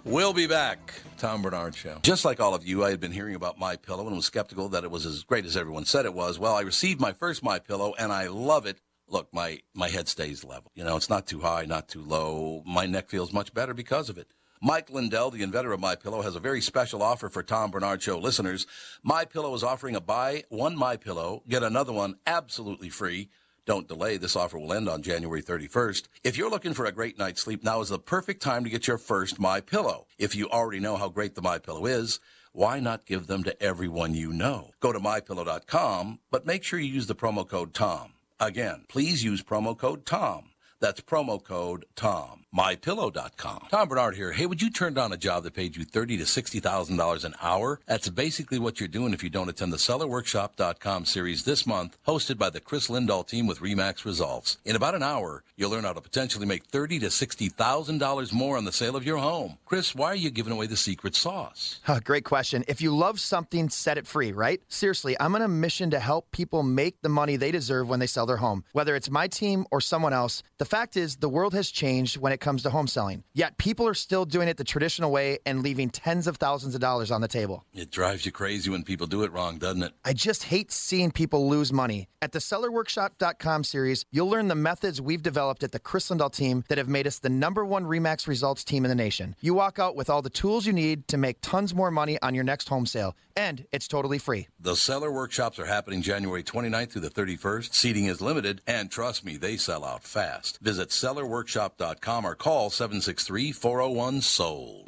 We'll 0.05 0.33
be 0.33 0.47
back. 0.47 0.95
Tom 1.19 1.43
Barnard 1.43 1.77
Show. 1.77 1.99
Just 2.03 2.25
like 2.25 2.41
all 2.41 2.55
of 2.55 2.67
you, 2.67 2.85
I 2.85 2.91
had 2.91 2.99
been 2.99 3.13
hearing 3.13 3.37
about 3.37 3.57
My 3.57 3.77
Pillow 3.77 4.07
and 4.09 4.17
was 4.17 4.27
skeptical 4.27 4.69
that 4.71 4.83
it 4.83 4.91
was 4.91 5.07
as 5.07 5.23
great 5.23 5.45
as 5.45 5.57
everyone 5.57 5.85
said 5.85 6.05
it 6.05 6.15
was. 6.15 6.39
Well, 6.41 6.57
I 6.57 6.63
received 6.63 7.01
my 7.01 7.13
first 7.13 7.45
My 7.45 7.61
Pillow 7.61 7.95
and 7.97 8.13
I 8.13 8.27
love 8.27 8.67
it. 8.67 8.81
Look, 9.09 9.29
my 9.33 9.61
my 9.75 9.89
head 9.89 10.09
stays 10.09 10.45
level. 10.45 10.73
You 10.75 10.83
know, 10.85 10.97
it's 10.97 11.11
not 11.11 11.27
too 11.27 11.41
high, 11.41 11.65
not 11.65 11.89
too 11.89 12.03
low. 12.03 12.63
My 12.67 12.87
neck 12.87 13.09
feels 13.09 13.33
much 13.33 13.55
better 13.55 13.75
because 13.75 14.09
of 14.09 14.19
it. 14.19 14.29
Mike 14.65 14.91
Lindell, 14.91 15.33
the 15.33 15.43
inventor 15.43 15.73
of 15.73 15.81
My 15.81 15.97
Pillow, 15.97 16.23
has 16.23 16.37
a 16.37 16.41
very 16.41 16.61
special 16.61 17.03
offer 17.03 17.29
for 17.29 17.43
Tom 17.43 17.73
Barnard 17.73 18.01
Show 18.01 18.17
listeners. 18.17 18.65
My 19.03 19.25
Pillow 19.25 19.53
is 19.57 19.65
offering 19.65 19.97
a 19.97 20.01
buy 20.01 20.45
one 20.51 20.77
My 20.77 20.97
Pillow, 20.97 21.43
get 21.49 21.65
another 21.65 21.93
one 21.93 22.15
absolutely 22.29 22.89
free. 22.89 23.29
Don't 23.67 23.89
delay. 23.89 24.19
This 24.19 24.37
offer 24.37 24.61
will 24.61 24.73
end 24.73 24.89
on 24.89 25.03
January 25.03 25.43
31st. 25.43 26.07
If 26.23 26.37
you're 26.39 26.49
looking 26.49 26.75
for 26.75 26.87
a 26.87 26.93
great 26.93 27.19
night's 27.19 27.41
sleep, 27.41 27.65
now 27.65 27.81
is 27.81 27.89
the 27.89 27.99
perfect 27.99 28.41
time 28.41 28.63
to 28.63 28.71
get 28.71 28.87
your 28.87 28.99
first 28.99 29.41
My 29.41 29.61
Pillow. 29.61 30.07
If 30.17 30.37
you 30.37 30.49
already 30.49 30.79
know 30.79 30.97
how 30.97 31.09
great 31.09 31.35
the 31.35 31.43
My 31.43 31.59
Pillow 31.59 31.87
is, 31.87 32.21
why 32.53 32.79
not 32.79 33.05
give 33.05 33.27
them 33.27 33.43
to 33.43 33.61
everyone 33.61 34.15
you 34.15 34.33
know? 34.33 34.71
Go 34.79 34.93
to 34.93 35.01
mypillow.com, 35.01 36.21
but 36.31 36.47
make 36.47 36.63
sure 36.63 36.79
you 36.79 36.93
use 36.93 37.09
the 37.09 37.17
promo 37.17 37.49
code 37.49 37.75
TOM. 37.75 38.13
Again, 38.39 38.85
please 38.89 39.25
use 39.25 39.43
promo 39.43 39.77
code 39.77 40.07
TOM. 40.07 40.51
That's 40.79 41.01
promo 41.01 41.43
code 41.43 41.85
TOM. 41.97 42.41
MyPillow.com. 42.55 43.67
Tom 43.71 43.89
Barnard 43.89 44.15
here. 44.15 44.33
Hey, 44.33 44.45
would 44.47 44.61
you 44.61 44.71
turn 44.71 44.93
down 44.95 45.13
a 45.13 45.17
job 45.17 45.45
that 45.45 45.55
paid 45.55 45.75
you 45.77 45.85
thirty 45.85 46.19
to 46.19 46.27
sixty 46.27 46.61
thousand 46.61 46.99
dollars 46.99 47.25
an 47.25 47.35
hour? 47.41 47.81
That's 47.87 48.09
basically 48.11 48.59
what 48.59 48.79
you're 48.79 48.89
doing 48.89 49.15
if 49.15 49.25
you 49.25 49.31
don't 49.31 49.49
attend 49.49 49.73
the 49.73 49.79
SellerWorkshop.com 49.79 51.07
series 51.07 51.45
this 51.45 51.67
month, 51.67 51.97
hosted 52.07 52.37
by 52.37 52.51
the 52.51 52.61
Chris 52.61 52.89
Lindahl 52.89 53.27
team 53.27 53.47
with 53.47 53.61
Remax 53.61 54.05
Results. 54.05 54.59
In 54.67 54.77
about 54.77 54.95
an 54.95 55.03
hour, 55.03 55.43
you'll 55.57 55.71
learn 55.71 55.85
how 55.85 55.95
to 55.95 56.01
potentially 56.03 56.45
make 56.45 56.65
thirty 56.65 56.99
to 56.99 57.11
sixty 57.11 57.49
thousand 57.49 57.99
dollars 57.99 58.33
more 58.35 58.59
on 58.59 58.65
the 58.67 58.73
sale 58.73 58.97
of 58.97 59.05
your 59.07 59.17
home. 59.17 59.57
Chris, 59.65 59.95
why 59.95 60.09
are 60.09 60.15
you 60.15 60.31
giving 60.31 60.53
away 60.53 60.67
the 60.67 60.77
secret 60.77 61.15
sauce? 61.15 61.81
Huh, 61.85 62.01
great 62.05 62.25
question. 62.25 62.65
If 62.69 62.83
you 62.83 62.95
love 62.95 63.19
something, 63.19 63.71
set 63.71 63.97
it 63.97 64.07
free, 64.07 64.33
right? 64.33 64.61
Seriously, 64.69 65.17
I'm 65.19 65.35
on 65.35 65.41
a 65.43 65.49
mission 65.49 65.91
to 65.93 65.99
help 66.01 66.31
people 66.33 66.63
make 66.63 67.01
the 67.01 67.09
money 67.09 67.37
they 67.37 67.51
deserve 67.51 67.89
when 67.89 67.99
they 68.01 68.07
sell 68.07 68.27
their 68.27 68.37
home. 68.37 68.65
Whether 68.73 68.95
it's 68.95 69.11
my 69.11 69.27
team 69.27 69.65
or 69.71 69.81
someone 69.81 70.13
else, 70.13 70.43
the 70.59 70.67
fact 70.67 70.99
is 70.99 71.17
the 71.17 71.31
world 71.31 71.55
has 71.55 71.71
changed 71.71 72.19
when 72.19 72.33
it 72.33 72.41
comes 72.43 72.62
to 72.64 72.70
home 72.70 72.86
selling. 72.86 73.24
Yet 73.32 73.57
people 73.57 73.88
are 73.88 73.95
still 73.95 74.26
doing 74.26 74.49
it 74.49 74.59
the 74.59 74.64
traditional 74.64 75.11
way 75.11 75.38
and 75.47 75.62
leaving 75.62 75.88
tens 75.88 76.26
of 76.26 76.36
thousands 76.36 76.74
of 76.74 76.82
dollars 76.82 77.11
on 77.11 77.22
the 77.22 77.28
table. 77.28 77.64
It 77.72 77.90
drives 77.90 78.26
you 78.26 78.32
crazy 78.32 78.68
when 78.68 78.82
people 78.82 79.07
do 79.07 79.22
it 79.22 79.32
wrong, 79.32 79.57
doesn't 79.59 79.82
it? 79.82 79.93
I 80.05 80.12
just 80.12 80.43
hate 80.45 80.70
seeing 80.70 81.11
people 81.11 81.49
lose 81.49 81.72
money. 81.72 82.09
At 82.20 82.32
the 82.32 82.38
sellerworkshop.com 82.38 83.64
series, 83.64 84.05
you'll 84.12 84.28
learn 84.28 84.49
the 84.49 84.55
methods 84.55 85.01
we've 85.01 85.22
developed 85.22 85.62
at 85.62 85.72
the 85.72 85.78
Chris 85.78 86.09
Lindahl 86.11 86.32
team 86.32 86.64
that 86.68 86.78
have 86.78 86.88
made 86.88 87.07
us 87.07 87.18
the 87.18 87.28
number 87.28 87.64
one 87.64 87.84
Remax 87.84 88.28
results 88.28 88.62
team 88.62 88.84
in 88.84 88.88
the 88.90 88.95
nation. 88.95 89.34
You 89.40 89.55
walk 89.55 89.78
out 89.78 89.97
with 89.97 90.11
all 90.11 90.22
the 90.22 90.30
tools 90.30 90.66
you 90.66 90.72
need 90.72 91.09
to 91.09 91.16
make 91.16 91.38
tons 91.40 91.74
more 91.74 91.90
money 91.90 92.20
on 92.22 92.34
your 92.34 92.45
next 92.45 92.68
home 92.68 92.86
sale, 92.86 93.16
and 93.36 93.64
it's 93.72 93.88
totally 93.88 94.18
free. 94.18 94.49
The 94.61 94.76
seller 94.76 95.11
workshops 95.11 95.59
are 95.59 95.66
happening 95.66 96.03
January 96.03 96.43
29th 96.43 96.90
through 96.90 97.03
the 97.03 97.11
31st. 97.11 97.74
Seating 97.74 98.05
is 98.07 98.20
limited, 98.20 98.61
and 98.66 98.90
trust 98.90 99.24
me, 99.24 99.36
they 99.36 99.57
sell 99.57 99.84
out 99.84 100.05
fast. 100.05 100.59
Visit 100.61 100.90
sellerworkshop.com 100.90 102.24
or 102.24 102.32
call 102.35 102.70
763 102.70 103.53
401 103.53 104.20
SOLD. 104.20 104.83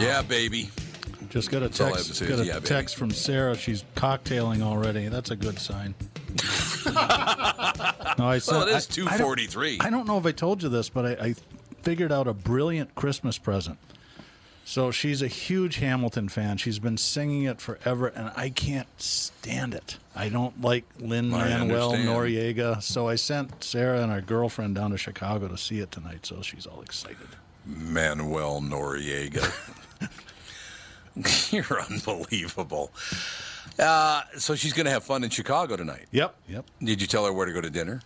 Yeah, 0.00 0.22
baby. 0.22 0.70
Just 1.28 1.50
got 1.50 1.62
a 1.62 1.68
text, 1.68 2.20
got 2.26 2.40
a 2.40 2.44
yeah, 2.44 2.58
text 2.58 2.96
from 2.96 3.10
Sarah. 3.10 3.56
She's 3.56 3.84
cocktailing 3.94 4.62
already. 4.62 5.08
That's 5.08 5.30
a 5.30 5.36
good 5.36 5.58
sign. 5.58 5.94
No, 8.18 8.26
I 8.26 8.38
said, 8.38 8.52
Well, 8.52 8.68
it 8.68 8.70
is 8.76 8.88
I- 8.98 9.14
I 9.14 9.18
don't- 9.18 9.36
243. 9.36 9.78
I 9.80 9.90
don't 9.90 10.06
know 10.06 10.18
if 10.18 10.26
I 10.26 10.32
told 10.32 10.62
you 10.62 10.68
this, 10.68 10.88
but 10.88 11.04
I, 11.06 11.26
I 11.28 11.34
figured 11.82 12.12
out 12.12 12.26
a 12.26 12.34
brilliant 12.34 12.94
Christmas 12.94 13.38
present. 13.38 13.78
So 14.64 14.90
she's 14.92 15.20
a 15.20 15.26
huge 15.26 15.76
Hamilton 15.76 16.28
fan. 16.28 16.56
She's 16.58 16.78
been 16.78 16.96
singing 16.96 17.42
it 17.44 17.60
forever, 17.60 18.06
and 18.08 18.30
I 18.36 18.50
can't 18.50 18.86
stand 18.98 19.74
it. 19.74 19.98
I 20.14 20.28
don't 20.28 20.60
like 20.60 20.84
Lin 21.00 21.34
I 21.34 21.48
Manuel. 21.48 21.92
Noriega. 21.94 22.80
So 22.80 23.08
I 23.08 23.16
sent 23.16 23.64
Sarah 23.64 24.00
and 24.02 24.12
her 24.12 24.20
girlfriend 24.20 24.76
down 24.76 24.90
to 24.92 24.98
Chicago 24.98 25.48
to 25.48 25.58
see 25.58 25.80
it 25.80 25.90
tonight. 25.90 26.24
So 26.26 26.40
she's 26.42 26.66
all 26.66 26.82
excited. 26.82 27.16
Manuel 27.66 28.60
Noriega. 28.60 29.50
You're 31.52 31.82
unbelievable. 31.90 32.92
Uh, 33.78 34.22
so 34.36 34.54
she's 34.54 34.72
going 34.72 34.86
to 34.86 34.90
have 34.90 35.04
fun 35.04 35.24
in 35.24 35.30
Chicago 35.30 35.76
tonight. 35.76 36.06
Yep, 36.12 36.34
yep. 36.48 36.64
Did 36.82 37.00
you 37.00 37.06
tell 37.06 37.24
her 37.24 37.32
where 37.32 37.46
to 37.46 37.52
go 37.52 37.60
to 37.60 37.70
dinner? 37.70 38.02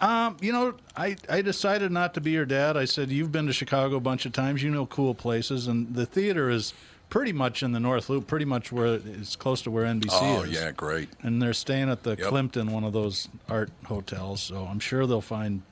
Um, 0.00 0.36
you 0.40 0.52
know, 0.52 0.74
I, 0.96 1.16
I 1.28 1.42
decided 1.42 1.92
not 1.92 2.14
to 2.14 2.20
be 2.20 2.32
your 2.32 2.44
dad. 2.44 2.76
I 2.76 2.84
said, 2.84 3.10
You've 3.10 3.32
been 3.32 3.46
to 3.46 3.52
Chicago 3.52 3.96
a 3.96 4.00
bunch 4.00 4.26
of 4.26 4.32
times. 4.32 4.62
You 4.62 4.70
know 4.70 4.86
cool 4.86 5.14
places. 5.14 5.66
And 5.66 5.94
the 5.94 6.06
theater 6.06 6.50
is 6.50 6.74
pretty 7.08 7.32
much 7.32 7.62
in 7.62 7.72
the 7.72 7.80
North 7.80 8.08
Loop, 8.08 8.26
pretty 8.26 8.44
much 8.44 8.72
where 8.72 8.94
it's 8.94 9.36
close 9.36 9.62
to 9.62 9.70
where 9.70 9.84
NBC 9.84 10.08
oh, 10.12 10.42
is. 10.42 10.58
Oh, 10.58 10.60
yeah, 10.64 10.70
great. 10.72 11.08
And 11.22 11.40
they're 11.40 11.52
staying 11.52 11.88
at 11.88 12.02
the 12.02 12.10
Yep. 12.10 12.18
Kimpton, 12.30 12.70
one 12.70 12.84
of 12.84 12.92
those 12.92 13.28
art 13.48 13.70
hotels. 13.84 14.42
So 14.42 14.66
I'm 14.66 14.80
sure 14.80 15.06
they'll 15.06 15.20
find, 15.20 15.62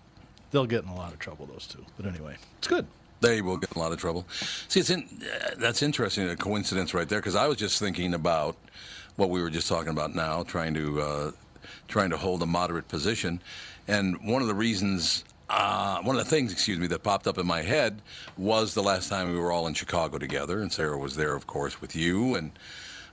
they'll 0.50 0.66
get 0.66 0.84
in 0.84 0.88
a 0.88 0.96
lot 0.96 1.12
of 1.12 1.18
trouble, 1.18 1.46
those 1.46 1.66
two. 1.66 1.84
But 1.96 2.06
anyway, 2.06 2.36
it's 2.58 2.68
good. 2.68 2.86
They 3.20 3.42
will 3.42 3.56
get 3.56 3.74
a 3.74 3.78
lot 3.78 3.92
of 3.92 3.98
trouble. 3.98 4.26
See, 4.68 4.80
it's 4.80 4.90
in, 4.90 5.08
uh, 5.22 5.50
that's 5.58 5.82
interesting, 5.82 6.28
a 6.28 6.36
coincidence 6.36 6.94
right 6.94 7.08
there, 7.08 7.18
because 7.18 7.34
I 7.34 7.48
was 7.48 7.56
just 7.56 7.78
thinking 7.78 8.14
about 8.14 8.56
what 9.16 9.30
we 9.30 9.42
were 9.42 9.50
just 9.50 9.66
talking 9.66 9.90
about 9.90 10.14
now, 10.14 10.44
trying 10.44 10.74
to 10.74 11.00
uh, 11.00 11.30
trying 11.88 12.10
to 12.10 12.16
hold 12.16 12.42
a 12.42 12.46
moderate 12.46 12.86
position, 12.88 13.40
and 13.88 14.16
one 14.24 14.42
of 14.42 14.48
the 14.48 14.54
reasons, 14.54 15.24
uh, 15.50 16.00
one 16.02 16.16
of 16.16 16.24
the 16.24 16.30
things, 16.30 16.52
excuse 16.52 16.78
me, 16.78 16.86
that 16.86 17.02
popped 17.02 17.26
up 17.26 17.38
in 17.38 17.46
my 17.46 17.62
head 17.62 18.00
was 18.36 18.74
the 18.74 18.82
last 18.82 19.08
time 19.08 19.32
we 19.32 19.38
were 19.38 19.50
all 19.50 19.66
in 19.66 19.74
Chicago 19.74 20.18
together, 20.18 20.60
and 20.60 20.72
Sarah 20.72 20.98
was 20.98 21.16
there, 21.16 21.34
of 21.34 21.46
course, 21.46 21.80
with 21.80 21.96
you, 21.96 22.36
and 22.36 22.52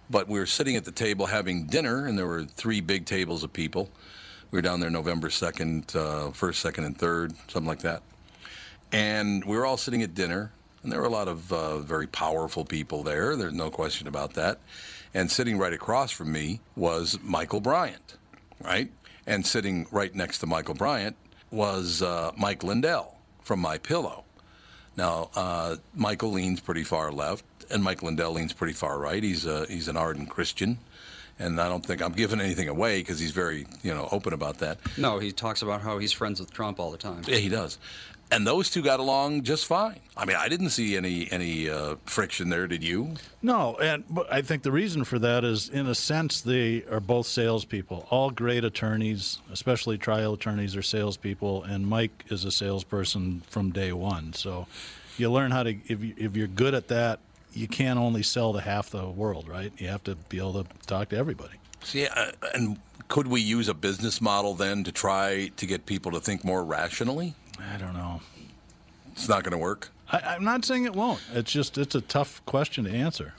but 0.08 0.28
we 0.28 0.38
were 0.38 0.46
sitting 0.46 0.76
at 0.76 0.86
the 0.86 0.92
table 0.92 1.26
having 1.26 1.66
dinner, 1.66 2.06
and 2.06 2.16
there 2.16 2.28
were 2.28 2.44
three 2.44 2.80
big 2.80 3.08
tables 3.08 3.44
of 3.44 3.52
people. 3.52 3.90
We 4.52 4.58
were 4.58 4.62
down 4.62 4.80
there 4.80 4.92
November 4.92 5.32
second, 5.32 5.96
uh, 5.96 6.30
first, 6.30 6.62
second, 6.62 6.84
and 6.84 6.96
third, 6.96 7.34
something 7.48 7.68
like 7.68 7.80
that 7.80 8.04
and 8.96 9.44
we 9.44 9.58
were 9.58 9.66
all 9.66 9.76
sitting 9.76 10.04
at 10.04 10.16
dinner, 10.16 10.54
and 10.82 10.90
there 10.90 11.02
were 11.02 11.06
a 11.06 11.12
lot 11.12 11.28
of 11.28 11.52
uh, 11.52 11.80
very 11.80 12.08
powerful 12.08 12.64
people 12.64 13.04
there. 13.04 13.36
There's 13.36 13.54
no 13.54 13.70
question 13.70 14.08
about 14.08 14.36
that. 14.36 14.60
And 15.14 15.30
sitting 15.30 15.58
right 15.58 15.74
across 15.74 16.12
from 16.12 16.32
me 16.32 16.62
was 16.78 17.20
Michael 17.22 17.60
Bryant, 17.60 18.16
right? 18.64 18.90
And 19.28 19.46
sitting 19.46 19.86
right 19.92 20.16
next 20.16 20.40
to 20.40 20.48
Michael 20.48 20.76
Bryant 20.76 21.18
was 21.52 22.02
uh, 22.02 22.32
Mike 22.38 22.64
Lindell 22.64 23.18
from 23.44 23.60
My 23.60 23.78
Pillow. 23.78 24.24
Now, 24.96 25.30
uh, 25.36 25.76
Michael 25.94 26.32
leans 26.32 26.62
pretty 26.62 26.86
far 26.86 27.12
left, 27.12 27.44
and 27.70 27.84
Mike 27.84 28.02
Lindell 28.02 28.32
leans 28.32 28.54
pretty 28.54 28.74
far 28.74 28.98
right. 28.98 29.22
He's 29.22 29.46
a, 29.46 29.66
he's 29.66 29.90
an 29.90 29.98
ardent 29.98 30.30
Christian, 30.30 30.78
and 31.38 31.60
I 31.60 31.68
don't 31.68 31.86
think 31.86 32.02
I'm 32.02 32.14
giving 32.14 32.40
anything 32.40 32.70
away 32.70 33.00
because 33.00 33.20
he's 33.20 33.32
very 33.32 33.68
you 33.84 33.94
know 33.94 34.08
open 34.12 34.32
about 34.32 34.60
that. 34.60 34.78
No, 34.98 35.20
he 35.20 35.34
talks 35.34 35.62
about 35.62 35.82
how 35.82 35.98
he's 35.98 36.14
friends 36.14 36.40
with 36.40 36.54
Trump 36.54 36.80
all 36.80 36.92
the 36.92 36.98
time. 36.98 37.24
Yeah, 37.28 37.38
he 37.38 37.50
does. 37.50 37.78
And 38.32 38.46
those 38.46 38.70
two 38.70 38.82
got 38.82 39.00
along 39.00 39.44
just 39.44 39.66
fine. 39.66 40.00
I 40.18 40.26
mean, 40.26 40.36
I 40.36 40.50
didn't 40.50 40.72
see 40.72 40.98
any 40.98 41.32
any 41.32 41.70
uh, 41.70 41.96
friction 42.06 42.50
there. 42.50 42.68
Did 42.68 42.84
you? 42.84 43.16
No, 43.42 43.76
and 43.76 44.04
but 44.10 44.32
I 44.34 44.42
think 44.42 44.64
the 44.64 44.72
reason 44.72 45.04
for 45.04 45.20
that 45.20 45.44
is, 45.44 45.70
in 45.70 45.88
a 45.88 45.96
sense, 45.96 46.42
they 46.42 46.84
are 46.90 47.00
both 47.00 47.28
salespeople. 47.28 48.08
All 48.10 48.32
great 48.32 48.64
attorneys, 48.64 49.40
especially 49.52 49.98
trial 49.98 50.34
attorneys, 50.34 50.76
are 50.76 50.82
salespeople, 50.82 51.64
and 51.64 51.88
Mike 51.88 52.26
is 52.30 52.46
a 52.46 52.52
salesperson 52.52 53.44
from 53.48 53.72
day 53.72 53.94
one. 53.94 54.34
So, 54.34 54.68
you 55.18 55.32
learn 55.32 55.52
how 55.52 55.64
to 55.64 55.78
if 55.88 56.04
you, 56.04 56.14
if 56.18 56.36
you're 56.36 56.48
good 56.48 56.74
at 56.74 56.88
that, 56.88 57.20
you 57.54 57.68
can't 57.68 58.00
only 58.00 58.24
sell 58.24 58.54
to 58.54 58.60
half 58.60 58.90
the 58.90 59.08
world, 59.08 59.48
right? 59.48 59.72
You 59.78 59.88
have 59.90 60.04
to 60.06 60.16
be 60.16 60.40
able 60.40 60.64
to 60.64 60.70
talk 60.88 61.10
to 61.10 61.18
everybody. 61.18 61.56
See, 61.84 62.08
uh, 62.08 62.32
and 62.54 62.80
could 63.08 63.28
we 63.28 63.42
use 63.42 63.70
a 63.70 63.74
business 63.74 64.20
model 64.20 64.56
then 64.56 64.84
to 64.84 64.92
try 64.92 65.52
to 65.56 65.66
get 65.66 65.86
people 65.86 66.12
to 66.14 66.20
think 66.20 66.44
more 66.44 66.64
rationally? 66.64 67.36
I 67.60 67.78
don't 67.78 67.94
know. 67.94 68.22
It's 69.14 69.30
not 69.30 69.44
going 69.44 69.52
to 69.52 69.58
work. 69.58 69.90
I, 70.12 70.20
I'm 70.20 70.44
not 70.44 70.66
saying 70.66 70.86
it 70.86 70.94
won't. 70.94 71.22
It's 71.34 71.52
just 71.52 71.78
it's 71.78 71.96
a 71.96 72.02
tough 72.02 72.46
question 72.46 72.84
to 72.86 72.92
answer. 72.92 73.34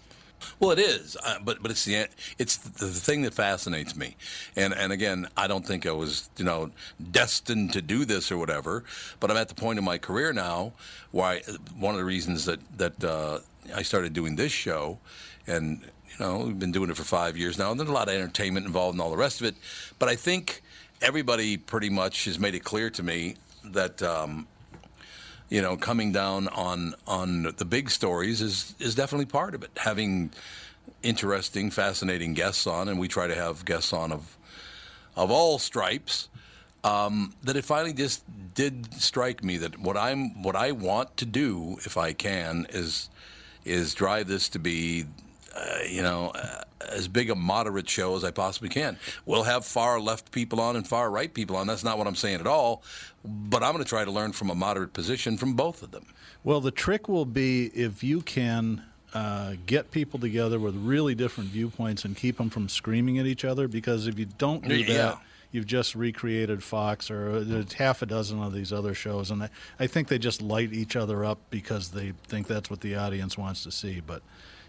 Well, 0.60 0.70
it 0.70 0.78
is, 0.78 1.16
uh, 1.24 1.38
but 1.42 1.62
but 1.62 1.70
it's 1.70 1.84
the 1.84 2.08
it's 2.38 2.56
the, 2.56 2.86
the 2.86 2.92
thing 2.92 3.22
that 3.22 3.34
fascinates 3.34 3.96
me, 3.96 4.16
and 4.54 4.74
and 4.74 4.92
again, 4.92 5.28
I 5.36 5.46
don't 5.46 5.66
think 5.66 5.86
I 5.86 5.92
was 5.92 6.28
you 6.36 6.44
know 6.44 6.70
destined 7.10 7.72
to 7.72 7.82
do 7.82 8.04
this 8.04 8.30
or 8.30 8.36
whatever, 8.36 8.84
but 9.18 9.30
I'm 9.30 9.36
at 9.36 9.48
the 9.48 9.54
point 9.54 9.78
in 9.78 9.84
my 9.84 9.98
career 9.98 10.32
now 10.32 10.72
where 11.10 11.26
I, 11.26 11.42
one 11.78 11.94
of 11.94 11.98
the 11.98 12.04
reasons 12.04 12.44
that 12.44 12.60
that 12.76 13.02
uh, 13.02 13.40
I 13.74 13.82
started 13.82 14.12
doing 14.12 14.36
this 14.36 14.52
show, 14.52 14.98
and 15.46 15.80
you 16.10 16.24
know 16.24 16.38
we've 16.38 16.58
been 16.58 16.72
doing 16.72 16.90
it 16.90 16.96
for 16.96 17.04
five 17.04 17.36
years 17.36 17.58
now, 17.58 17.70
and 17.70 17.80
there's 17.80 17.90
a 17.90 17.94
lot 17.94 18.08
of 18.08 18.14
entertainment 18.14 18.66
involved 18.66 18.94
and 18.94 19.00
all 19.00 19.10
the 19.10 19.16
rest 19.16 19.40
of 19.40 19.46
it, 19.46 19.56
but 19.98 20.08
I 20.08 20.16
think 20.16 20.62
everybody 21.02 21.56
pretty 21.56 21.90
much 21.90 22.24
has 22.26 22.38
made 22.38 22.54
it 22.54 22.64
clear 22.64 22.90
to 22.90 23.02
me 23.02 23.36
that 23.72 24.02
um, 24.02 24.46
you 25.48 25.62
know 25.62 25.76
coming 25.76 26.12
down 26.12 26.48
on 26.48 26.94
on 27.06 27.54
the 27.56 27.64
big 27.64 27.90
stories 27.90 28.40
is 28.40 28.74
is 28.78 28.94
definitely 28.94 29.26
part 29.26 29.54
of 29.54 29.62
it. 29.62 29.70
Having 29.76 30.32
interesting, 31.02 31.70
fascinating 31.70 32.34
guests 32.34 32.66
on, 32.66 32.88
and 32.88 32.98
we 32.98 33.08
try 33.08 33.26
to 33.26 33.34
have 33.34 33.64
guests 33.64 33.92
on 33.92 34.12
of 34.12 34.36
of 35.16 35.30
all 35.30 35.58
stripes. 35.58 36.28
Um, 36.84 37.34
that 37.42 37.56
it 37.56 37.64
finally 37.64 37.92
just 37.92 38.22
did 38.54 38.94
strike 38.94 39.42
me 39.42 39.56
that 39.58 39.78
what 39.78 39.96
I'm 39.96 40.42
what 40.42 40.54
I 40.54 40.72
want 40.72 41.16
to 41.16 41.24
do, 41.24 41.78
if 41.84 41.96
I 41.96 42.12
can, 42.12 42.66
is 42.70 43.10
is 43.64 43.94
drive 43.94 44.28
this 44.28 44.48
to 44.50 44.58
be, 44.60 45.04
uh, 45.56 45.78
you 45.88 46.02
know, 46.02 46.30
uh, 46.34 46.62
as 46.92 47.08
big 47.08 47.30
a 47.30 47.34
moderate 47.34 47.88
show 47.88 48.14
as 48.16 48.22
I 48.24 48.30
possibly 48.30 48.68
can. 48.68 48.98
We'll 49.24 49.44
have 49.44 49.64
far 49.64 49.98
left 49.98 50.30
people 50.30 50.60
on 50.60 50.76
and 50.76 50.86
far 50.86 51.10
right 51.10 51.32
people 51.32 51.56
on. 51.56 51.66
That's 51.66 51.82
not 51.84 51.96
what 51.98 52.06
I'm 52.06 52.14
saying 52.14 52.40
at 52.40 52.46
all. 52.46 52.82
But 53.24 53.62
I'm 53.62 53.72
going 53.72 53.82
to 53.82 53.88
try 53.88 54.04
to 54.04 54.10
learn 54.10 54.32
from 54.32 54.50
a 54.50 54.54
moderate 54.54 54.92
position 54.92 55.36
from 55.36 55.54
both 55.54 55.82
of 55.82 55.90
them. 55.90 56.06
Well, 56.44 56.60
the 56.60 56.70
trick 56.70 57.08
will 57.08 57.24
be 57.24 57.66
if 57.74 58.04
you 58.04 58.20
can 58.20 58.84
uh, 59.14 59.54
get 59.66 59.90
people 59.90 60.20
together 60.20 60.60
with 60.60 60.76
really 60.76 61.14
different 61.14 61.50
viewpoints 61.50 62.04
and 62.04 62.16
keep 62.16 62.36
them 62.36 62.50
from 62.50 62.68
screaming 62.68 63.18
at 63.18 63.26
each 63.26 63.44
other. 63.44 63.66
Because 63.66 64.06
if 64.06 64.18
you 64.18 64.26
don't 64.38 64.66
do 64.68 64.76
Yeah. 64.76 64.94
that, 64.94 65.18
you've 65.50 65.66
just 65.66 65.94
recreated 65.94 66.62
Fox 66.62 67.10
or 67.10 67.42
there's 67.42 67.72
half 67.72 68.02
a 68.02 68.06
dozen 68.06 68.42
of 68.42 68.52
these 68.52 68.72
other 68.72 68.92
shows, 68.94 69.30
and 69.30 69.44
I, 69.44 69.48
I 69.80 69.86
think 69.86 70.08
they 70.08 70.18
just 70.18 70.42
light 70.42 70.72
each 70.72 70.96
other 70.96 71.24
up 71.24 71.38
because 71.50 71.88
they 71.90 72.12
think 72.28 72.46
that's 72.46 72.68
what 72.68 72.80
the 72.82 72.94
audience 72.96 73.38
wants 73.38 73.62
to 73.64 73.70
see. 73.72 74.00
But 74.06 74.22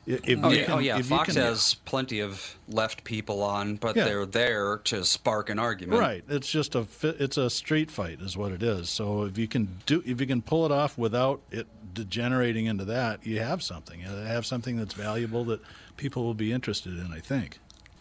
if 0.08 0.39
Oh 0.43 0.49
you 0.49 0.58
yeah, 0.60 0.64
can, 0.66 0.74
oh, 0.74 0.80
yeah. 0.80 0.97
if 0.97 1.10
you 1.10 1.18
Fox 1.18 1.34
can- 1.34 1.41
has 1.43 1.74
plenty 1.86 2.20
of 2.22 2.58
left 2.70 3.03
people 3.03 3.43
on, 3.43 3.76
but 3.76 3.95
Yeah. 3.95 4.05
they're 4.05 4.26
there 4.26 4.78
to 4.86 5.03
spark 5.03 5.49
an 5.49 5.60
argument. 5.60 5.99
Right. 5.99 6.24
It's 6.30 6.49
just 6.49 6.76
a 6.76 6.88
it's 7.03 7.38
a 7.38 7.49
street 7.49 7.91
fight 7.91 8.22
is 8.22 8.36
what 8.38 8.51
it 8.51 8.64
is. 8.64 8.89
So 8.89 9.24
if 9.24 9.38
you 9.38 9.47
can 9.47 9.80
do 9.86 10.01
if 10.05 10.20
you 10.22 10.28
can 10.28 10.41
pull 10.41 10.66
it 10.66 10.72
off 10.72 10.97
without 10.97 11.41
it 11.51 11.68
degenerating 11.93 12.68
into 12.68 12.86
that, 12.86 13.26
you 13.26 13.39
have 13.39 13.62
something. 13.62 13.99
You 14.01 14.08
have 14.08 14.45
something 14.45 14.78
that's 14.78 14.93
valuable 14.93 15.43
that 15.45 15.60
people 15.97 16.24
will 16.24 16.34
be 16.36 16.51
interested 16.53 16.93
in, 16.97 17.12
I 17.12 17.20
think. 17.20 17.60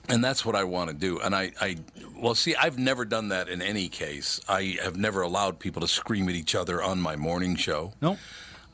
And 0.08 0.22
that's 0.22 0.44
what 0.44 0.54
I 0.54 0.62
want 0.62 0.90
to 0.90 0.94
do. 0.94 1.18
And 1.18 1.34
I, 1.34 1.50
I, 1.60 1.78
well, 2.14 2.36
see, 2.36 2.54
I've 2.54 2.78
never 2.78 3.04
done 3.04 3.30
that 3.30 3.48
in 3.48 3.60
any 3.60 3.88
case. 3.88 4.40
I 4.48 4.76
have 4.84 4.96
never 4.96 5.20
allowed 5.22 5.58
people 5.58 5.80
to 5.80 5.88
scream 5.88 6.28
at 6.28 6.36
each 6.36 6.54
other 6.54 6.80
on 6.80 7.00
my 7.00 7.16
morning 7.16 7.56
show. 7.56 7.92
Nope. 8.00 8.18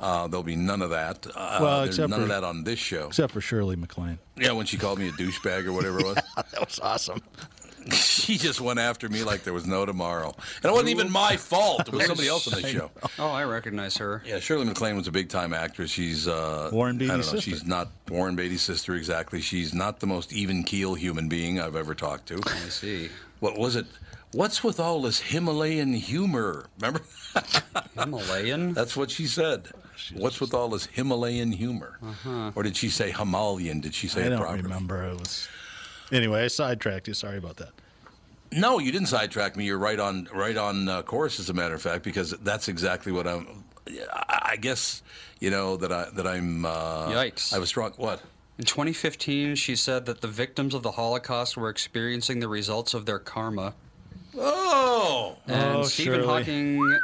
Uh, 0.00 0.26
there'll 0.26 0.42
be 0.42 0.56
none 0.56 0.82
of 0.82 0.90
that. 0.90 1.26
Uh, 1.34 1.58
Well, 1.60 1.82
except 1.84 2.10
none 2.10 2.18
for- 2.20 2.22
of 2.24 2.28
that 2.30 2.44
on 2.44 2.64
this 2.64 2.78
show. 2.78 3.06
Except 3.08 3.32
for 3.32 3.40
Shirley 3.40 3.76
MacLaine. 3.76 4.18
Yeah, 4.36 4.52
when 4.52 4.66
she 4.66 4.76
called 4.76 4.98
me 4.98 5.08
a 5.08 5.12
douchebag 5.12 5.66
or 5.66 5.72
whatever 5.72 6.00
it 6.00 6.04
was. 6.06 6.14
that 6.36 6.60
was 6.66 6.80
awesome. 6.80 7.22
she 7.92 8.38
just 8.38 8.60
went 8.60 8.78
after 8.78 9.08
me 9.08 9.24
like 9.24 9.42
there 9.42 9.52
was 9.52 9.66
no 9.66 9.84
tomorrow. 9.84 10.34
And 10.62 10.64
it 10.66 10.70
wasn't 10.72 10.90
even 10.90 11.10
my 11.10 11.36
fault. 11.36 11.88
It 11.88 11.92
was 11.92 12.06
somebody 12.06 12.28
else 12.28 12.52
on 12.52 12.60
the 12.62 12.68
show. 12.72 12.90
Oh, 13.18 13.28
I 13.30 13.42
recognize 13.44 13.96
her. 13.98 14.22
Yeah, 14.24 14.38
Shirley 14.38 14.64
MacLaine 14.64 14.96
was 14.96 15.08
a 15.08 15.12
big 15.12 15.28
time 15.28 15.52
actress. 15.52 15.90
She's 15.90 16.26
uh, 16.28 16.70
Warren 16.72 16.96
I 16.96 16.98
Beatty's 16.98 17.08
don't 17.10 17.18
know. 17.18 17.22
sister. 17.40 17.50
She's 17.50 17.64
not 17.66 17.88
Warren 18.08 18.36
Beatty's 18.36 18.62
sister 18.62 18.94
exactly. 18.94 19.40
She's 19.40 19.74
not 19.74 20.00
the 20.00 20.06
most 20.06 20.32
even 20.32 20.62
keel 20.64 20.94
human 20.94 21.28
being 21.28 21.60
I've 21.60 21.76
ever 21.76 21.94
talked 21.94 22.26
to. 22.28 22.40
I 22.46 22.68
see. 22.68 23.08
What 23.40 23.58
was 23.58 23.74
it? 23.76 23.86
What's 24.32 24.62
with 24.64 24.78
all 24.80 25.02
this 25.02 25.20
Himalayan 25.20 25.92
humor? 25.92 26.66
Remember? 26.80 27.02
Himalayan. 27.98 28.72
That's 28.74 28.96
what 28.96 29.10
she 29.10 29.26
said. 29.26 29.68
What's 30.14 30.40
with 30.40 30.54
all 30.54 30.68
this 30.68 30.86
Himalayan 30.86 31.52
humor? 31.52 31.98
Or 32.54 32.62
did 32.62 32.76
she 32.76 32.88
say 32.88 33.10
Himalayan? 33.10 33.80
Did 33.80 33.94
she 33.94 34.08
say 34.08 34.22
I 34.24 34.26
it 34.26 34.30
don't 34.30 34.62
remember. 34.62 35.02
It 35.04 35.18
was 35.18 35.48
anyway. 36.10 36.44
I 36.44 36.48
sidetracked 36.48 37.08
you. 37.08 37.14
Sorry 37.14 37.38
about 37.38 37.56
that. 37.56 37.70
No, 38.50 38.78
you 38.78 38.92
didn't 38.92 39.08
sidetrack 39.08 39.56
me. 39.56 39.64
You're 39.64 39.78
right 39.78 39.98
on 39.98 40.28
right 40.34 40.56
on 40.56 40.88
uh, 40.88 41.02
course, 41.02 41.40
as 41.40 41.48
a 41.48 41.54
matter 41.54 41.74
of 41.74 41.80
fact, 41.82 42.04
because 42.04 42.32
that's 42.42 42.68
exactly 42.68 43.10
what 43.12 43.26
I'm. 43.26 43.64
I 44.12 44.50
I 44.52 44.56
guess 44.56 45.02
you 45.40 45.50
know 45.50 45.76
that 45.78 45.90
I 45.92 46.10
that 46.14 46.26
I'm. 46.26 46.66
Uh, 46.66 47.08
Yikes. 47.08 47.54
I 47.54 47.58
was 47.58 47.68
strong. 47.70 47.92
What? 47.96 48.20
In 48.58 48.66
2015, 48.66 49.54
she 49.54 49.74
said 49.74 50.04
that 50.04 50.20
the 50.20 50.28
victims 50.28 50.74
of 50.74 50.82
the 50.82 50.92
Holocaust 50.92 51.56
were 51.56 51.70
experiencing 51.70 52.40
the 52.40 52.48
results 52.48 52.92
of 52.92 53.06
their 53.06 53.18
karma. 53.18 53.74
Oh, 54.38 55.36
And 55.46 55.78
Oh, 55.78 55.82
Stephen 55.84 56.20
Shirley. 56.20 56.26
Hawking 56.26 56.98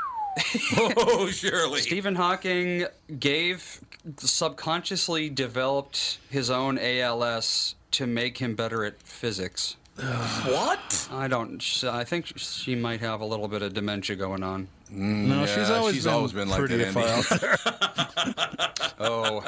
oh, 0.76 1.28
Shirley. 1.30 1.80
Stephen 1.80 2.14
Hawking 2.14 2.86
gave 3.18 3.80
subconsciously 4.18 5.28
developed 5.28 6.18
his 6.30 6.51
own 6.51 6.78
ALS 6.78 7.74
to 7.93 8.07
make 8.07 8.39
him 8.39 8.55
better 8.55 8.84
at 8.84 9.03
physics. 9.03 9.76
What? 10.47 11.09
I 11.12 11.26
don't. 11.28 11.62
I 11.84 12.05
think 12.05 12.26
she 12.36 12.74
might 12.76 13.01
have 13.01 13.20
a 13.20 13.24
little 13.24 13.49
bit 13.49 13.62
of 13.62 13.74
dementia 13.74 14.16
going 14.16 14.43
on. 14.43 14.68
Mm, 14.93 15.26
no, 15.26 15.47
she's 15.47 15.68
always 15.70 15.97
she's 15.97 16.05
been 16.05 16.12
always 16.14 16.32
been 16.32 16.49
like 16.49 16.59
pretty 16.59 16.76
that, 16.76 16.97
Andy. 16.97 18.84
Oh, 19.01 19.45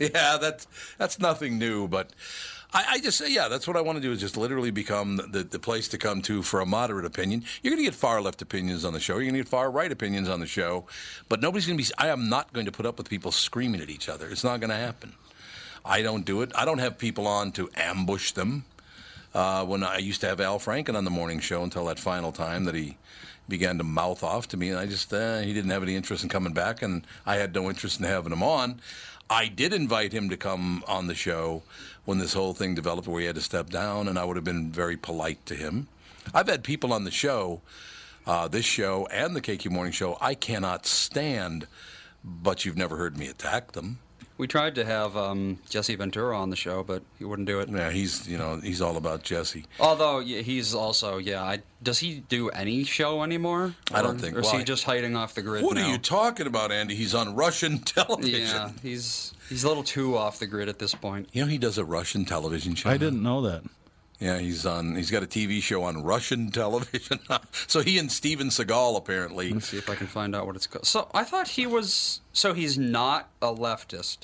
Yeah, 0.00 0.38
that's 0.38 0.66
that's 0.96 1.18
nothing 1.18 1.58
new, 1.58 1.86
but. 1.88 2.10
I, 2.72 2.84
I 2.90 2.98
just 3.00 3.16
say, 3.16 3.32
yeah, 3.32 3.48
that's 3.48 3.66
what 3.66 3.76
I 3.76 3.80
want 3.80 3.96
to 3.96 4.02
do 4.02 4.12
is 4.12 4.20
just 4.20 4.36
literally 4.36 4.70
become 4.70 5.16
the, 5.30 5.42
the 5.42 5.58
place 5.58 5.88
to 5.88 5.98
come 5.98 6.20
to 6.22 6.42
for 6.42 6.60
a 6.60 6.66
moderate 6.66 7.06
opinion. 7.06 7.44
You're 7.62 7.70
going 7.72 7.82
to 7.82 7.90
get 7.90 7.94
far 7.94 8.20
left 8.20 8.42
opinions 8.42 8.84
on 8.84 8.92
the 8.92 9.00
show. 9.00 9.14
You're 9.14 9.24
going 9.24 9.34
to 9.34 9.40
get 9.40 9.48
far 9.48 9.70
right 9.70 9.90
opinions 9.90 10.28
on 10.28 10.40
the 10.40 10.46
show, 10.46 10.84
but 11.28 11.40
nobody's 11.40 11.66
going 11.66 11.78
to 11.78 11.84
be. 11.84 11.90
I 11.96 12.08
am 12.08 12.28
not 12.28 12.52
going 12.52 12.66
to 12.66 12.72
put 12.72 12.84
up 12.84 12.98
with 12.98 13.08
people 13.08 13.32
screaming 13.32 13.80
at 13.80 13.88
each 13.88 14.08
other. 14.08 14.28
It's 14.28 14.44
not 14.44 14.60
going 14.60 14.70
to 14.70 14.76
happen. 14.76 15.14
I 15.84 16.02
don't 16.02 16.26
do 16.26 16.42
it. 16.42 16.52
I 16.54 16.66
don't 16.66 16.78
have 16.78 16.98
people 16.98 17.26
on 17.26 17.52
to 17.52 17.70
ambush 17.74 18.32
them. 18.32 18.64
Uh, 19.34 19.64
when 19.64 19.82
I 19.82 19.98
used 19.98 20.20
to 20.22 20.26
have 20.26 20.40
Al 20.40 20.58
Franken 20.58 20.96
on 20.96 21.04
the 21.04 21.10
morning 21.10 21.38
show 21.38 21.62
until 21.62 21.84
that 21.86 21.98
final 21.98 22.32
time 22.32 22.64
that 22.64 22.74
he 22.74 22.96
began 23.48 23.78
to 23.78 23.84
mouth 23.84 24.22
off 24.22 24.48
to 24.48 24.56
me, 24.56 24.70
and 24.70 24.78
I 24.78 24.86
just 24.86 25.12
uh, 25.12 25.40
he 25.40 25.54
didn't 25.54 25.70
have 25.70 25.82
any 25.82 25.96
interest 25.96 26.22
in 26.22 26.28
coming 26.28 26.52
back, 26.52 26.82
and 26.82 27.06
I 27.24 27.36
had 27.36 27.54
no 27.54 27.68
interest 27.68 27.98
in 28.00 28.06
having 28.06 28.32
him 28.32 28.42
on. 28.42 28.80
I 29.30 29.48
did 29.48 29.74
invite 29.74 30.12
him 30.12 30.30
to 30.30 30.36
come 30.36 30.82
on 30.86 31.06
the 31.06 31.14
show 31.14 31.62
when 32.08 32.16
this 32.16 32.32
whole 32.32 32.54
thing 32.54 32.74
developed, 32.74 33.06
where 33.06 33.20
he 33.20 33.26
had 33.26 33.34
to 33.34 33.42
step 33.42 33.68
down, 33.68 34.08
and 34.08 34.18
I 34.18 34.24
would 34.24 34.36
have 34.36 34.44
been 34.44 34.72
very 34.72 34.96
polite 34.96 35.44
to 35.44 35.54
him. 35.54 35.88
I've 36.32 36.48
had 36.48 36.64
people 36.64 36.94
on 36.94 37.04
the 37.04 37.10
show, 37.10 37.60
uh, 38.26 38.48
this 38.48 38.64
show 38.64 39.06
and 39.12 39.36
the 39.36 39.42
KQ 39.42 39.70
Morning 39.70 39.92
Show, 39.92 40.16
I 40.18 40.32
cannot 40.32 40.86
stand, 40.86 41.66
but 42.24 42.64
you've 42.64 42.78
never 42.78 42.96
heard 42.96 43.18
me 43.18 43.26
attack 43.26 43.72
them. 43.72 43.98
We 44.38 44.46
tried 44.46 44.76
to 44.76 44.84
have 44.84 45.16
um, 45.16 45.58
Jesse 45.68 45.94
Ventura 45.96 46.38
on 46.38 46.50
the 46.50 46.56
show, 46.56 46.82
but 46.82 47.02
he 47.18 47.24
wouldn't 47.24 47.46
do 47.46 47.60
it. 47.60 47.68
Yeah, 47.68 47.90
he's 47.90 48.26
you 48.28 48.38
know 48.38 48.56
he's 48.62 48.80
all 48.80 48.96
about 48.96 49.22
Jesse. 49.24 49.66
Although 49.78 50.20
yeah, 50.20 50.40
he's 50.40 50.74
also 50.74 51.18
yeah. 51.18 51.42
I, 51.42 51.58
does 51.82 51.98
he 51.98 52.20
do 52.28 52.48
any 52.50 52.84
show 52.84 53.22
anymore? 53.22 53.74
I 53.92 54.00
don't 54.02 54.16
Or- 54.16 54.18
think- 54.18 54.36
Or 54.36 54.40
is 54.40 54.46
why? 54.46 54.58
he 54.58 54.64
just 54.64 54.84
hiding 54.84 55.14
off 55.16 55.34
the 55.34 55.42
grid 55.42 55.62
What 55.64 55.76
now? 55.76 55.86
are 55.86 55.92
you 55.92 55.98
talking 55.98 56.46
about, 56.46 56.72
Andy? 56.72 56.94
He's 56.94 57.14
on 57.14 57.34
Russian 57.36 57.78
television. 57.94 58.40
Yeah, 58.40 58.70
he's 58.82 59.32
he's 59.48 59.64
a 59.64 59.68
little 59.68 59.84
too 59.84 60.16
off 60.16 60.38
the 60.38 60.46
grid 60.46 60.68
at 60.68 60.78
this 60.78 60.94
point. 60.94 61.28
You 61.32 61.42
know 61.42 61.48
he 61.48 61.58
does 61.58 61.76
a 61.78 61.84
Russian 61.84 62.24
television 62.24 62.74
show. 62.74 62.88
I 62.90 62.96
didn't 62.96 63.22
know 63.22 63.42
that. 63.42 63.62
Yeah, 64.20 64.38
he's 64.38 64.66
on. 64.66 64.96
He's 64.96 65.10
got 65.12 65.22
a 65.22 65.26
TV 65.26 65.62
show 65.62 65.84
on 65.84 66.02
Russian 66.02 66.50
television. 66.50 67.20
so 67.68 67.80
he 67.82 67.98
and 67.98 68.10
Steven 68.10 68.48
Seagal 68.48 68.96
apparently. 68.96 69.50
Let's 69.52 69.68
see 69.68 69.76
if 69.78 69.88
I 69.88 69.94
can 69.94 70.08
find 70.08 70.34
out 70.34 70.46
what 70.46 70.56
it's 70.56 70.66
called. 70.66 70.86
So 70.86 71.08
I 71.14 71.22
thought 71.24 71.46
he 71.48 71.66
was. 71.66 72.20
So 72.32 72.52
he's 72.52 72.76
not 72.76 73.28
a 73.40 73.54
leftist. 73.54 74.18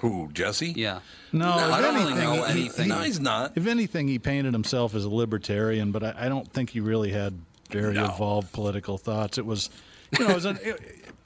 Who 0.00 0.28
Jesse? 0.32 0.72
Yeah. 0.76 1.00
No, 1.32 1.56
No, 1.56 1.72
I 1.72 1.80
don't 1.80 1.94
really 1.94 2.12
anything, 2.12 2.24
know 2.24 2.42
he- 2.44 2.50
anything. 2.50 2.88
No, 2.88 2.98
he's 3.00 3.20
not. 3.20 3.52
If 3.56 3.66
anything, 3.66 4.08
he 4.08 4.18
painted 4.18 4.52
himself 4.52 4.94
as 4.94 5.04
a 5.04 5.08
libertarian, 5.08 5.92
but 5.92 6.02
I, 6.02 6.14
I 6.18 6.28
don't 6.28 6.46
think 6.52 6.70
he 6.70 6.80
really 6.80 7.10
had 7.10 7.38
very 7.70 7.94
No. 7.94 8.04
evolved 8.06 8.52
political 8.52 8.98
thoughts. 8.98 9.38
It 9.38 9.46
was, 9.46 9.70
you 10.18 10.24
know, 10.26 10.32
it 10.32 10.34
was 10.34 10.44
an, 10.44 10.58
it, 10.62 10.80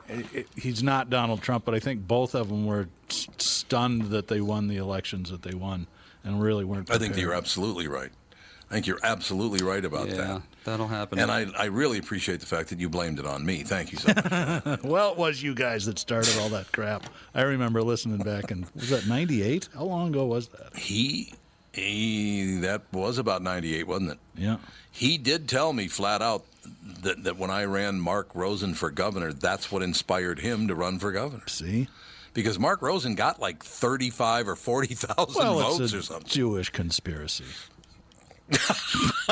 it, 0.09 0.27
it- 0.35 0.49
he's 0.55 0.83
not 0.83 1.11
Donald 1.11 1.43
Trump, 1.43 1.65
but 1.65 1.75
I 1.75 1.81
think 1.81 2.07
both 2.07 2.35
of 2.35 2.49
them 2.51 2.67
were 2.67 2.89
s- 3.11 3.27
stunned 3.39 4.11
that 4.11 4.29
they 4.29 4.41
won 4.41 4.69
the 4.69 4.77
elections 4.77 5.31
that 5.31 5.43
they 5.43 5.55
won, 5.55 5.87
and 6.25 6.41
really 6.43 6.65
weren't. 6.65 6.91
I 6.91 6.99
think 6.99 7.15
that 7.15 7.21
you're 7.21 7.35
absolutely 7.35 7.89
right. 7.89 8.11
I 8.71 8.75
think 8.75 8.87
you're 8.87 9.01
absolutely 9.03 9.63
right 9.63 9.85
about 9.85 10.09
Yeah, 10.09 10.15
that. 10.17 10.43
that'll 10.65 10.89
happen. 10.89 11.19
And 11.19 11.31
I, 11.31 11.47
I 11.59 11.67
really 11.67 11.99
appreciate 11.99 12.41
the 12.41 12.47
fact 12.47 12.71
that 12.71 12.81
you 12.81 12.89
blamed 12.89 13.19
it 13.19 13.27
on 13.27 13.45
me. 13.45 13.65
Thank 13.65 13.93
you 13.93 13.99
so 13.99 14.13
much. 14.15 14.81
Well, 14.83 15.13
it 15.13 15.19
was 15.19 15.43
you 15.43 15.55
guys 15.55 15.85
that 15.85 15.99
started 15.99 16.39
all 16.39 16.49
that 16.51 16.73
crap. 16.73 17.05
I 17.35 17.43
remember 17.43 17.83
listening 17.83 18.19
back 18.19 18.51
in 18.51 18.67
was 18.75 18.89
that 18.89 19.07
'98? 19.07 19.69
How 19.75 19.85
long 19.85 20.09
ago 20.09 20.25
was 20.25 20.49
that? 20.49 20.75
he, 20.75 21.35
he, 21.75 22.57
that 22.61 22.83
was 22.93 23.19
about 23.19 23.43
'98, 23.43 23.87
wasn't 23.87 24.13
it? 24.13 24.19
Yeah. 24.37 24.57
He 24.91 25.19
did 25.19 25.49
tell 25.49 25.73
me 25.73 25.89
flat 25.89 26.23
out 26.23 26.45
that, 27.03 27.25
that 27.25 27.37
when 27.39 27.51
I 27.51 27.65
ran 27.65 28.01
Mark 28.01 28.35
Rosen 28.35 28.75
for 28.75 28.91
governor, 28.91 29.33
that's 29.33 29.71
what 29.73 29.83
inspired 29.83 30.39
him 30.41 30.69
to 30.69 30.75
run 30.75 30.99
for 30.99 31.13
governor. 31.13 31.47
See, 31.47 31.89
Because 32.35 32.59
Mark 32.59 32.81
Rosen 32.81 33.15
got 33.15 33.41
like 33.41 33.63
35 33.63 34.49
or 34.49 34.57
40,000 34.57 35.35
well, 35.37 35.59
votes 35.59 35.93
or 35.93 36.03
something. 36.03 36.29
Jewish 36.29 36.71
conspiracy. 36.71 37.45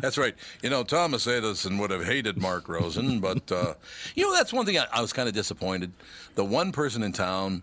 That's 0.00 0.18
right. 0.18 0.34
You 0.62 0.70
know, 0.70 0.84
Thomas 0.84 1.26
Edison 1.26 1.78
would 1.78 1.90
have 1.90 2.04
hated 2.04 2.36
Mark 2.38 2.68
Rosen, 2.68 3.20
but 3.20 3.50
uh, 3.50 3.74
you 4.14 4.24
know 4.24 4.34
that's 4.34 4.52
one 4.52 4.66
thing 4.66 4.78
I, 4.78 4.86
I 4.92 5.00
was 5.00 5.12
kind 5.12 5.28
of 5.28 5.34
disappointed. 5.34 5.92
The 6.34 6.44
one 6.44 6.72
person 6.72 7.02
in 7.02 7.12
town 7.12 7.62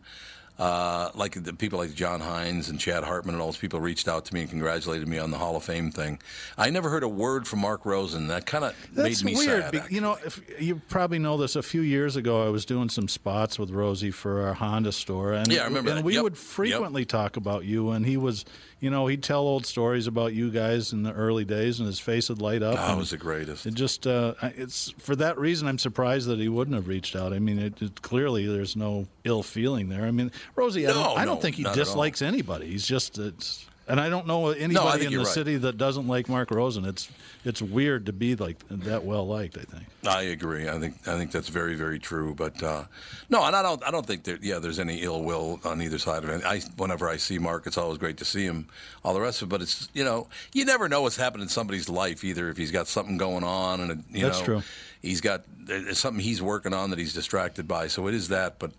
Uh, 0.59 1.09
like 1.15 1.43
the 1.43 1.51
people 1.51 1.79
like 1.79 1.95
John 1.95 2.19
Hines 2.19 2.69
and 2.69 2.79
Chad 2.79 3.03
Hartman 3.03 3.33
and 3.33 3.41
all 3.41 3.47
those 3.47 3.57
people 3.57 3.79
reached 3.81 4.07
out 4.07 4.25
to 4.25 4.33
me 4.35 4.41
and 4.41 4.49
congratulated 4.51 5.07
me 5.07 5.17
on 5.17 5.31
the 5.31 5.37
Hall 5.39 5.55
of 5.55 5.63
Fame 5.63 5.89
thing. 5.89 6.19
I 6.59 6.69
never 6.69 6.89
heard 6.91 7.01
a 7.01 7.07
word 7.09 7.47
from 7.47 7.59
Mark 7.59 7.85
Rosen. 7.87 8.27
That 8.27 8.45
kind 8.45 8.63
of 8.65 8.75
made 8.95 9.23
me 9.23 9.35
weird. 9.35 9.63
sad. 9.63 9.71
be- 9.71 9.95
you 9.95 9.99
know, 9.99 10.15
if 10.23 10.39
you 10.61 10.75
probably 10.89 11.17
know 11.17 11.37
this. 11.37 11.55
A 11.55 11.63
few 11.63 11.81
years 11.81 12.15
ago, 12.15 12.45
I 12.45 12.49
was 12.49 12.65
doing 12.65 12.89
some 12.89 13.07
spots 13.07 13.57
with 13.57 13.71
Rosie 13.71 14.11
for 14.11 14.43
our 14.45 14.53
Honda 14.53 14.91
store, 14.91 15.33
and 15.33 15.51
Yeah, 15.51 15.61
I 15.61 15.65
remember 15.65 15.89
and 15.89 15.99
that. 15.99 16.05
we 16.05 16.13
Yep. 16.13 16.23
would 16.23 16.33
Yep. 16.33 16.39
frequently 16.43 17.05
talk 17.05 17.35
about 17.35 17.65
you. 17.65 17.89
And 17.89 18.05
he 18.05 18.15
was, 18.15 18.45
you 18.83 18.89
know, 18.89 19.07
he'd 19.07 19.23
tell 19.23 19.39
old 19.39 19.65
stories 19.65 20.07
about 20.07 20.33
you 20.33 20.51
guys 20.51 20.91
in 20.91 21.03
the 21.03 21.13
early 21.13 21.45
days, 21.45 21.79
and 21.79 21.87
his 21.87 22.01
face 22.01 22.27
would 22.27 22.41
light 22.41 22.61
up. 22.61 22.77
And 22.77 22.97
was 22.97 23.11
the 23.11 23.17
greatest. 23.17 23.65
It 23.65 23.75
just, 23.75 24.05
uh, 24.05 24.33
it's 24.41 24.91
for 24.97 25.15
that 25.15 25.37
reason. 25.37 25.69
I'm 25.69 25.79
surprised 25.79 26.27
that 26.27 26.37
he 26.37 26.49
wouldn't 26.49 26.75
have 26.75 26.89
reached 26.89 27.15
out. 27.15 27.31
I 27.31 27.39
mean, 27.39 27.59
it, 27.59 27.81
it 27.81 28.01
clearly 28.01 28.45
there's 28.45 28.75
no 28.75 29.07
ill 29.23 29.41
feeling 29.41 29.87
there. 29.87 30.03
I 30.03 30.11
mean, 30.11 30.33
Rosie, 30.57 30.85
I 30.85 30.91
don't, 30.91 31.17
I 31.17 31.23
don't 31.23 31.41
think 31.41 31.55
he 31.55 31.63
not 31.63 31.71
at 31.71 31.77
all. 31.77 31.85
dislikes 31.85 32.21
anybody. 32.21 32.71
He's 32.71 32.85
just, 32.85 33.17
it's, 33.17 33.65
and 33.87 33.99
I 33.99 34.09
don't 34.09 34.27
know 34.27 34.49
anybody 34.49 34.99
think 34.99 35.11
in 35.11 35.17
the 35.17 35.25
right. 35.25 35.27
city 35.27 35.57
that 35.57 35.77
doesn't 35.77 36.07
like 36.07 36.29
Mark 36.29 36.51
Rosen. 36.51 36.85
It's, 36.85 37.09
it's 37.43 37.61
weird 37.61 38.05
to 38.05 38.13
be 38.13 38.35
like 38.35 38.57
that 38.69 39.03
well 39.03 39.27
liked. 39.27 39.57
I 39.57 39.63
think. 39.63 39.85
I 40.07 40.21
agree. 40.23 40.69
I 40.69 40.79
think 40.79 41.07
I 41.07 41.17
think 41.17 41.31
that's 41.31 41.49
very 41.49 41.75
very 41.75 41.99
true. 41.99 42.33
But 42.33 42.61
uh, 42.63 42.85
no, 43.29 43.43
and 43.43 43.55
I 43.55 43.61
don't 43.61 43.83
I 43.83 43.91
don't 43.91 44.05
think 44.05 44.23
that 44.23 44.43
yeah 44.43 44.59
there's 44.59 44.79
any 44.79 45.01
ill 45.01 45.23
will 45.23 45.59
on 45.65 45.81
either 45.81 45.97
side 45.97 46.23
of 46.23 46.29
it. 46.29 46.43
I 46.45 46.59
whenever 46.77 47.09
I 47.09 47.17
see 47.17 47.39
Mark, 47.39 47.67
it's 47.67 47.77
always 47.77 47.97
great 47.97 48.17
to 48.17 48.25
see 48.25 48.45
him. 48.45 48.67
All 49.03 49.13
the 49.13 49.21
rest 49.21 49.41
of 49.41 49.47
it, 49.47 49.49
but 49.49 49.61
it's 49.61 49.89
you 49.93 50.03
know 50.03 50.27
you 50.53 50.63
never 50.65 50.87
know 50.87 51.01
what's 51.01 51.17
happening 51.17 51.43
in 51.43 51.49
somebody's 51.49 51.89
life 51.89 52.23
either. 52.23 52.49
If 52.49 52.57
he's 52.57 52.71
got 52.71 52.87
something 52.87 53.17
going 53.17 53.43
on 53.43 53.81
and 53.81 53.91
it, 53.91 53.97
you 54.11 54.25
That's 54.25 54.39
know 54.39 54.45
true. 54.45 54.63
he's 55.01 55.19
got 55.19 55.43
something 55.91 56.23
he's 56.23 56.41
working 56.41 56.73
on 56.73 56.89
that 56.91 56.99
he's 56.99 57.13
distracted 57.13 57.67
by. 57.67 57.87
So 57.87 58.07
it 58.07 58.13
is 58.13 58.29
that. 58.29 58.59
But 58.59 58.71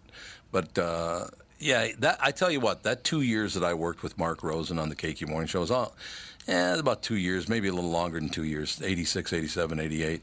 but. 0.50 0.78
Uh, 0.78 1.26
yeah, 1.64 1.88
that 2.00 2.18
I 2.20 2.30
tell 2.30 2.50
you 2.50 2.60
what, 2.60 2.82
that 2.82 3.04
two 3.04 3.22
years 3.22 3.54
that 3.54 3.64
I 3.64 3.72
worked 3.74 4.02
with 4.02 4.18
Mark 4.18 4.42
Rosen 4.42 4.78
on 4.78 4.88
the 4.90 4.94
KQ 4.96 5.28
Morning 5.28 5.48
Show 5.48 5.60
was 5.60 5.70
all, 5.70 5.94
yeah, 6.46 6.76
about 6.78 7.02
two 7.02 7.16
years, 7.16 7.48
maybe 7.48 7.68
a 7.68 7.72
little 7.72 7.90
longer 7.90 8.20
than 8.20 8.28
two 8.28 8.44
years, 8.44 8.80
86, 8.84 9.32
87, 9.32 9.80
88, 9.80 10.20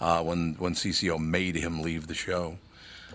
uh, 0.00 0.22
when, 0.22 0.54
when 0.58 0.74
CCO 0.74 1.18
made 1.18 1.54
him 1.56 1.80
leave 1.80 2.06
the 2.06 2.14
show. 2.14 2.58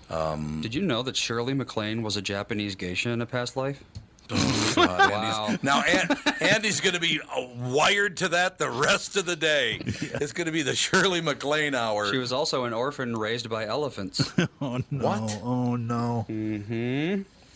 Did 0.10 0.74
you 0.76 0.82
know 0.82 1.04
that 1.04 1.16
Shirley 1.16 1.54
MacLaine 1.54 2.02
was 2.02 2.18
a 2.18 2.22
Japanese 2.22 2.76
geisha 2.76 3.12
in 3.12 3.22
a 3.22 3.26
past 3.26 3.56
life? 3.56 3.82
God, 4.76 5.12
Wow. 5.12 5.48
Andy's, 5.48 5.64
now, 5.64 5.82
An- 5.84 6.18
Andy's 6.40 6.80
going 6.80 6.94
to 6.96 7.00
be 7.02 7.20
uh, 7.22 7.46
wired 7.70 8.16
to 8.18 8.30
that 8.30 8.58
the 8.58 8.70
rest 8.70 9.18
of 9.18 9.26
the 9.26 9.36
day. 9.36 9.80
It's 9.86 10.32
going 10.34 10.46
to 10.46 10.52
be 10.54 10.62
the 10.64 10.76
Shirley 10.76 11.20
MacLaine 11.22 11.76
hour. 11.76 12.10
She 12.12 12.18
was 12.18 12.32
also 12.34 12.64
an 12.66 12.74
orphan 12.74 13.14
raised 13.16 13.50
by 13.50 13.66
elephants. 13.66 14.32
Oh 14.62 14.80
no! 14.90 15.06
What? 15.06 15.40
Oh 15.44 15.76
no! 15.76 16.26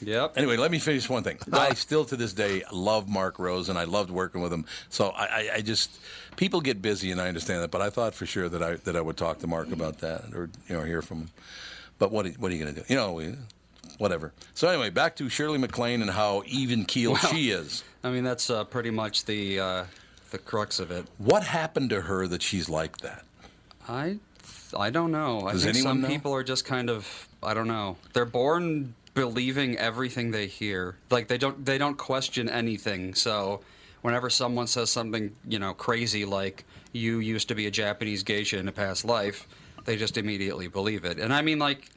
Yep. 0.02 0.34
Anyway, 0.36 0.58
let 0.58 0.72
me 0.72 0.80
finish 0.80 1.10
one 1.10 1.24
thing. 1.24 1.38
I 1.52 1.74
still 1.74 2.06
to 2.06 2.16
this 2.16 2.34
day 2.34 2.64
love 2.72 3.08
Mark 3.10 3.40
Rose, 3.40 3.70
and 3.70 3.78
I 3.78 3.84
loved 3.86 4.10
working 4.12 4.42
with 4.42 4.52
him. 4.54 4.66
So 4.90 5.10
I, 5.10 5.26
I, 5.26 5.50
I 5.56 5.62
just 5.62 5.92
people 6.36 6.62
get 6.62 6.82
busy, 6.82 7.12
and 7.12 7.22
I 7.22 7.28
understand 7.28 7.64
that. 7.64 7.72
But 7.72 7.82
I 7.82 7.90
thought 7.90 8.14
for 8.14 8.26
sure 8.26 8.50
that 8.50 8.62
I 8.64 8.76
that 8.76 8.96
I 8.96 9.02
would 9.02 9.18
talk 9.18 9.40
to 9.40 9.48
Mark 9.48 9.72
about 9.72 10.00
that, 10.00 10.34
or 10.34 10.50
you 10.68 10.76
know, 10.78 10.84
hear 10.84 11.02
from 11.02 11.20
him. 11.20 11.30
But 12.00 12.12
what 12.12 12.28
what 12.38 12.52
are 12.52 12.56
you 12.56 12.64
going 12.64 12.76
to 12.76 12.82
do? 12.82 12.86
You 12.90 12.96
know, 12.96 13.14
we- 13.14 13.36
whatever. 13.98 14.34
So 14.54 14.68
anyway, 14.68 14.90
back 14.90 15.16
to 15.18 15.30
Shirley 15.30 15.58
MacLaine 15.58 16.02
and 16.02 16.12
how 16.12 16.44
even 16.48 16.86
keel 16.86 17.16
she 17.16 17.52
is. 17.52 17.84
I 18.04 18.10
mean, 18.10 18.24
that's 18.24 18.50
uh, 18.50 18.64
pretty 18.66 18.92
much 18.92 19.26
the 19.26 19.60
uh, 19.60 19.86
the 20.32 20.38
crux 20.38 20.80
of 20.80 20.92
it. 20.92 21.06
What 21.18 21.44
happened 21.44 21.90
to 21.92 22.02
her 22.02 22.28
that 22.28 22.42
she's 22.42 22.70
like 22.70 22.98
that? 22.98 23.24
I 23.88 24.18
I 24.78 24.90
don't 24.90 25.12
know. 25.12 25.48
I 25.48 25.54
Does 25.54 25.64
think 25.64 25.78
anyone 25.78 25.96
some 25.96 26.02
know? 26.02 26.08
people 26.08 26.34
are 26.34 26.44
just 26.44 26.66
kind 26.66 26.90
of 26.90 27.28
I 27.42 27.54
don't 27.54 27.68
know. 27.68 27.98
They're 28.14 28.26
born 28.26 28.96
believing 29.16 29.78
everything 29.78 30.30
they 30.30 30.46
hear. 30.46 30.98
Like 31.10 31.28
they 31.28 31.40
don't 31.40 31.66
they 31.66 31.80
don't 31.80 31.98
question 31.98 32.48
anything. 32.48 33.16
So 33.16 33.62
whenever 34.02 34.30
someone 34.30 34.68
says 34.68 34.92
something, 34.92 35.36
you 35.48 35.58
know, 35.58 35.74
crazy 35.74 36.26
like 36.26 36.66
you 36.92 37.20
used 37.20 37.48
to 37.48 37.56
be 37.56 37.66
a 37.66 37.72
Japanese 37.72 38.22
geisha 38.22 38.60
in 38.60 38.68
a 38.68 38.72
past 38.72 39.04
life, 39.06 39.48
they 39.86 39.96
just 39.96 40.18
immediately 40.18 40.68
believe 40.68 41.06
it. 41.06 41.18
And 41.18 41.34
I 41.34 41.42
mean 41.42 41.58
like 41.58 41.90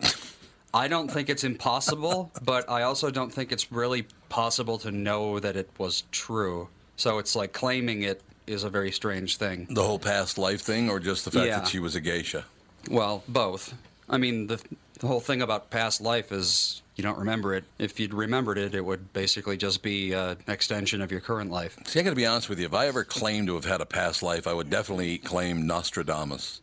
I 0.73 0.89
don't 0.89 1.11
think 1.11 1.29
it's 1.29 1.45
impossible, 1.45 2.31
but 2.43 2.69
I 2.71 2.83
also 2.83 3.11
don't 3.11 3.33
think 3.33 3.53
it's 3.53 3.71
really 3.73 4.07
possible 4.29 4.79
to 4.79 4.91
know 4.91 5.39
that 5.41 5.57
it 5.57 5.69
was 5.79 6.05
true. 6.12 6.69
So 6.97 7.19
it's 7.19 7.35
like 7.37 7.53
claiming 7.53 8.03
it 8.03 8.23
is 8.47 8.64
a 8.64 8.71
very 8.71 8.93
strange 8.93 9.37
thing. 9.37 9.66
The 9.71 9.83
whole 9.83 9.99
past 9.99 10.39
life 10.39 10.61
thing, 10.62 10.89
or 10.91 11.01
just 11.01 11.25
the 11.25 11.31
fact 11.31 11.47
Yeah. 11.47 11.59
that 11.61 11.69
she 11.69 11.79
was 11.79 11.95
a 11.95 12.01
geisha? 12.01 12.45
Well, 12.91 13.23
both. 13.29 13.75
I 14.09 14.16
mean, 14.19 14.47
the, 14.47 14.61
the 15.01 15.07
whole 15.07 15.21
thing 15.21 15.43
about 15.43 15.71
past 15.71 16.01
life 16.01 16.33
is 16.33 16.83
you 16.99 17.05
don't 17.05 17.17
remember 17.19 17.55
it. 17.55 17.63
If 17.79 18.01
you'd 18.01 18.13
remembered 18.13 18.59
it, 18.59 18.75
it 18.75 18.85
would 18.85 19.13
basically 19.13 19.57
just 19.57 19.83
be 19.83 20.13
uh, 20.15 20.35
an 20.47 20.53
extension 20.53 21.01
of 21.01 21.13
your 21.13 21.21
current 21.21 21.49
life. 21.51 21.79
See, 21.87 22.01
I 22.01 22.03
got 22.03 22.11
to 22.11 22.17
be 22.17 22.27
honest 22.27 22.49
with 22.49 22.59
you. 22.59 22.67
If 22.67 22.75
I 22.75 22.89
ever 22.89 23.05
claimed 23.05 23.47
to 23.47 23.55
have 23.55 23.65
had 23.65 23.81
a 23.81 23.87
past 23.87 24.21
life, 24.21 24.49
I 24.49 24.53
would 24.53 24.69
definitely 24.69 25.19
claim 25.19 25.65
Nostradamus 25.65 26.61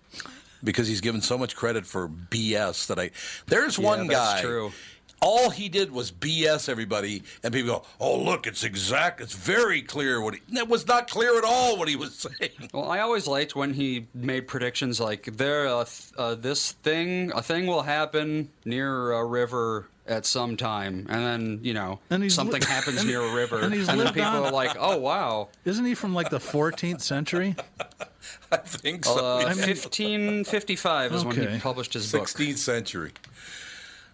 because 0.62 0.90
he's 0.90 1.00
given 1.00 1.22
so 1.22 1.38
much 1.38 1.56
credit 1.56 1.86
for 1.86 2.10
BS 2.10 2.88
that 2.88 3.00
I. 3.00 3.12
There's 3.48 3.78
Yeah, 3.80 3.86
one 3.86 4.08
that's 4.08 4.34
guy. 4.36 4.42
true. 4.42 4.74
All 5.22 5.50
he 5.50 5.70
did 5.70 5.90
was 5.92 6.12
BS 6.12 6.68
everybody, 6.68 7.24
and 7.42 7.54
people 7.54 7.72
go, 7.76 7.84
"Oh, 8.02 8.22
look, 8.22 8.46
it's 8.46 8.66
exact. 8.66 9.22
It's 9.22 9.34
very 9.34 9.82
clear 9.82 10.20
what 10.20 10.36
he." 10.36 10.42
That 10.50 10.68
was 10.68 10.86
not 10.86 11.10
clear 11.10 11.38
at 11.38 11.46
all 11.46 11.78
what 11.78 11.88
he 11.88 11.96
was 11.96 12.14
saying. 12.40 12.52
Well, 12.74 12.92
I 12.92 13.00
always 13.00 13.26
liked 13.26 13.56
when 13.56 13.74
he 13.74 14.08
made 14.14 14.50
predictions 14.50 15.00
like 15.00 15.24
there, 15.38 15.68
uh, 15.68 15.86
th- 15.86 16.12
uh, 16.18 16.36
this 16.36 16.74
thing, 16.74 17.32
a 17.34 17.42
thing 17.42 17.66
will 17.66 17.84
happen 17.84 18.50
near 18.66 19.14
a 19.14 19.26
river 19.26 19.88
at 20.08 20.26
some 20.26 20.56
time, 20.58 21.08
and 21.10 21.24
then 21.26 21.60
you 21.64 21.74
know 21.74 21.99
And 22.10 22.32
something 22.32 22.62
li- 22.62 22.68
happens 22.68 22.99
and- 22.99 23.08
near 23.08 23.22
a 23.22 23.34
river, 23.34 23.60
and 23.60 23.74
he's 23.74 23.88
then 23.88 23.97
people 24.08 24.24
on- 24.24 24.45
are 24.45 24.51
like, 24.51 24.76
"Oh 24.80 24.97
wow." 24.97 25.49
Isn't 25.66 25.86
he 25.86 25.95
from 25.95 26.14
like 26.14 26.30
the 26.30 26.39
14th 26.39 27.01
century? 27.01 27.56
I 28.51 28.58
think 28.58 29.06
so. 29.06 29.18
Uh, 29.18 29.38
I 29.39 29.53
1555 29.53 31.14
is 31.14 31.26
when 31.26 31.36
he 31.53 31.60
published 31.60 31.93
his 31.93 32.12
book. 32.12 32.24
16th 32.28 32.58
century, 32.58 33.12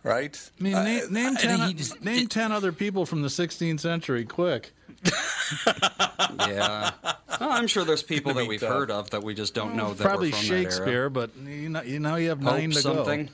right? 0.04 0.38
I 0.60 0.64
mean, 0.64 0.74
name, 0.74 1.14
name 1.14 1.36
ten. 1.36 1.76
just- 1.78 2.02
name 2.04 2.28
ten 2.28 2.52
other 2.52 2.72
people 2.72 3.06
from 3.06 3.22
the 3.22 3.28
16th 3.30 3.80
century, 3.80 4.26
quick. 4.26 4.72
Yeah, 6.48 6.92
Well, 7.40 7.50
I'm 7.52 7.68
sure 7.68 7.84
there's 7.84 8.04
people 8.04 8.34
that 8.36 8.48
we've 8.48 8.60
tough. 8.60 8.70
heard 8.70 8.92
of 8.92 9.10
that 9.12 9.24
we 9.24 9.34
just 9.34 9.54
don't 9.54 9.76
know 9.76 9.94
that 9.94 10.04
Probably 10.04 10.30
were 10.32 10.38
from 10.38 10.48
that 10.48 10.54
era. 10.54 10.64
Shakespeare, 10.64 11.10
but 11.10 11.32
you 11.38 11.70
know, 11.70 11.82
you 11.82 12.00
now 12.00 12.16
you 12.16 12.30
have 12.30 12.40
Pope 12.40 12.54
nine 12.54 12.72
to 12.72 12.80
something. 12.82 13.26
go. 13.26 13.32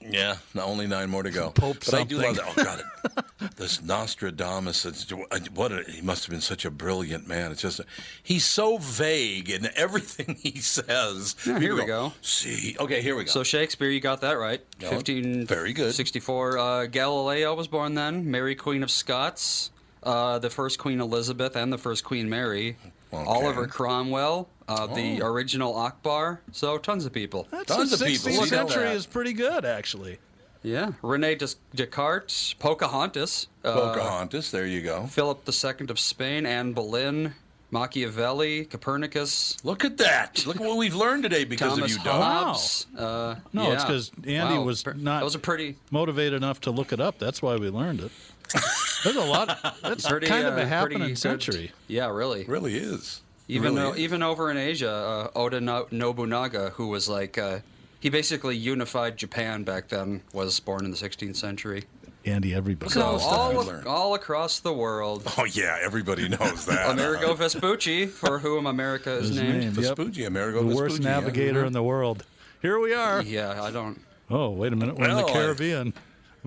Yeah, 0.00 0.36
no, 0.54 0.62
only 0.62 0.86
nine 0.86 1.10
more 1.10 1.22
to 1.22 1.30
go. 1.30 1.50
Pope 1.50 1.78
but 1.84 1.94
I 1.94 2.04
do 2.04 2.18
love 2.18 2.36
something. 2.36 2.64
that. 2.64 2.84
Oh 3.08 3.24
God, 3.40 3.50
this 3.56 3.82
Nostradamus. 3.82 4.84
It's, 4.86 5.10
what 5.52 5.72
a, 5.72 5.82
he 5.82 6.00
must 6.02 6.24
have 6.24 6.30
been 6.30 6.40
such 6.40 6.64
a 6.64 6.70
brilliant 6.70 7.26
man. 7.26 7.50
It's 7.50 7.62
just 7.62 7.80
he's 8.22 8.46
so 8.46 8.78
vague 8.78 9.50
in 9.50 9.68
everything 9.74 10.36
he 10.40 10.58
says. 10.60 11.36
Yeah, 11.46 11.58
here 11.58 11.70
People 11.72 11.76
we 11.76 11.86
go. 11.86 12.12
See, 12.22 12.76
okay, 12.78 13.02
here 13.02 13.16
we 13.16 13.24
go. 13.24 13.30
So 13.30 13.42
Shakespeare, 13.42 13.90
you 13.90 14.00
got 14.00 14.20
that 14.20 14.38
right. 14.38 14.60
No, 14.80 14.90
15, 14.90 15.46
very 15.46 15.72
good. 15.72 15.94
64. 15.94 16.58
Uh, 16.58 16.86
Galileo 16.86 17.54
was 17.54 17.68
born 17.68 17.94
then. 17.94 18.30
Mary, 18.30 18.54
Queen 18.54 18.82
of 18.82 18.90
Scots. 18.90 19.70
Uh, 20.02 20.38
the 20.38 20.50
first 20.50 20.78
Queen 20.78 21.00
Elizabeth 21.00 21.56
and 21.56 21.72
the 21.72 21.78
first 21.78 22.04
Queen 22.04 22.28
Mary. 22.28 22.76
Okay. 23.12 23.24
Oliver 23.24 23.66
Cromwell. 23.66 24.48
Uh, 24.68 24.86
The 24.86 25.22
original 25.22 25.74
Akbar. 25.74 26.40
So 26.52 26.76
tons 26.78 27.06
of 27.06 27.12
people. 27.12 27.48
That's 27.50 27.74
Tons 27.74 27.90
the 27.98 28.04
of 28.04 28.10
people. 28.10 28.30
16th 28.30 28.34
Look 28.40 28.52
at 28.52 28.68
century 28.68 28.84
that. 28.84 28.96
is 28.96 29.06
pretty 29.06 29.32
good, 29.32 29.64
actually. 29.64 30.18
Yeah. 30.62 30.92
Rene 31.02 31.36
Des- 31.36 31.54
Descartes. 31.74 32.54
Pocahontas. 32.58 33.46
Uh, 33.64 33.72
Pocahontas. 33.72 34.50
There 34.50 34.66
you 34.66 34.82
go. 34.82 35.06
Philip 35.06 35.48
II 35.48 35.86
of 35.88 35.98
Spain. 35.98 36.44
Anne 36.44 36.72
Boleyn. 36.74 37.34
Machiavelli. 37.70 38.64
Copernicus. 38.66 39.56
Look 39.64 39.84
at 39.84 39.98
that. 39.98 40.44
Look 40.46 40.56
at 40.56 40.62
what 40.62 40.76
we've 40.76 40.94
learned 40.94 41.22
today 41.22 41.44
because 41.44 41.74
Thomas 41.76 41.92
of 41.92 41.98
you, 41.98 42.04
Doug. 42.04 42.22
Hobbes. 42.22 42.86
Uh, 42.96 43.36
No, 43.52 43.72
it's 43.72 43.84
because 43.84 44.10
Andy 44.26 44.56
Wow, 44.58 44.64
was 44.64 44.84
not- 44.84 44.96
That 45.20 45.24
was 45.24 45.34
a 45.34 45.38
pretty. 45.38 45.76
Motivated 45.90 46.34
enough 46.34 46.60
to 46.62 46.70
look 46.70 46.92
it 46.92 47.00
up. 47.00 47.18
That's 47.18 47.40
why 47.40 47.56
we 47.56 47.68
learned 47.70 48.00
it. 48.00 48.10
There's 49.04 49.16
a 49.16 49.24
lot. 49.24 49.76
That's 49.82 50.06
Pretty, 50.08 50.26
kind 50.26 50.46
of 50.46 50.54
uh, 50.58 50.62
a 50.62 50.66
happening 50.66 50.98
pretty 50.98 51.12
good- 51.12 51.18
century. 51.18 51.72
Yeah, 51.86 52.08
really. 52.10 52.44
Really 52.44 52.76
is. 52.76 53.22
Even 53.48 53.74
really 53.74 53.82
though, 53.82 53.92
is. 53.92 53.98
even 54.00 54.22
over 54.22 54.50
in 54.50 54.56
Asia, 54.56 54.90
uh, 54.90 55.30
Oda 55.38 55.60
no- 55.60 55.86
Nobunaga, 55.90 56.70
who 56.70 56.88
was 56.88 57.08
like 57.08 57.38
uh, 57.38 57.60
he 58.00 58.10
basically 58.10 58.56
unified 58.56 59.16
Japan 59.16 59.64
back 59.64 59.88
then, 59.88 60.22
was 60.32 60.60
born 60.60 60.84
in 60.84 60.90
the 60.90 60.96
16th 60.96 61.36
century. 61.36 61.84
Andy, 62.24 62.52
everybody. 62.54 62.88
Look 62.92 62.96
at 62.96 63.02
all 63.02 63.14
the 63.14 63.18
So 63.20 63.26
stuff 63.28 63.38
all, 63.40 63.52
we 63.52 63.58
ac- 63.60 63.66
learned. 63.68 63.86
all 63.86 64.14
across 64.14 64.60
the 64.60 64.72
world, 64.72 65.22
Oh 65.38 65.44
yeah, 65.44 65.78
everybody 65.82 66.28
knows 66.28 66.66
that. 66.66 66.90
Amerigo 66.90 67.32
Vespucci, 67.34 68.06
for 68.06 68.38
whom 68.40 68.66
America 68.66 69.12
is 69.12 69.28
His 69.28 69.36
named. 69.40 69.48
name, 69.54 69.62
yep. 69.62 69.74
Vespucci, 69.96 70.24
Amerigo 70.24 70.58
the 70.60 70.66
Vespucci. 70.66 70.82
worst 70.82 71.02
yeah. 71.02 71.08
navigator 71.10 71.64
in 71.64 71.72
the 71.72 71.82
world. 71.82 72.26
Here 72.60 72.78
we 72.78 72.92
are. 72.92 73.22
Yeah, 73.22 73.62
I 73.62 73.70
don't. 73.70 73.98
Oh, 74.30 74.50
wait 74.50 74.74
a 74.74 74.76
minute. 74.76 74.96
We're 74.96 75.08
in 75.08 75.16
the 75.16 75.22
Caribbean. 75.24 75.86
We 75.86 75.92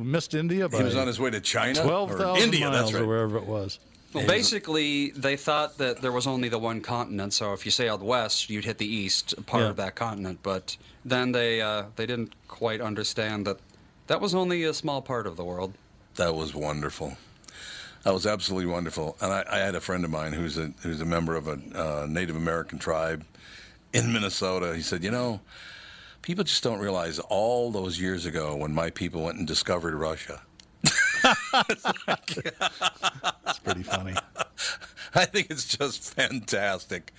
missed 0.04 0.34
India 0.34 0.68
by 0.70 0.78
He 0.78 0.84
was 0.84 0.95
on 0.95 1.08
his 1.08 1.20
way 1.20 1.30
to 1.30 1.39
China. 1.41 1.82
twelve 1.84 2.12
or 2.12 2.18
thousand 2.18 2.43
India. 2.43 2.70
miles 2.70 2.76
That's 2.82 2.93
right. 2.93 3.04
or 3.04 3.08
wherever 3.08 3.38
it 3.38 3.45
was. 3.45 3.80
Well, 4.14 4.28
basically, 4.28 5.12
they 5.12 5.38
thought 5.38 5.78
that 5.78 6.02
there 6.02 6.12
was 6.12 6.28
only 6.28 6.49
the 6.49 6.60
one 6.60 6.82
continent. 6.82 7.34
So 7.34 7.54
if 7.54 7.64
you 7.64 7.72
sailed 7.72 8.04
west, 8.04 8.49
you'd 8.49 8.66
hit 8.66 8.78
the 8.78 8.86
east 8.86 9.34
part 9.45 9.64
Yeah. 9.64 9.70
of 9.70 9.78
that 9.78 9.95
continent. 9.95 10.39
But 10.43 10.76
then 11.06 11.32
they 11.32 11.62
uh, 11.62 11.84
they 11.95 12.06
didn't 12.06 12.34
quite 12.49 12.82
understand 12.82 13.47
that 13.47 13.58
that 14.08 14.20
was 14.20 14.36
only 14.36 14.64
a 14.66 14.74
small 14.74 15.02
part 15.02 15.26
of 15.28 15.38
the 15.38 15.45
world. 15.45 15.74
That 16.16 16.36
was 16.36 16.54
wonderful. 16.54 17.16
That 18.04 18.14
was 18.14 18.26
absolutely 18.26 18.66
wonderful. 18.70 19.16
And 19.22 19.32
I, 19.32 19.45
I 19.49 19.60
had 19.60 19.76
a 19.76 19.80
friend 19.80 20.04
of 20.04 20.12
mine 20.12 20.34
who's 20.34 20.58
a 20.58 20.74
who's 20.82 20.99
a 20.99 21.06
member 21.06 21.36
of 21.36 21.47
a 21.47 21.58
uh, 21.74 22.06
Native 22.10 22.36
American 22.36 22.80
tribe 22.80 23.24
in 23.93 24.12
Minnesota. 24.12 24.76
He 24.76 24.82
said, 24.82 25.04
you 25.06 25.12
know, 25.12 25.39
people 26.22 26.43
just 26.43 26.63
don't 26.63 26.80
realize 26.80 27.19
all 27.19 27.72
those 27.72 27.99
years 27.99 28.26
ago 28.26 28.55
when 28.55 28.74
my 28.74 28.89
people 28.89 29.24
went 29.24 29.38
and 29.38 29.47
discovered 29.47 29.93
Russia. 29.95 30.41
It's 33.47 33.59
pretty 33.59 33.84
funny. 33.84 34.15
I 35.13 35.26
think 35.26 35.47
it's 35.49 35.65
just 35.65 36.13
fantastic. 36.15 37.11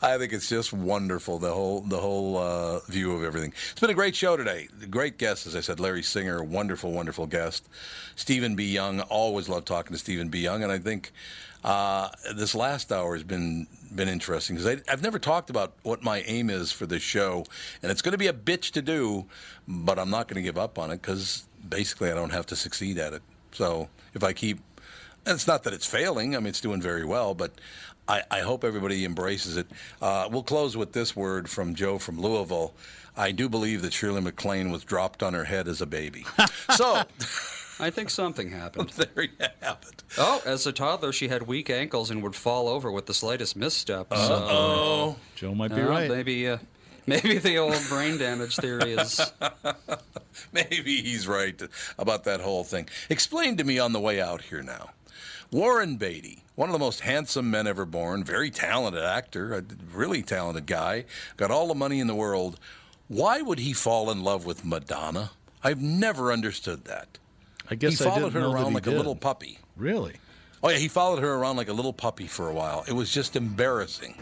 I 0.00 0.16
think 0.16 0.32
it's 0.32 0.48
just 0.48 0.72
wonderful 0.72 1.38
the 1.38 1.52
whole 1.52 1.80
the 1.80 1.98
whole 1.98 2.36
uh, 2.38 2.78
view 2.86 3.12
of 3.14 3.24
everything. 3.24 3.52
It's 3.72 3.80
been 3.80 3.90
a 3.90 3.94
great 3.94 4.14
show 4.14 4.36
today. 4.36 4.68
Great 4.88 5.18
guest, 5.18 5.46
as 5.46 5.56
I 5.56 5.60
said, 5.60 5.80
Larry 5.80 6.02
Singer, 6.02 6.42
wonderful, 6.42 6.92
wonderful 6.92 7.26
guest. 7.26 7.68
Stephen 8.14 8.54
B. 8.54 8.64
Young, 8.64 9.00
always 9.00 9.48
love 9.48 9.64
talking 9.64 9.92
to 9.92 9.98
Stephen 9.98 10.28
B. 10.28 10.40
Young, 10.40 10.62
and 10.62 10.70
I 10.70 10.78
think 10.78 11.12
uh, 11.64 12.08
this 12.34 12.54
last 12.54 12.92
hour 12.92 13.14
has 13.14 13.24
been 13.24 13.66
been 13.94 14.08
interesting 14.08 14.56
because 14.56 14.80
I've 14.88 15.02
never 15.02 15.18
talked 15.18 15.50
about 15.50 15.74
what 15.82 16.02
my 16.02 16.22
aim 16.22 16.48
is 16.48 16.72
for 16.72 16.86
this 16.86 17.02
show, 17.02 17.44
and 17.82 17.92
it's 17.92 18.00
going 18.00 18.12
to 18.12 18.18
be 18.18 18.26
a 18.26 18.32
bitch 18.32 18.70
to 18.72 18.82
do, 18.82 19.26
but 19.68 19.98
I'm 19.98 20.08
not 20.08 20.28
going 20.28 20.36
to 20.36 20.42
give 20.42 20.56
up 20.56 20.78
on 20.78 20.90
it 20.90 21.02
because 21.02 21.46
basically 21.68 22.10
I 22.10 22.14
don't 22.14 22.30
have 22.30 22.46
to 22.46 22.56
succeed 22.56 22.98
at 22.98 23.12
it. 23.12 23.22
So 23.52 23.90
if 24.14 24.24
I 24.24 24.32
keep 24.32 24.60
and 25.24 25.34
it's 25.34 25.46
not 25.46 25.62
that 25.64 25.72
it's 25.72 25.86
failing. 25.86 26.34
I 26.34 26.40
mean, 26.40 26.48
it's 26.48 26.60
doing 26.60 26.80
very 26.80 27.04
well, 27.04 27.34
but 27.34 27.52
I, 28.08 28.22
I 28.30 28.40
hope 28.40 28.64
everybody 28.64 29.04
embraces 29.04 29.56
it. 29.56 29.68
Uh, 30.00 30.28
we'll 30.30 30.42
close 30.42 30.76
with 30.76 30.92
this 30.92 31.14
word 31.14 31.48
from 31.48 31.74
Joe 31.74 31.98
from 31.98 32.20
Louisville. 32.20 32.74
I 33.16 33.30
do 33.30 33.48
believe 33.48 33.82
that 33.82 33.92
Shirley 33.92 34.20
MacLaine 34.20 34.70
was 34.70 34.84
dropped 34.84 35.22
on 35.22 35.34
her 35.34 35.44
head 35.44 35.68
as 35.68 35.80
a 35.80 35.86
baby. 35.86 36.26
so 36.76 37.02
I 37.80 37.90
think 37.90 38.10
something 38.10 38.50
happened. 38.50 38.88
there 39.14 39.24
you 39.24 39.30
have 39.60 39.78
it. 39.88 40.02
Oh, 40.18 40.42
as 40.44 40.66
a 40.66 40.72
toddler, 40.72 41.12
she 41.12 41.28
had 41.28 41.42
weak 41.46 41.70
ankles 41.70 42.10
and 42.10 42.22
would 42.22 42.34
fall 42.36 42.68
over 42.68 42.90
with 42.92 43.06
the 43.06 43.14
slightest 43.14 43.56
misstep. 43.56 44.08
So, 44.14 44.46
Oh, 44.50 45.16
Joe 45.34 45.54
might 45.54 45.74
be 45.74 45.80
uh, 45.80 45.88
right. 45.88 46.10
Maybe, 46.10 46.48
uh, 46.48 46.58
maybe 47.06 47.38
the 47.38 47.58
old 47.58 47.80
brain 47.88 48.18
damage 48.18 48.56
theory 48.56 48.92
is. 48.92 49.20
maybe 50.52 51.02
he's 51.02 51.26
right 51.26 51.60
about 51.98 52.24
that 52.24 52.40
whole 52.40 52.64
thing. 52.64 52.88
Explain 53.08 53.56
to 53.56 53.64
me 53.64 53.78
on 53.78 53.92
the 53.92 54.00
way 54.00 54.20
out 54.20 54.42
here 54.42 54.62
now. 54.62 54.90
Warren 55.50 55.96
Beatty, 55.96 56.44
one 56.54 56.68
of 56.70 56.72
the 56.72 56.78
most 56.78 57.00
handsome 57.00 57.50
men 57.50 57.66
ever 57.66 57.84
born, 57.84 58.24
very 58.24 58.50
talented 58.50 59.02
actor, 59.04 59.54
a 59.54 59.62
really 59.94 60.22
talented 60.22 60.66
guy, 60.66 61.04
got 61.36 61.50
all 61.50 61.68
the 61.68 61.74
money 61.74 62.00
in 62.00 62.06
the 62.06 62.14
world. 62.14 62.58
Why 63.08 63.42
would 63.42 63.58
he 63.58 63.74
fall 63.74 64.10
in 64.10 64.22
love 64.22 64.46
with 64.46 64.64
Madonna? 64.64 65.32
I've 65.62 65.82
never 65.82 66.32
understood 66.32 66.84
that. 66.86 67.18
I 67.72 67.74
guess 67.74 67.98
he 67.98 68.04
followed 68.04 68.34
didn't 68.34 68.42
her 68.42 68.48
around 68.48 68.68
he 68.68 68.74
like 68.74 68.86
a 68.86 68.90
little 68.90 69.16
puppy. 69.16 69.58
Really? 69.78 70.16
Oh 70.62 70.68
yeah, 70.68 70.76
he 70.76 70.88
followed 70.88 71.20
her 71.20 71.32
around 71.32 71.56
like 71.56 71.68
a 71.68 71.72
little 71.72 71.94
puppy 71.94 72.26
for 72.26 72.50
a 72.50 72.52
while. 72.52 72.84
It 72.86 72.92
was 72.92 73.10
just 73.10 73.34
embarrassing. 73.34 74.14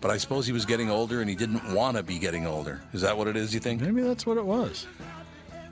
But 0.00 0.10
I 0.10 0.16
suppose 0.16 0.48
he 0.48 0.52
was 0.52 0.66
getting 0.66 0.90
older 0.90 1.20
and 1.20 1.30
he 1.30 1.36
didn't 1.36 1.72
want 1.72 1.96
to 1.96 2.02
be 2.02 2.18
getting 2.18 2.44
older. 2.44 2.80
Is 2.92 3.02
that 3.02 3.16
what 3.16 3.28
it 3.28 3.36
is, 3.36 3.54
you 3.54 3.60
think? 3.60 3.80
Maybe 3.80 4.02
that's 4.02 4.26
what 4.26 4.36
it 4.36 4.44
was. 4.44 4.88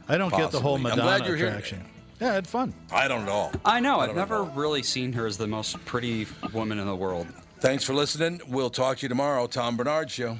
I 0.08 0.16
don't 0.16 0.30
get 0.30 0.52
the 0.52 0.60
whole 0.60 0.78
Possibly. 0.78 0.92
I'm 0.92 0.98
Madonna 0.98 1.18
glad 1.18 1.28
you're 1.28 1.36
here 1.36 1.48
attraction. 1.48 1.84
Yeah, 2.20 2.30
I 2.30 2.34
had 2.34 2.46
fun. 2.46 2.72
I 2.92 3.08
don't 3.08 3.26
know. 3.26 3.50
I 3.64 3.80
know. 3.80 3.98
I've 3.98 4.10
don't 4.10 4.16
never 4.16 4.44
know. 4.44 4.52
really 4.54 4.84
seen 4.84 5.12
her 5.14 5.26
as 5.26 5.36
the 5.36 5.48
most 5.48 5.84
pretty 5.84 6.28
woman 6.52 6.78
in 6.78 6.86
the 6.86 6.94
world. 6.94 7.26
Thanks 7.58 7.82
for 7.82 7.92
listening. 7.92 8.40
We'll 8.46 8.70
talk 8.70 8.98
to 8.98 9.02
you 9.02 9.08
tomorrow. 9.08 9.48
Tom 9.48 9.76
Barnard 9.76 10.12
Show. 10.12 10.38